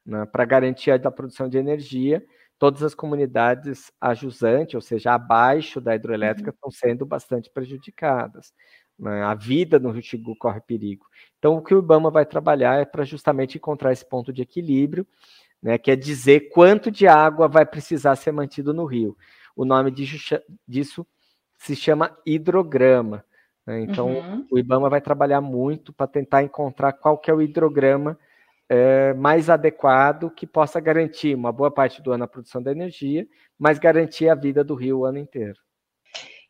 Né? 0.06 0.26
Para 0.26 0.44
garantia 0.44 1.00
da 1.00 1.10
produção 1.10 1.48
de 1.48 1.58
energia, 1.58 2.22
todas 2.60 2.84
as 2.84 2.94
comunidades 2.94 3.90
ajusante, 4.02 4.76
ou 4.76 4.82
seja, 4.82 5.14
abaixo 5.14 5.80
da 5.80 5.96
hidroelétrica, 5.96 6.50
uhum. 6.50 6.56
estão 6.56 6.72
sendo 6.72 7.06
bastante 7.06 7.50
prejudicadas. 7.50 8.52
Né? 9.00 9.24
A 9.24 9.34
vida 9.34 9.80
no 9.80 9.92
Rio 9.92 10.04
Xingu 10.04 10.36
corre 10.36 10.60
perigo. 10.60 11.06
Então, 11.40 11.56
o 11.56 11.62
que 11.62 11.74
o 11.74 11.80
IBAMA 11.80 12.12
vai 12.12 12.26
trabalhar 12.26 12.82
é 12.82 12.86
para 12.86 13.06
justamente 13.06 13.58
encontrar 13.58 13.94
esse 13.94 14.08
ponto 14.08 14.34
de 14.34 14.42
equilíbrio 14.42 15.08
né, 15.64 15.78
quer 15.78 15.96
dizer 15.96 16.50
quanto 16.50 16.92
de 16.92 17.08
água 17.08 17.48
vai 17.48 17.66
precisar 17.66 18.18
ser 18.18 18.34
mantido 18.34 18.74
no 18.74 18.84
rio. 18.84 19.18
O 19.56 19.64
nome 19.64 19.92
disso 20.68 21.08
se 21.58 21.76
chama 21.76 22.16
hidrograma. 22.26 23.24
Né? 23.66 23.80
Então, 23.82 24.10
uhum. 24.10 24.48
o 24.52 24.60
IBAMA 24.60 24.90
vai 24.90 25.00
trabalhar 25.00 25.40
muito 25.40 25.94
para 25.94 26.06
tentar 26.06 26.44
encontrar 26.44 26.92
qual 26.92 27.18
que 27.18 27.32
é 27.32 27.34
o 27.34 27.42
hidrograma 27.42 28.20
é, 28.68 29.14
mais 29.14 29.50
adequado 29.50 30.30
que 30.30 30.46
possa 30.46 30.82
garantir 30.82 31.34
uma 31.34 31.52
boa 31.52 31.72
parte 31.72 32.02
do 32.02 32.12
ano 32.12 32.26
a 32.26 32.28
produção 32.28 32.62
da 32.62 32.72
energia, 32.72 33.26
mas 33.58 33.80
garantir 33.80 34.28
a 34.28 34.36
vida 34.36 34.64
do 34.64 34.76
rio 34.76 35.00
o 35.00 35.06
ano 35.06 35.20
inteiro. 35.20 35.58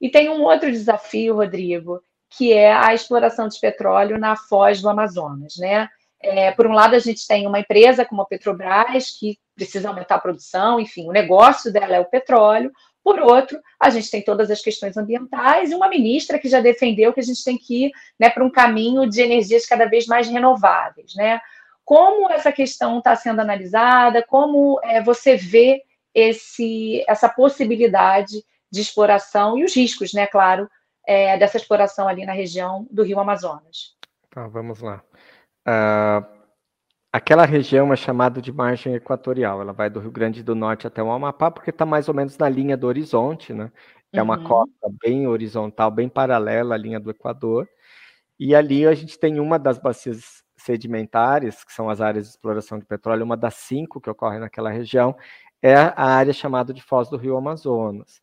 E 0.01 0.09
tem 0.09 0.29
um 0.29 0.41
outro 0.41 0.71
desafio, 0.71 1.35
Rodrigo, 1.35 2.01
que 2.29 2.51
é 2.51 2.73
a 2.73 2.93
exploração 2.93 3.47
de 3.47 3.59
petróleo 3.59 4.17
na 4.17 4.35
foz 4.35 4.81
do 4.81 4.89
Amazonas, 4.89 5.53
né? 5.57 5.87
É, 6.23 6.51
por 6.51 6.65
um 6.65 6.71
lado, 6.71 6.95
a 6.95 6.99
gente 6.99 7.27
tem 7.27 7.45
uma 7.45 7.59
empresa 7.59 8.05
como 8.05 8.21
a 8.21 8.25
Petrobras, 8.25 9.11
que 9.11 9.37
precisa 9.53 9.89
aumentar 9.89 10.15
a 10.15 10.19
produção, 10.19 10.79
enfim, 10.79 11.07
o 11.07 11.11
negócio 11.11 11.71
dela 11.71 11.95
é 11.97 11.99
o 11.99 12.05
petróleo. 12.05 12.71
Por 13.03 13.19
outro, 13.19 13.59
a 13.77 13.89
gente 13.89 14.09
tem 14.09 14.23
todas 14.23 14.49
as 14.49 14.61
questões 14.61 14.95
ambientais 14.95 15.71
e 15.71 15.75
uma 15.75 15.89
ministra 15.89 16.39
que 16.39 16.47
já 16.47 16.61
defendeu 16.61 17.11
que 17.11 17.19
a 17.19 17.23
gente 17.23 17.43
tem 17.43 17.57
que 17.57 17.87
ir 17.87 17.91
né, 18.17 18.29
para 18.29 18.43
um 18.43 18.49
caminho 18.49 19.07
de 19.07 19.21
energias 19.21 19.65
cada 19.65 19.85
vez 19.85 20.07
mais 20.07 20.29
renováveis. 20.29 21.13
Né? 21.13 21.41
Como 21.83 22.31
essa 22.31 22.51
questão 22.51 22.99
está 22.99 23.13
sendo 23.15 23.41
analisada? 23.41 24.23
Como 24.23 24.79
é, 24.81 25.03
você 25.03 25.35
vê 25.35 25.83
esse, 26.15 27.03
essa 27.05 27.27
possibilidade 27.27 28.43
de 28.71 28.81
exploração 28.81 29.57
e 29.57 29.65
os 29.65 29.75
riscos, 29.75 30.13
né, 30.13 30.25
claro, 30.25 30.69
é, 31.05 31.37
dessa 31.37 31.57
exploração 31.57 32.07
ali 32.07 32.25
na 32.25 32.33
região 32.33 32.87
do 32.89 33.03
Rio 33.03 33.19
Amazonas? 33.19 33.95
Tá, 34.29 34.47
vamos 34.47 34.79
lá. 34.79 35.03
Uh, 35.67 36.25
aquela 37.11 37.45
região 37.45 37.91
é 37.93 37.95
chamada 37.95 38.41
de 38.41 38.51
margem 38.51 38.95
equatorial. 38.95 39.61
Ela 39.61 39.73
vai 39.73 39.89
do 39.89 39.99
Rio 39.99 40.11
Grande 40.11 40.43
do 40.43 40.55
Norte 40.55 40.87
até 40.87 41.01
o 41.01 41.11
Amapá, 41.11 41.51
porque 41.51 41.69
está 41.69 41.85
mais 41.85 42.07
ou 42.07 42.13
menos 42.13 42.37
na 42.37 42.49
linha 42.49 42.77
do 42.77 42.87
horizonte, 42.87 43.53
né? 43.53 43.71
É 44.11 44.21
uma 44.21 44.37
uhum. 44.37 44.43
costa 44.43 44.89
bem 45.03 45.27
horizontal, 45.27 45.89
bem 45.89 46.07
paralela 46.07 46.75
à 46.75 46.77
linha 46.77 46.99
do 46.99 47.09
Equador. 47.09 47.67
E 48.39 48.53
ali 48.53 48.85
a 48.85 48.93
gente 48.93 49.17
tem 49.17 49.39
uma 49.39 49.57
das 49.57 49.79
bacias 49.79 50.43
sedimentares, 50.55 51.63
que 51.63 51.73
são 51.73 51.89
as 51.89 51.99
áreas 51.99 52.25
de 52.25 52.31
exploração 52.31 52.77
de 52.77 52.85
petróleo, 52.85 53.23
uma 53.23 53.37
das 53.37 53.55
cinco 53.55 53.99
que 53.99 54.09
ocorrem 54.09 54.39
naquela 54.39 54.69
região, 54.69 55.15
é 55.61 55.75
a 55.75 56.05
área 56.05 56.33
chamada 56.33 56.73
de 56.73 56.81
Foz 56.83 57.09
do 57.09 57.17
Rio 57.17 57.37
Amazonas. 57.37 58.21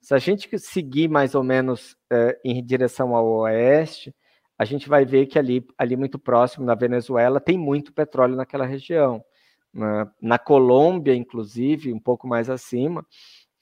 Se 0.00 0.14
a 0.14 0.18
gente 0.18 0.58
seguir 0.58 1.08
mais 1.08 1.34
ou 1.34 1.42
menos 1.42 1.96
eh, 2.10 2.38
em 2.44 2.64
direção 2.64 3.14
ao 3.14 3.26
oeste, 3.26 4.14
a 4.60 4.64
gente 4.66 4.90
vai 4.90 5.06
ver 5.06 5.24
que 5.24 5.38
ali, 5.38 5.66
ali 5.78 5.96
muito 5.96 6.18
próximo, 6.18 6.66
na 6.66 6.74
Venezuela, 6.74 7.40
tem 7.40 7.56
muito 7.56 7.94
petróleo 7.94 8.36
naquela 8.36 8.66
região. 8.66 9.24
Na, 9.72 10.12
na 10.20 10.38
Colômbia, 10.38 11.14
inclusive, 11.14 11.94
um 11.94 11.98
pouco 11.98 12.28
mais 12.28 12.50
acima, 12.50 13.02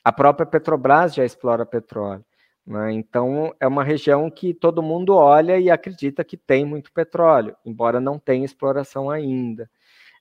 a 0.02 0.10
própria 0.10 0.44
Petrobras 0.44 1.14
já 1.14 1.24
explora 1.24 1.64
petróleo. 1.64 2.24
Né? 2.66 2.94
Então, 2.94 3.54
é 3.60 3.68
uma 3.68 3.84
região 3.84 4.28
que 4.28 4.52
todo 4.52 4.82
mundo 4.82 5.14
olha 5.14 5.56
e 5.56 5.70
acredita 5.70 6.24
que 6.24 6.36
tem 6.36 6.64
muito 6.64 6.92
petróleo, 6.92 7.54
embora 7.64 8.00
não 8.00 8.18
tenha 8.18 8.44
exploração 8.44 9.08
ainda. 9.08 9.70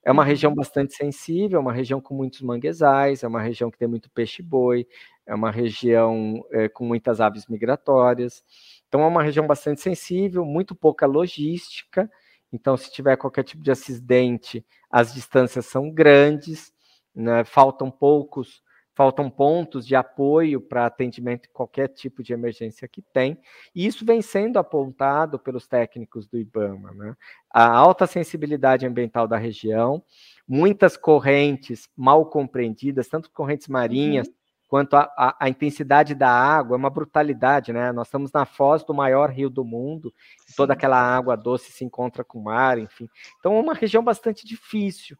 É 0.08 0.12
uma 0.12 0.24
região 0.24 0.56
bastante 0.56 0.94
sensível, 0.94 1.58
é 1.58 1.62
uma 1.62 1.74
região 1.74 2.00
com 2.00 2.16
muitos 2.16 2.42
manguezais, 2.42 3.24
é 3.24 3.28
uma 3.28 3.42
região 3.42 3.70
que 3.70 3.78
tem 3.78 3.90
muito 3.90 4.10
peixe-boi, 4.10 4.88
é 5.26 5.36
uma 5.36 5.52
região 5.52 6.46
é, 6.54 6.70
com 6.70 6.86
muitas 6.86 7.20
aves 7.20 7.46
migratórias. 7.48 8.42
Então, 8.88 9.02
é 9.02 9.06
uma 9.06 9.22
região 9.22 9.46
bastante 9.46 9.82
sensível, 9.82 10.46
muito 10.46 10.74
pouca 10.74 11.06
logística. 11.06 12.10
Então, 12.54 12.78
se 12.78 12.90
tiver 12.90 13.18
qualquer 13.18 13.44
tipo 13.44 13.62
de 13.62 13.70
acidente, 13.70 14.66
as 14.90 15.14
distâncias 15.14 15.66
são 15.66 15.92
grandes, 15.92 16.72
né? 17.14 17.44
faltam 17.44 17.92
poucos, 17.92 18.64
faltam 18.98 19.30
pontos 19.30 19.86
de 19.86 19.96
apoio 19.96 20.60
para 20.60 20.88
atendimento 20.88 21.48
em 21.48 21.54
qualquer 21.54 21.88
tipo 21.88 22.24
de 22.24 22.34
emergência 22.34 22.88
que 22.88 23.00
tem. 23.00 23.40
E 23.76 23.86
isso 23.86 24.04
vem 24.04 24.24
sendo 24.24 24.58
apontado 24.58 25.38
pelos 25.38 25.68
técnicos 25.68 26.26
do 26.26 26.36
IBAMA. 26.36 26.92
Né? 26.94 27.16
A 27.54 27.70
alta 27.70 28.08
sensibilidade 28.08 28.88
ambiental 28.88 29.28
da 29.28 29.38
região, 29.38 30.04
muitas 30.48 30.98
correntes 30.98 31.88
mal 31.96 32.26
compreendidas, 32.26 33.08
tanto 33.08 33.30
correntes 33.30 33.68
marinhas. 33.68 34.28
Uhum 34.28 34.34
quanto 34.70 34.98
à 34.98 35.48
intensidade 35.48 36.14
da 36.14 36.30
água, 36.30 36.76
é 36.76 36.78
uma 36.78 36.90
brutalidade, 36.90 37.72
né? 37.72 37.94
Nós 37.94 38.08
estamos 38.08 38.34
na 38.34 38.46
foz 38.46 38.84
do 38.84 38.94
maior 38.94 39.30
rio 39.30 39.50
do 39.50 39.64
mundo, 39.64 40.14
toda 40.58 40.74
aquela 40.74 41.00
água 41.00 41.38
doce 41.38 41.72
se 41.72 41.86
encontra 41.86 42.22
com 42.22 42.38
o 42.38 42.44
mar, 42.44 42.78
enfim. 42.78 43.08
Então 43.40 43.56
é 43.56 43.62
uma 43.62 43.74
região 43.74 44.04
bastante 44.04 44.46
difícil. 44.46 45.18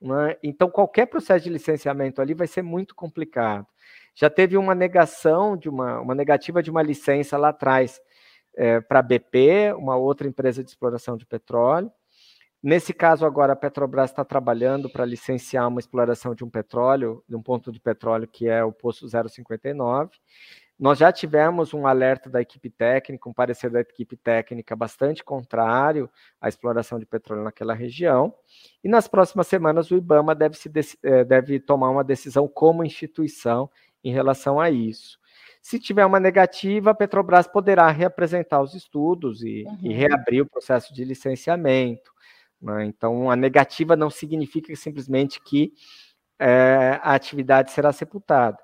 Né? 0.00 0.36
Então 0.42 0.70
qualquer 0.70 1.06
processo 1.06 1.44
de 1.44 1.50
licenciamento 1.50 2.20
ali 2.20 2.34
vai 2.34 2.46
ser 2.46 2.62
muito 2.62 2.94
complicado. 2.94 3.66
Já 4.14 4.30
teve 4.30 4.56
uma 4.56 4.74
negação 4.74 5.56
de 5.56 5.68
uma, 5.68 6.00
uma 6.00 6.14
negativa 6.14 6.62
de 6.62 6.70
uma 6.70 6.82
licença 6.82 7.36
lá 7.36 7.50
atrás 7.50 8.00
é, 8.56 8.80
para 8.80 9.00
a 9.00 9.02
BP, 9.02 9.74
uma 9.76 9.96
outra 9.96 10.26
empresa 10.26 10.64
de 10.64 10.70
exploração 10.70 11.16
de 11.16 11.26
petróleo. 11.26 11.90
Nesse 12.62 12.92
caso, 12.92 13.24
agora, 13.24 13.52
a 13.52 13.56
Petrobras 13.56 14.10
está 14.10 14.24
trabalhando 14.24 14.90
para 14.90 15.04
licenciar 15.04 15.68
uma 15.68 15.78
exploração 15.78 16.34
de 16.34 16.42
um 16.42 16.50
petróleo, 16.50 17.22
de 17.28 17.36
um 17.36 17.42
ponto 17.42 17.70
de 17.70 17.78
petróleo 17.78 18.26
que 18.26 18.48
é 18.48 18.64
o 18.64 18.72
Poço 18.72 19.06
059. 19.06 20.10
Nós 20.78 20.98
já 20.98 21.10
tivemos 21.10 21.72
um 21.72 21.86
alerta 21.86 22.28
da 22.28 22.40
equipe 22.40 22.68
técnica, 22.68 23.28
um 23.28 23.32
parecer 23.32 23.70
da 23.70 23.80
equipe 23.80 24.14
técnica 24.14 24.76
bastante 24.76 25.24
contrário 25.24 26.10
à 26.38 26.48
exploração 26.48 26.98
de 26.98 27.06
petróleo 27.06 27.44
naquela 27.44 27.72
região. 27.72 28.34
E 28.84 28.88
nas 28.88 29.08
próximas 29.08 29.46
semanas, 29.46 29.90
o 29.90 29.96
IBAMA 29.96 30.34
deve, 30.34 30.56
se, 30.56 30.70
eh, 31.02 31.24
deve 31.24 31.58
tomar 31.60 31.88
uma 31.88 32.04
decisão 32.04 32.46
como 32.46 32.84
instituição 32.84 33.70
em 34.04 34.12
relação 34.12 34.60
a 34.60 34.70
isso. 34.70 35.18
Se 35.62 35.80
tiver 35.80 36.04
uma 36.04 36.20
negativa, 36.20 36.90
a 36.90 36.94
Petrobras 36.94 37.48
poderá 37.48 37.90
reapresentar 37.90 38.60
os 38.60 38.74
estudos 38.74 39.42
e, 39.42 39.64
uhum. 39.66 39.78
e 39.82 39.92
reabrir 39.94 40.42
o 40.42 40.46
processo 40.46 40.94
de 40.94 41.04
licenciamento. 41.04 42.12
Né? 42.60 42.84
Então, 42.84 43.30
a 43.30 43.34
negativa 43.34 43.96
não 43.96 44.10
significa 44.10 44.74
simplesmente 44.76 45.40
que 45.42 45.72
é, 46.38 47.00
a 47.02 47.14
atividade 47.14 47.70
será 47.72 47.92
sepultada. 47.92 48.58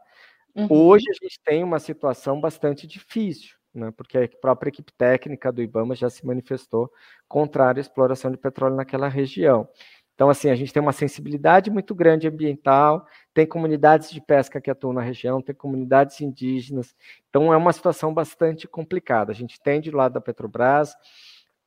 Uhum. 0.54 0.66
Hoje 0.70 1.04
a 1.08 1.24
gente 1.24 1.40
tem 1.44 1.64
uma 1.64 1.78
situação 1.78 2.40
bastante 2.40 2.86
difícil, 2.86 3.56
né? 3.74 3.90
porque 3.96 4.18
a 4.18 4.28
própria 4.40 4.68
equipe 4.68 4.92
técnica 4.92 5.50
do 5.50 5.62
IBAMA 5.62 5.94
já 5.94 6.10
se 6.10 6.26
manifestou 6.26 6.90
contrária 7.26 7.80
à 7.80 7.82
exploração 7.82 8.30
de 8.30 8.36
petróleo 8.36 8.76
naquela 8.76 9.08
região. 9.08 9.68
Então, 10.14 10.28
assim, 10.28 10.50
a 10.50 10.54
gente 10.54 10.72
tem 10.72 10.82
uma 10.82 10.92
sensibilidade 10.92 11.70
muito 11.70 11.94
grande 11.94 12.28
ambiental, 12.28 13.06
tem 13.32 13.46
comunidades 13.46 14.10
de 14.10 14.20
pesca 14.20 14.60
que 14.60 14.70
atuam 14.70 14.92
na 14.92 15.00
região, 15.00 15.40
tem 15.40 15.54
comunidades 15.54 16.20
indígenas, 16.20 16.94
então 17.28 17.52
é 17.52 17.56
uma 17.56 17.72
situação 17.72 18.12
bastante 18.12 18.68
complicada. 18.68 19.32
A 19.32 19.34
gente 19.34 19.60
tem 19.60 19.80
de 19.80 19.90
lado 19.90 20.12
da 20.12 20.20
Petrobras, 20.20 20.94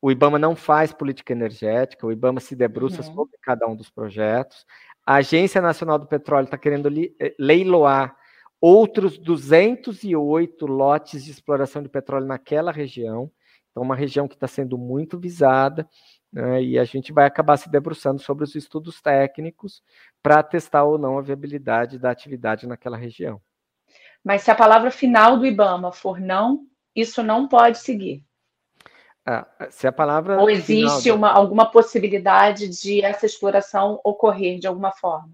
o 0.02 0.12
IBAMA 0.12 0.38
não 0.38 0.56
faz 0.56 0.94
política 0.94 1.34
energética, 1.34 2.06
o 2.06 2.12
IBAMA 2.12 2.40
se 2.40 2.56
debruça 2.56 3.02
uhum. 3.02 3.16
sobre 3.16 3.38
cada 3.42 3.68
um 3.68 3.76
dos 3.76 3.90
projetos. 3.90 4.66
A 5.04 5.16
Agência 5.16 5.60
Nacional 5.60 5.98
do 5.98 6.06
Petróleo 6.06 6.46
está 6.46 6.58
querendo 6.58 6.88
eh, 7.20 7.36
leiloar 7.40 8.16
outros 8.66 9.20
208 9.20 10.66
lotes 10.66 11.24
de 11.24 11.30
exploração 11.30 11.84
de 11.84 11.90
petróleo 11.90 12.26
naquela 12.26 12.72
região. 12.72 13.32
Então, 13.70 13.84
uma 13.84 13.96
região 13.96 14.28
que 14.28 14.34
está 14.34 14.48
sendo 14.48 14.76
muito 14.76 15.20
visada, 15.20 15.88
né, 16.34 16.64
e 16.64 16.80
a 16.80 16.84
gente 16.84 17.14
vai 17.14 17.28
acabar 17.28 17.58
se 17.58 17.70
debruçando 17.70 18.20
sobre 18.20 18.44
os 18.44 18.56
estudos 18.56 19.00
técnicos 19.00 19.84
para 20.24 20.42
testar 20.42 20.84
ou 20.84 20.98
não 20.98 21.20
a 21.20 21.22
viabilidade 21.22 22.00
da 22.00 22.10
atividade 22.10 22.66
naquela 22.66 22.98
região. 22.98 23.40
Mas 24.24 24.42
se 24.42 24.50
a 24.50 24.56
palavra 24.56 24.90
final 24.90 25.38
do 25.38 25.46
IBAMA 25.46 25.92
for 25.92 26.20
não, 26.20 26.66
isso 26.96 27.22
não 27.22 27.48
pode 27.48 27.78
seguir. 27.78 28.24
Ah, 29.24 29.48
se 29.70 29.86
a 29.86 29.92
palavra. 29.92 30.40
Ou 30.40 30.50
existe 30.50 31.12
uma, 31.12 31.32
alguma 31.32 31.70
possibilidade 31.70 32.68
de 32.68 33.04
essa 33.04 33.28
exploração 33.28 34.02
ocorrer 34.04 34.58
de 34.58 34.66
alguma 34.66 34.92
forma? 34.92 35.30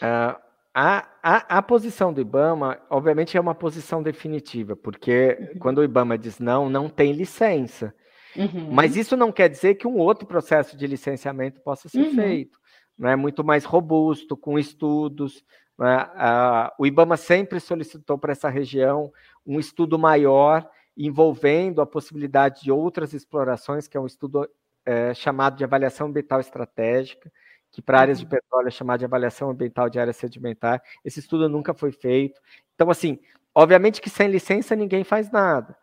Ah, 0.00 0.40
a, 0.74 1.06
a, 1.22 1.58
a, 1.58 1.62
posição 1.62 2.12
do 2.12 2.20
IBAMA, 2.20 2.80
obviamente, 2.88 3.36
é 3.36 3.40
uma 3.40 3.54
posição 3.54 4.02
definitiva, 4.02 4.74
porque 4.74 5.36
uhum. 5.38 5.58
quando 5.58 5.78
o 5.78 5.84
IBAMA 5.84 6.16
diz 6.16 6.38
não, 6.38 6.70
não 6.70 6.88
tem 6.88 7.12
licença. 7.12 7.94
Uhum. 8.34 8.70
Mas 8.70 8.96
isso 8.96 9.14
não 9.16 9.30
quer 9.30 9.48
dizer 9.48 9.74
que 9.74 9.86
um 9.86 9.98
outro 9.98 10.26
processo 10.26 10.76
de 10.76 10.86
licenciamento 10.86 11.60
possa 11.60 11.88
ser 11.88 12.00
uhum. 12.00 12.14
feito. 12.14 12.58
Não 12.98 13.10
é 13.10 13.16
muito 13.16 13.44
mais 13.44 13.64
robusto, 13.64 14.36
com 14.36 14.58
estudos. 14.58 15.44
É? 15.80 16.70
o 16.78 16.86
IBAMA 16.86 17.16
sempre 17.16 17.58
solicitou 17.58 18.16
para 18.16 18.32
essa 18.32 18.48
região 18.48 19.12
um 19.44 19.58
estudo 19.58 19.98
maior, 19.98 20.68
envolvendo 20.96 21.80
a 21.80 21.86
possibilidade 21.86 22.62
de 22.62 22.70
outras 22.70 23.12
explorações, 23.12 23.88
que 23.88 23.96
é 23.96 24.00
um 24.00 24.06
estudo 24.06 24.48
é, 24.86 25.12
chamado 25.12 25.56
de 25.56 25.64
avaliação 25.64 26.06
ambiental 26.06 26.40
estratégica, 26.40 27.30
que 27.72 27.80
para 27.80 28.00
áreas 28.00 28.18
de 28.18 28.24
uhum. 28.24 28.30
petróleo 28.30 28.68
é 28.68 28.70
chamado 28.70 28.98
de 29.00 29.06
avaliação 29.06 29.50
ambiental 29.50 29.88
de 29.88 29.98
área 29.98 30.12
sedimentar. 30.12 30.82
Esse 31.02 31.20
estudo 31.20 31.48
nunca 31.48 31.72
foi 31.72 31.90
feito. 31.90 32.40
Então, 32.74 32.90
assim, 32.90 33.18
obviamente 33.54 34.00
que 34.00 34.10
sem 34.10 34.28
licença 34.28 34.76
ninguém 34.76 35.02
faz 35.02 35.30
nada. 35.30 35.76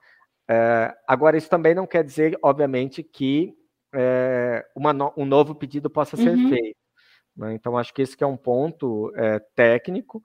É, 0.48 0.96
agora, 1.08 1.38
isso 1.38 1.50
também 1.50 1.76
não 1.76 1.88
quer 1.88 2.04
dizer, 2.04 2.38
obviamente, 2.42 3.04
que 3.04 3.56
é, 3.94 4.66
no, 4.76 5.14
um 5.18 5.26
novo 5.26 5.56
pedido 5.56 5.90
possa 5.90 6.16
ser 6.16 6.38
uhum. 6.38 6.50
feito. 6.50 6.78
Né? 7.36 7.54
Então, 7.54 7.78
acho 7.78 7.94
que 7.94 8.02
esse 8.04 8.16
que 8.16 8.24
é 8.24 8.28
um 8.28 8.38
ponto 8.38 9.12
é, 9.16 9.40
técnico. 9.56 10.22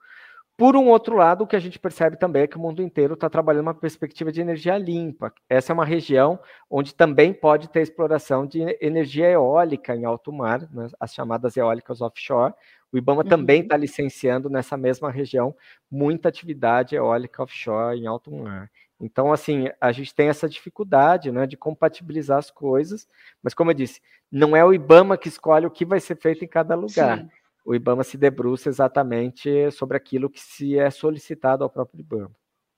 Por 0.57 0.77
um 0.77 0.87
outro 0.87 1.17
lado, 1.17 1.43
o 1.43 1.47
que 1.47 1.55
a 1.55 1.59
gente 1.59 1.77
percebe 1.77 2.15
também 2.15 2.43
é 2.43 2.47
que 2.47 2.55
o 2.55 2.59
mundo 2.61 2.81
inteiro 2.81 3.15
está 3.15 3.29
trabalhando 3.29 3.63
uma 3.63 3.73
perspectiva 3.73 4.31
de 4.31 4.39
energia 4.39 4.77
limpa. 4.77 5.33
Essa 5.49 5.71
é 5.71 5.73
uma 5.73 5.83
região 5.83 6.39
onde 6.69 6.95
também 6.95 7.33
pode 7.33 7.67
ter 7.67 7.81
exploração 7.81 8.45
de 8.47 8.61
energia 8.79 9.29
eólica 9.29 9.93
em 9.93 10.05
alto 10.05 10.31
mar, 10.31 10.61
né, 10.71 10.87
as 10.97 11.13
chamadas 11.13 11.57
eólicas 11.57 11.99
offshore. 11.99 12.53
O 12.89 12.97
IBAMA 12.97 13.23
uhum. 13.23 13.27
também 13.27 13.61
está 13.63 13.75
licenciando 13.75 14.49
nessa 14.49 14.77
mesma 14.77 15.11
região 15.11 15.53
muita 15.91 16.29
atividade 16.29 16.95
eólica 16.95 17.43
offshore 17.43 17.99
em 17.99 18.07
alto 18.07 18.31
mar. 18.31 18.71
Então, 18.97 19.33
assim, 19.33 19.67
a 19.81 19.91
gente 19.91 20.15
tem 20.15 20.29
essa 20.29 20.47
dificuldade 20.47 21.33
né, 21.33 21.45
de 21.45 21.57
compatibilizar 21.57 22.37
as 22.37 22.49
coisas, 22.49 23.09
mas 23.43 23.53
como 23.53 23.71
eu 23.71 23.75
disse, 23.75 23.99
não 24.31 24.55
é 24.55 24.63
o 24.63 24.73
IBAMA 24.73 25.17
que 25.17 25.27
escolhe 25.27 25.65
o 25.65 25.71
que 25.71 25.83
vai 25.83 25.99
ser 25.99 26.15
feito 26.15 26.45
em 26.45 26.47
cada 26.47 26.75
lugar. 26.75 27.19
Sim 27.19 27.29
o 27.65 27.73
IBAMA 27.73 28.03
se 28.03 28.17
debruça 28.17 28.69
exatamente 28.69 29.71
sobre 29.71 29.97
aquilo 29.97 30.29
que 30.29 30.39
se 30.39 30.77
é 30.77 30.89
solicitado 30.91 31.63
ao 31.63 31.69
próprio 31.69 32.01
IBAMA. 32.01 32.31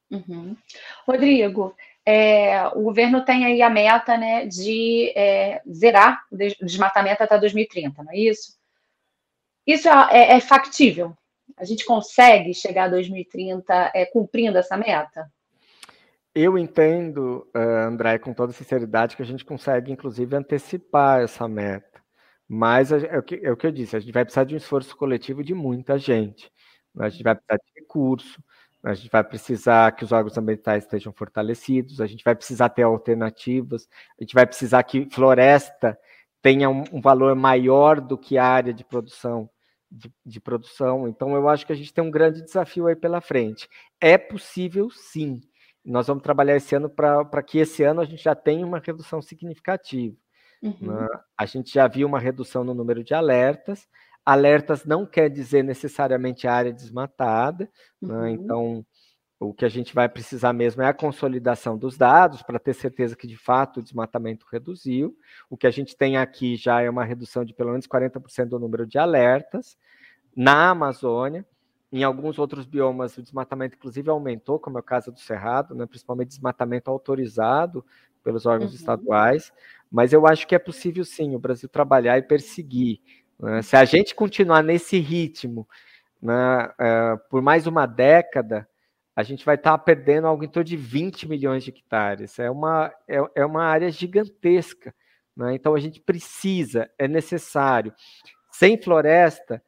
Uhum. 0.10 0.56
Rodrigo, 1.06 1.76
é, 2.06 2.66
o 2.70 2.82
governo 2.84 3.26
tem 3.26 3.46
aí 3.46 3.62
a 3.62 3.70
meta 3.70 4.18
né, 4.18 4.46
de 4.46 5.12
é, 5.14 5.62
zerar 5.70 6.24
o 6.32 6.66
desmatamento 6.66 7.22
até 7.22 7.38
2030, 7.38 8.02
não 8.02 8.14
é 8.14 8.18
isso? 8.18 8.58
Isso 9.66 9.90
é, 9.90 10.08
é, 10.12 10.38
é 10.38 10.40
factível? 10.40 11.14
A 11.58 11.66
gente 11.66 11.84
consegue 11.84 12.54
chegar 12.54 12.86
a 12.86 12.90
2030 12.90 13.92
é, 13.94 14.06
cumprindo 14.06 14.58
essa 14.58 14.78
meta? 14.78 15.30
Eu 16.34 16.58
entendo, 16.58 17.48
uh, 17.56 17.88
André, 17.88 18.20
com 18.20 18.32
toda 18.32 18.54
sinceridade, 18.54 19.16
que 19.16 19.24
a 19.24 19.26
gente 19.26 19.44
consegue, 19.44 19.92
inclusive, 19.92 20.36
antecipar 20.36 21.22
essa 21.22 21.48
meta. 21.48 21.87
Mas 22.48 22.92
é 22.92 23.18
o, 23.18 23.24
que, 23.24 23.40
é 23.44 23.52
o 23.52 23.58
que 23.58 23.68
eu 23.68 23.72
disse, 23.72 23.96
a 23.96 24.00
gente 24.00 24.14
vai 24.14 24.24
precisar 24.24 24.46
de 24.46 24.54
um 24.54 24.58
esforço 24.58 24.96
coletivo 24.96 25.44
de 25.44 25.54
muita 25.54 25.98
gente. 25.98 26.52
A 26.98 27.10
gente 27.10 27.24
vai 27.24 27.36
precisar 27.36 27.58
de 27.58 27.82
recurso, 27.82 28.44
a 28.84 28.94
gente 28.94 29.10
vai 29.12 29.24
precisar 29.24 29.92
que 29.92 30.04
os 30.04 30.12
órgãos 30.12 30.38
ambientais 30.38 30.84
estejam 30.84 31.12
fortalecidos, 31.12 32.00
a 32.00 32.08
gente 32.08 32.24
vai 32.24 32.36
precisar 32.36 32.70
ter 32.70 32.84
alternativas, 32.84 33.88
a 34.20 34.24
gente 34.24 34.34
vai 34.34 34.46
precisar 34.46 34.82
que 34.84 35.10
floresta 35.12 35.98
tenha 36.42 36.70
um, 36.70 36.84
um 36.94 37.02
valor 37.02 37.36
maior 37.36 38.00
do 38.00 38.18
que 38.18 38.38
a 38.38 38.46
área 38.46 38.74
de 38.74 38.86
produção. 38.86 39.50
De, 39.90 40.12
de, 40.26 40.42
produção. 40.42 41.08
Então, 41.08 41.34
eu 41.34 41.48
acho 41.48 41.66
que 41.66 41.72
a 41.72 41.76
gente 41.76 41.94
tem 41.94 42.04
um 42.04 42.12
grande 42.12 42.42
desafio 42.42 42.88
aí 42.88 42.96
pela 42.96 43.22
frente. 43.22 43.70
É 44.02 44.18
possível, 44.18 44.90
sim. 44.92 45.40
Nós 45.84 46.08
vamos 46.08 46.24
trabalhar 46.24 46.58
esse 46.58 46.76
ano 46.76 46.90
para 46.90 47.42
que 47.42 47.58
esse 47.60 47.84
ano 47.84 48.02
a 48.02 48.06
gente 48.06 48.22
já 48.22 48.36
tenha 48.36 48.66
uma 48.66 48.80
redução 48.80 49.22
significativa. 49.22 50.14
Uhum. 50.62 50.76
Né? 50.82 51.08
A 51.38 51.46
gente 51.46 51.74
já 51.74 51.88
viu 51.88 52.08
uma 52.08 52.20
redução 52.20 52.64
no 52.64 52.74
número 52.74 53.04
de 53.04 53.14
alertas. 53.14 53.88
Alertas 54.26 54.86
não 54.86 55.06
quer 55.06 55.30
dizer 55.30 55.64
necessariamente 55.64 56.48
área 56.48 56.74
desmatada, 56.74 57.70
né? 58.02 58.14
uhum. 58.14 58.22
né? 58.22 58.32
então 58.32 58.86
o 59.40 59.54
que 59.54 59.66
a 59.66 59.70
gente 59.70 59.94
vai 59.94 60.10
precisar 60.10 60.52
mesmo 60.52 60.82
é 60.82 60.88
a 60.88 60.94
consolidação 60.94 61.78
dos 61.78 61.96
dados 61.96 62.42
para 62.42 62.58
ter 62.58 62.74
certeza 62.74 63.16
que 63.16 63.28
de 63.28 63.38
fato 63.38 63.80
o 63.80 63.84
desmatamento 63.84 64.48
reduziu. 64.52 65.16
O 65.48 65.56
que 65.56 65.68
a 65.68 65.72
gente 65.72 65.96
tem 65.96 66.18
aqui 66.18 66.56
já 66.56 66.82
é 66.82 66.90
uma 66.90 67.04
redução 67.04 67.46
de 67.46 67.54
pelo 67.54 67.70
menos 67.70 67.88
40% 67.88 68.50
do 68.50 68.60
número 68.60 68.88
de 68.88 68.98
alertas 68.98 69.78
na 70.36 70.72
Amazônia. 70.72 71.46
Em 71.92 72.04
alguns 72.04 72.38
outros 72.38 72.66
biomas, 72.66 73.18
o 73.18 73.22
desmatamento, 73.22 73.76
inclusive, 73.76 74.10
aumentou, 74.10 74.60
como 74.60 74.78
é 74.78 74.82
o 74.82 74.84
caso 74.84 75.12
do 75.12 75.20
Cerrado, 75.20 75.74
né? 75.74 75.86
principalmente 75.86 76.30
desmatamento 76.30 76.92
autorizado 76.92 77.86
pelos 78.24 78.46
órgãos 78.46 78.72
uhum. 78.72 78.78
estaduais. 78.78 79.54
Mas 79.92 80.14
eu 80.14 80.28
acho 80.28 80.48
que 80.48 80.56
é 80.56 80.60
possível 80.60 81.06
sim 81.06 81.36
o 81.36 81.40
Brasil 81.40 81.70
trabalhar 81.70 82.18
e 82.18 82.22
perseguir. 82.22 83.00
Né? 83.40 83.62
Se 83.62 83.76
a 83.76 83.86
gente 83.86 84.14
continuar 84.14 84.64
nesse 84.64 85.00
ritmo 85.00 85.68
né, 86.22 86.66
uh, 86.66 87.18
por 87.30 87.42
mais 87.42 87.68
uma 87.68 87.86
década, 87.86 88.68
a 89.16 89.24
gente 89.24 89.46
vai 89.46 89.56
estar 89.56 89.72
tá 89.72 89.78
perdendo 89.78 90.28
algo 90.28 90.44
em 90.44 90.48
torno 90.48 90.66
de 90.66 90.78
20 90.78 91.28
milhões 91.28 91.64
de 91.64 91.72
hectares. 91.72 92.38
É 92.38 92.50
uma, 92.52 92.94
é, 93.08 93.18
é 93.36 93.46
uma 93.46 93.64
área 93.64 93.90
gigantesca. 93.90 94.94
Né? 95.36 95.56
Então 95.56 95.74
a 95.74 95.80
gente 95.80 96.00
precisa, 96.00 96.90
é 96.98 97.08
necessário. 97.08 97.94
Sem 98.52 98.82
floresta, 98.82 99.62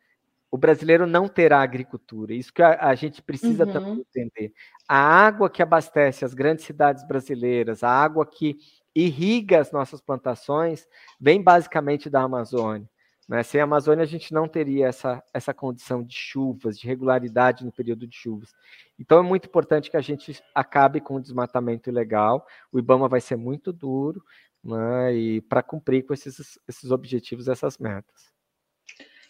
o 0.51 0.57
brasileiro 0.57 1.05
não 1.05 1.27
terá 1.27 1.61
agricultura. 1.61 2.33
Isso 2.33 2.51
que 2.53 2.61
a, 2.61 2.89
a 2.89 2.95
gente 2.95 3.21
precisa 3.21 3.65
uhum. 3.65 3.71
também 3.71 3.99
entender. 3.99 4.53
A 4.87 4.97
água 4.97 5.49
que 5.49 5.61
abastece 5.61 6.25
as 6.25 6.33
grandes 6.33 6.65
cidades 6.65 7.07
brasileiras, 7.07 7.83
a 7.83 7.89
água 7.89 8.25
que 8.25 8.57
irriga 8.95 9.59
as 9.59 9.71
nossas 9.71 10.01
plantações, 10.01 10.87
vem 11.19 11.41
basicamente 11.41 12.09
da 12.09 12.21
Amazônia. 12.21 12.89
Né? 13.27 13.43
Sem 13.43 13.61
a 13.61 13.63
Amazônia, 13.63 14.03
a 14.03 14.07
gente 14.07 14.33
não 14.33 14.47
teria 14.47 14.87
essa, 14.87 15.23
essa 15.31 15.53
condição 15.53 16.03
de 16.03 16.15
chuvas, 16.15 16.79
de 16.79 16.87
regularidade 16.87 17.63
no 17.63 17.71
período 17.71 18.07
de 18.07 18.17
chuvas. 18.17 18.51
Então, 18.97 19.19
é 19.19 19.21
muito 19.21 19.47
importante 19.47 19.91
que 19.91 19.97
a 19.97 20.01
gente 20.01 20.43
acabe 20.53 20.99
com 20.99 21.15
o 21.15 21.21
desmatamento 21.21 21.89
ilegal. 21.89 22.45
O 22.71 22.79
IBAMA 22.79 23.07
vai 23.07 23.21
ser 23.21 23.35
muito 23.35 23.71
duro 23.71 24.23
né? 24.63 25.13
e 25.13 25.41
para 25.41 25.61
cumprir 25.61 26.07
com 26.07 26.13
esses, 26.13 26.57
esses 26.67 26.89
objetivos, 26.89 27.47
essas 27.47 27.77
metas. 27.77 28.33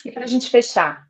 E 0.05 0.11
para 0.11 0.23
a 0.23 0.27
gente 0.27 0.49
fechar, 0.49 1.09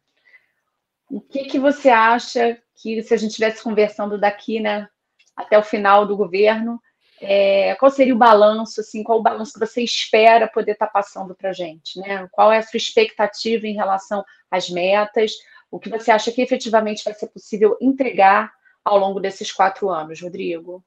o 1.08 1.22
que, 1.22 1.46
que 1.46 1.60
você 1.60 1.90
acha 1.90 2.60
que, 2.76 3.04
se 3.04 3.14
a 3.14 3.18
gente 3.18 3.32
estivesse 3.32 3.62
conversando 3.62 4.20
daqui 4.20 4.60
né, 4.60 4.90
até 5.36 5.60
o 5.60 5.64
final 5.64 6.08
do 6.08 6.18
governo, 6.18 6.82
é, 7.22 7.76
qual 7.76 7.92
seria 7.92 8.14
o 8.14 8.18
balanço, 8.18 8.82
assim, 8.82 9.04
qual 9.04 9.20
o 9.20 9.24
balanço 9.24 9.54
que 9.54 9.60
você 9.60 9.82
espera 9.82 10.48
poder 10.48 10.74
estar 10.74 10.88
tá 10.88 10.92
passando 10.92 11.36
para 11.36 11.50
a 11.50 11.54
gente? 11.54 12.00
Né? 12.00 12.28
Qual 12.32 12.52
é 12.52 12.58
a 12.58 12.62
sua 12.62 12.78
expectativa 12.78 13.68
em 13.68 13.76
relação 13.76 14.24
às 14.50 14.70
metas? 14.70 15.34
O 15.72 15.80
que 15.80 15.90
você 15.90 16.12
acha 16.12 16.32
que 16.32 16.42
efetivamente 16.42 17.04
vai 17.04 17.14
ser 17.14 17.28
possível 17.28 17.78
entregar 17.82 18.52
ao 18.84 18.98
longo 18.98 19.20
desses 19.20 19.52
quatro 19.52 19.90
anos, 19.90 20.22
Rodrigo? 20.22 20.84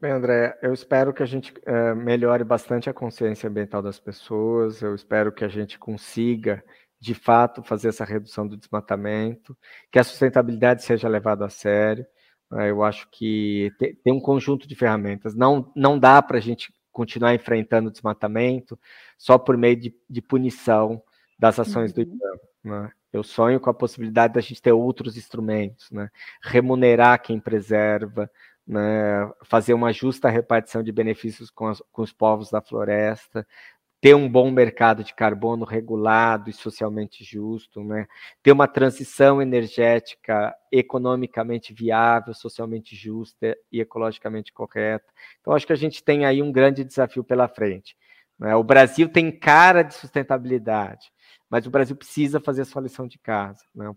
Bem, 0.00 0.10
André, 0.10 0.58
eu 0.60 0.72
espero 0.72 1.14
que 1.14 1.22
a 1.22 1.26
gente 1.26 1.54
é, 1.64 1.94
melhore 1.94 2.42
bastante 2.42 2.90
a 2.90 2.92
consciência 2.92 3.48
ambiental 3.48 3.80
das 3.80 4.00
pessoas, 4.00 4.82
eu 4.82 4.96
espero 4.96 5.30
que 5.30 5.44
a 5.44 5.48
gente 5.48 5.78
consiga, 5.78 6.62
de 6.98 7.14
fato, 7.14 7.62
fazer 7.62 7.88
essa 7.88 8.04
redução 8.04 8.46
do 8.46 8.56
desmatamento, 8.56 9.56
que 9.92 10.00
a 10.00 10.04
sustentabilidade 10.04 10.82
seja 10.82 11.08
levada 11.08 11.46
a 11.46 11.48
sério. 11.48 12.04
Né, 12.52 12.70
eu 12.70 12.84
acho 12.84 13.08
que 13.10 13.72
tem 14.04 14.12
um 14.12 14.20
conjunto 14.20 14.68
de 14.68 14.76
ferramentas. 14.76 15.34
Não, 15.34 15.72
não 15.74 15.98
dá 15.98 16.20
para 16.20 16.36
a 16.36 16.40
gente 16.40 16.72
continuar 16.92 17.34
enfrentando 17.34 17.88
o 17.88 17.90
desmatamento 17.90 18.78
só 19.16 19.38
por 19.38 19.56
meio 19.56 19.76
de, 19.76 19.94
de 20.08 20.20
punição 20.20 21.02
das 21.38 21.58
ações 21.58 21.90
uhum. 21.90 21.94
do 21.94 22.00
IBAMA. 22.02 22.40
Né? 22.62 22.92
Eu 23.10 23.22
sonho 23.22 23.58
com 23.58 23.70
a 23.70 23.74
possibilidade 23.74 24.34
da 24.34 24.40
gente 24.40 24.60
ter 24.60 24.72
outros 24.72 25.16
instrumentos, 25.16 25.90
né? 25.90 26.10
remunerar 26.42 27.22
quem 27.22 27.40
preserva, 27.40 28.30
né? 28.66 29.30
fazer 29.44 29.72
uma 29.72 29.92
justa 29.92 30.28
repartição 30.28 30.82
de 30.82 30.92
benefícios 30.92 31.50
com, 31.50 31.68
as, 31.68 31.82
com 31.90 32.02
os 32.02 32.12
povos 32.12 32.50
da 32.50 32.60
floresta, 32.60 33.46
ter 34.02 34.16
um 34.16 34.28
bom 34.28 34.50
mercado 34.50 35.04
de 35.04 35.14
carbono 35.14 35.64
regulado 35.64 36.50
e 36.50 36.52
socialmente 36.52 37.22
justo, 37.22 37.84
né? 37.84 38.08
ter 38.42 38.50
uma 38.50 38.66
transição 38.66 39.40
energética 39.40 40.52
economicamente 40.72 41.72
viável, 41.72 42.34
socialmente 42.34 42.96
justa 42.96 43.56
e 43.70 43.80
ecologicamente 43.80 44.52
correta. 44.52 45.06
Então, 45.40 45.54
acho 45.54 45.64
que 45.64 45.72
a 45.72 45.76
gente 45.76 46.02
tem 46.02 46.26
aí 46.26 46.42
um 46.42 46.50
grande 46.50 46.82
desafio 46.82 47.22
pela 47.22 47.46
frente. 47.46 47.96
Né? 48.36 48.56
O 48.56 48.64
Brasil 48.64 49.08
tem 49.08 49.30
cara 49.30 49.84
de 49.84 49.94
sustentabilidade, 49.94 51.12
mas 51.48 51.64
o 51.64 51.70
Brasil 51.70 51.94
precisa 51.94 52.40
fazer 52.40 52.62
a 52.62 52.64
sua 52.64 52.82
lição 52.82 53.06
de 53.06 53.20
casa. 53.20 53.64
Né? 53.72 53.88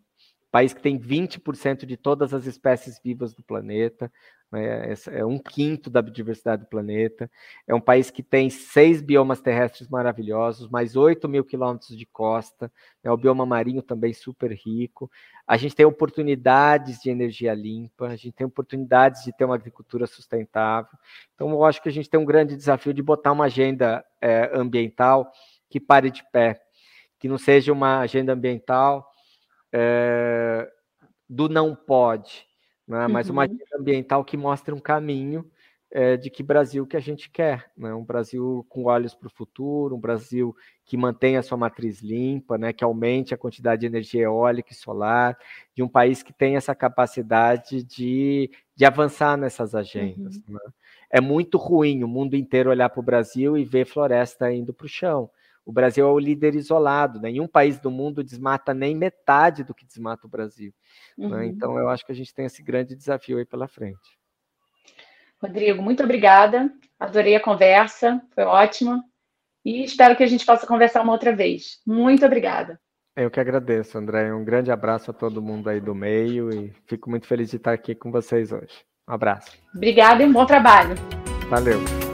país 0.56 0.74
que 0.74 0.82
tem 0.82 0.97
20% 0.97 1.86
de 1.86 1.97
todas 1.97 2.34
as 2.34 2.45
espécies 2.45 2.97
vivas 3.03 3.34
do 3.34 3.43
planeta, 3.43 4.10
né? 4.52 4.93
é 5.12 5.26
um 5.26 5.38
quinto 5.38 5.89
da 5.89 6.02
biodiversidade 6.02 6.64
do 6.64 6.68
planeta. 6.68 7.30
É 7.68 7.74
um 7.74 7.82
país 7.82 8.10
que 8.10 8.24
tem 8.24 8.50
seis 8.50 9.02
biomas 9.02 9.41
terrestres 9.41 9.88
maravilhosos, 9.89 10.70
mais 10.70 10.96
8 10.96 11.28
mil 11.28 11.43
quilômetros 11.43 11.98
de 11.98 12.06
costa, 12.06 12.72
é 13.04 13.12
o 13.12 13.18
bioma 13.18 13.46
marinho 13.46 13.82
também 13.82 14.14
super 14.14 14.52
rico. 14.52 15.10
A 15.48 15.58
gente 15.58 15.76
tem 15.76 15.86
oportunidades 15.86 17.00
de 17.00 17.10
energia 17.10 17.54
limpa, 17.54 18.08
a 18.08 18.16
gente 18.16 18.32
tem 18.32 18.48
oportunidades 18.48 19.24
de 19.24 19.32
ter 19.36 19.46
uma 19.46 19.56
agricultura 19.56 20.08
sustentável. 20.08 20.98
Então, 21.34 21.50
eu 21.50 21.64
acho 21.64 21.82
que 21.82 21.89
a 21.89 21.91
gente 21.91 22.10
tem 22.10 22.20
um 22.20 22.26
grande 22.26 22.56
desafio 22.56 22.93
de 22.93 23.02
botar 23.02 23.32
uma 23.32 23.46
agenda 23.46 24.04
é, 24.22 24.50
ambiental 24.54 25.32
que 25.70 25.80
pare 25.80 26.10
de 26.10 26.24
pé, 26.32 26.62
que 27.20 27.28
não 27.28 27.38
seja 27.38 27.72
uma 27.72 28.00
agenda 28.00 28.34
ambiental 28.34 29.06
é, 29.72 30.72
do 31.30 31.50
não 31.50 31.76
pode, 31.76 32.48
né? 32.88 33.08
mas 33.08 33.30
uma 33.30 33.44
uhum. 33.44 33.50
agenda 33.50 33.78
ambiental 33.80 34.24
que 34.24 34.38
mostre 34.38 34.74
um 34.74 34.80
caminho 34.80 35.50
é, 35.92 36.18
de 36.18 36.30
que 36.30 36.44
Brasil 36.44 36.86
que 36.86 36.98
a 36.98 37.00
gente 37.00 37.30
quer, 37.30 37.72
né? 37.78 37.94
um 37.94 38.04
Brasil 38.04 38.66
com 38.68 38.84
olhos 38.86 39.16
para 39.16 39.28
o 39.28 39.32
futuro, 39.32 39.96
um 39.96 40.00
Brasil 40.00 40.56
que 40.84 40.98
mantenha 40.98 41.40
a 41.40 41.44
sua 41.44 41.58
matriz 41.58 42.02
limpa, 42.02 42.58
né? 42.58 42.74
que 42.74 42.84
aumente 42.84 43.34
a 43.34 43.38
quantidade 43.38 43.82
de 43.82 43.88
energia 43.88 44.24
eólica 44.24 44.72
e 44.72 44.76
solar, 44.76 45.38
de 45.74 45.82
um 45.82 45.88
país 45.88 46.22
que 46.22 46.34
tem 46.34 46.58
essa 46.58 46.76
capacidade 46.76 47.82
de, 47.84 48.52
de 48.76 48.86
avançar 48.86 49.38
nessas 49.38 49.74
agendas. 49.74 50.36
Uhum. 50.36 50.56
Né? 50.56 50.60
É 51.10 51.22
muito 51.22 51.58
ruim 51.58 52.04
o 52.04 52.08
mundo 52.08 52.36
inteiro 52.36 52.70
olhar 52.70 52.90
para 52.90 53.00
o 53.00 53.04
Brasil 53.04 53.58
e 53.58 53.64
ver 53.64 53.86
floresta 53.86 54.52
indo 54.52 54.74
para 54.74 54.86
o 54.86 54.90
chão. 54.90 55.30
O 55.66 55.72
Brasil 55.72 56.05
é 56.05 56.11
o 56.11 56.20
líder 56.20 56.53
isolado, 56.55 57.20
né? 57.20 57.32
nenhum 57.32 57.47
país 57.47 57.80
do 57.80 57.89
mundo 57.89 58.24
desmata 58.24 58.74
nem 58.74 58.95
metade 58.95 59.63
do 59.63 59.74
que 59.74 59.86
desmata 59.86 60.28
o 60.28 60.30
Brasil. 60.30 60.72
Né? 61.18 61.26
Uhum. 61.26 61.36
Né? 61.38 61.47
Então, 61.47 61.78
eu 61.80 61.89
acho 61.89 62.05
que 62.05 62.11
a 62.11 62.16
gente 62.16 62.34
tem 62.34 62.45
esse 62.45 62.61
grande 62.61 62.95
desafio 62.95 63.38
aí 63.38 63.45
pela 63.45 63.68
frente. 63.68 64.20
Rodrigo, 65.41 65.82
muito 65.82 66.03
obrigada. 66.03 66.72
Adorei 66.99 67.36
a 67.36 67.41
conversa, 67.41 68.22
foi 68.34 68.43
ótima. 68.43 69.03
E 69.63 69.84
espero 69.84 70.16
que 70.16 70.24
a 70.24 70.28
gente 70.28 70.45
possa 70.45 70.68
conversar 70.68 71.01
uma 71.01 71.13
outra 71.13 71.36
vez. 71.36 71.82
Muito 71.86 72.26
obrigada. 72.26 72.80
Eu 73.16 73.32
que 73.32 73.39
agradeço, 73.39 73.97
André. 73.97 74.32
Um 74.34 74.43
grande 74.43 74.72
abraço 74.72 75.09
a 75.09 75.13
todo 75.13 75.41
mundo 75.41 75.70
aí 75.70 75.80
do 75.80 75.95
meio 75.95 76.53
e 76.53 76.72
fico 76.86 77.09
muito 77.09 77.26
feliz 77.26 77.49
de 77.49 77.55
estar 77.55 77.74
aqui 77.74 77.95
com 77.95 78.11
vocês 78.11 78.51
hoje. 78.51 78.86
Um 79.07 79.13
abraço. 79.13 79.57
Obrigada 79.74 80.22
e 80.22 80.26
um 80.26 80.34
bom 80.34 80.45
trabalho. 80.45 80.95
Valeu. 81.49 82.05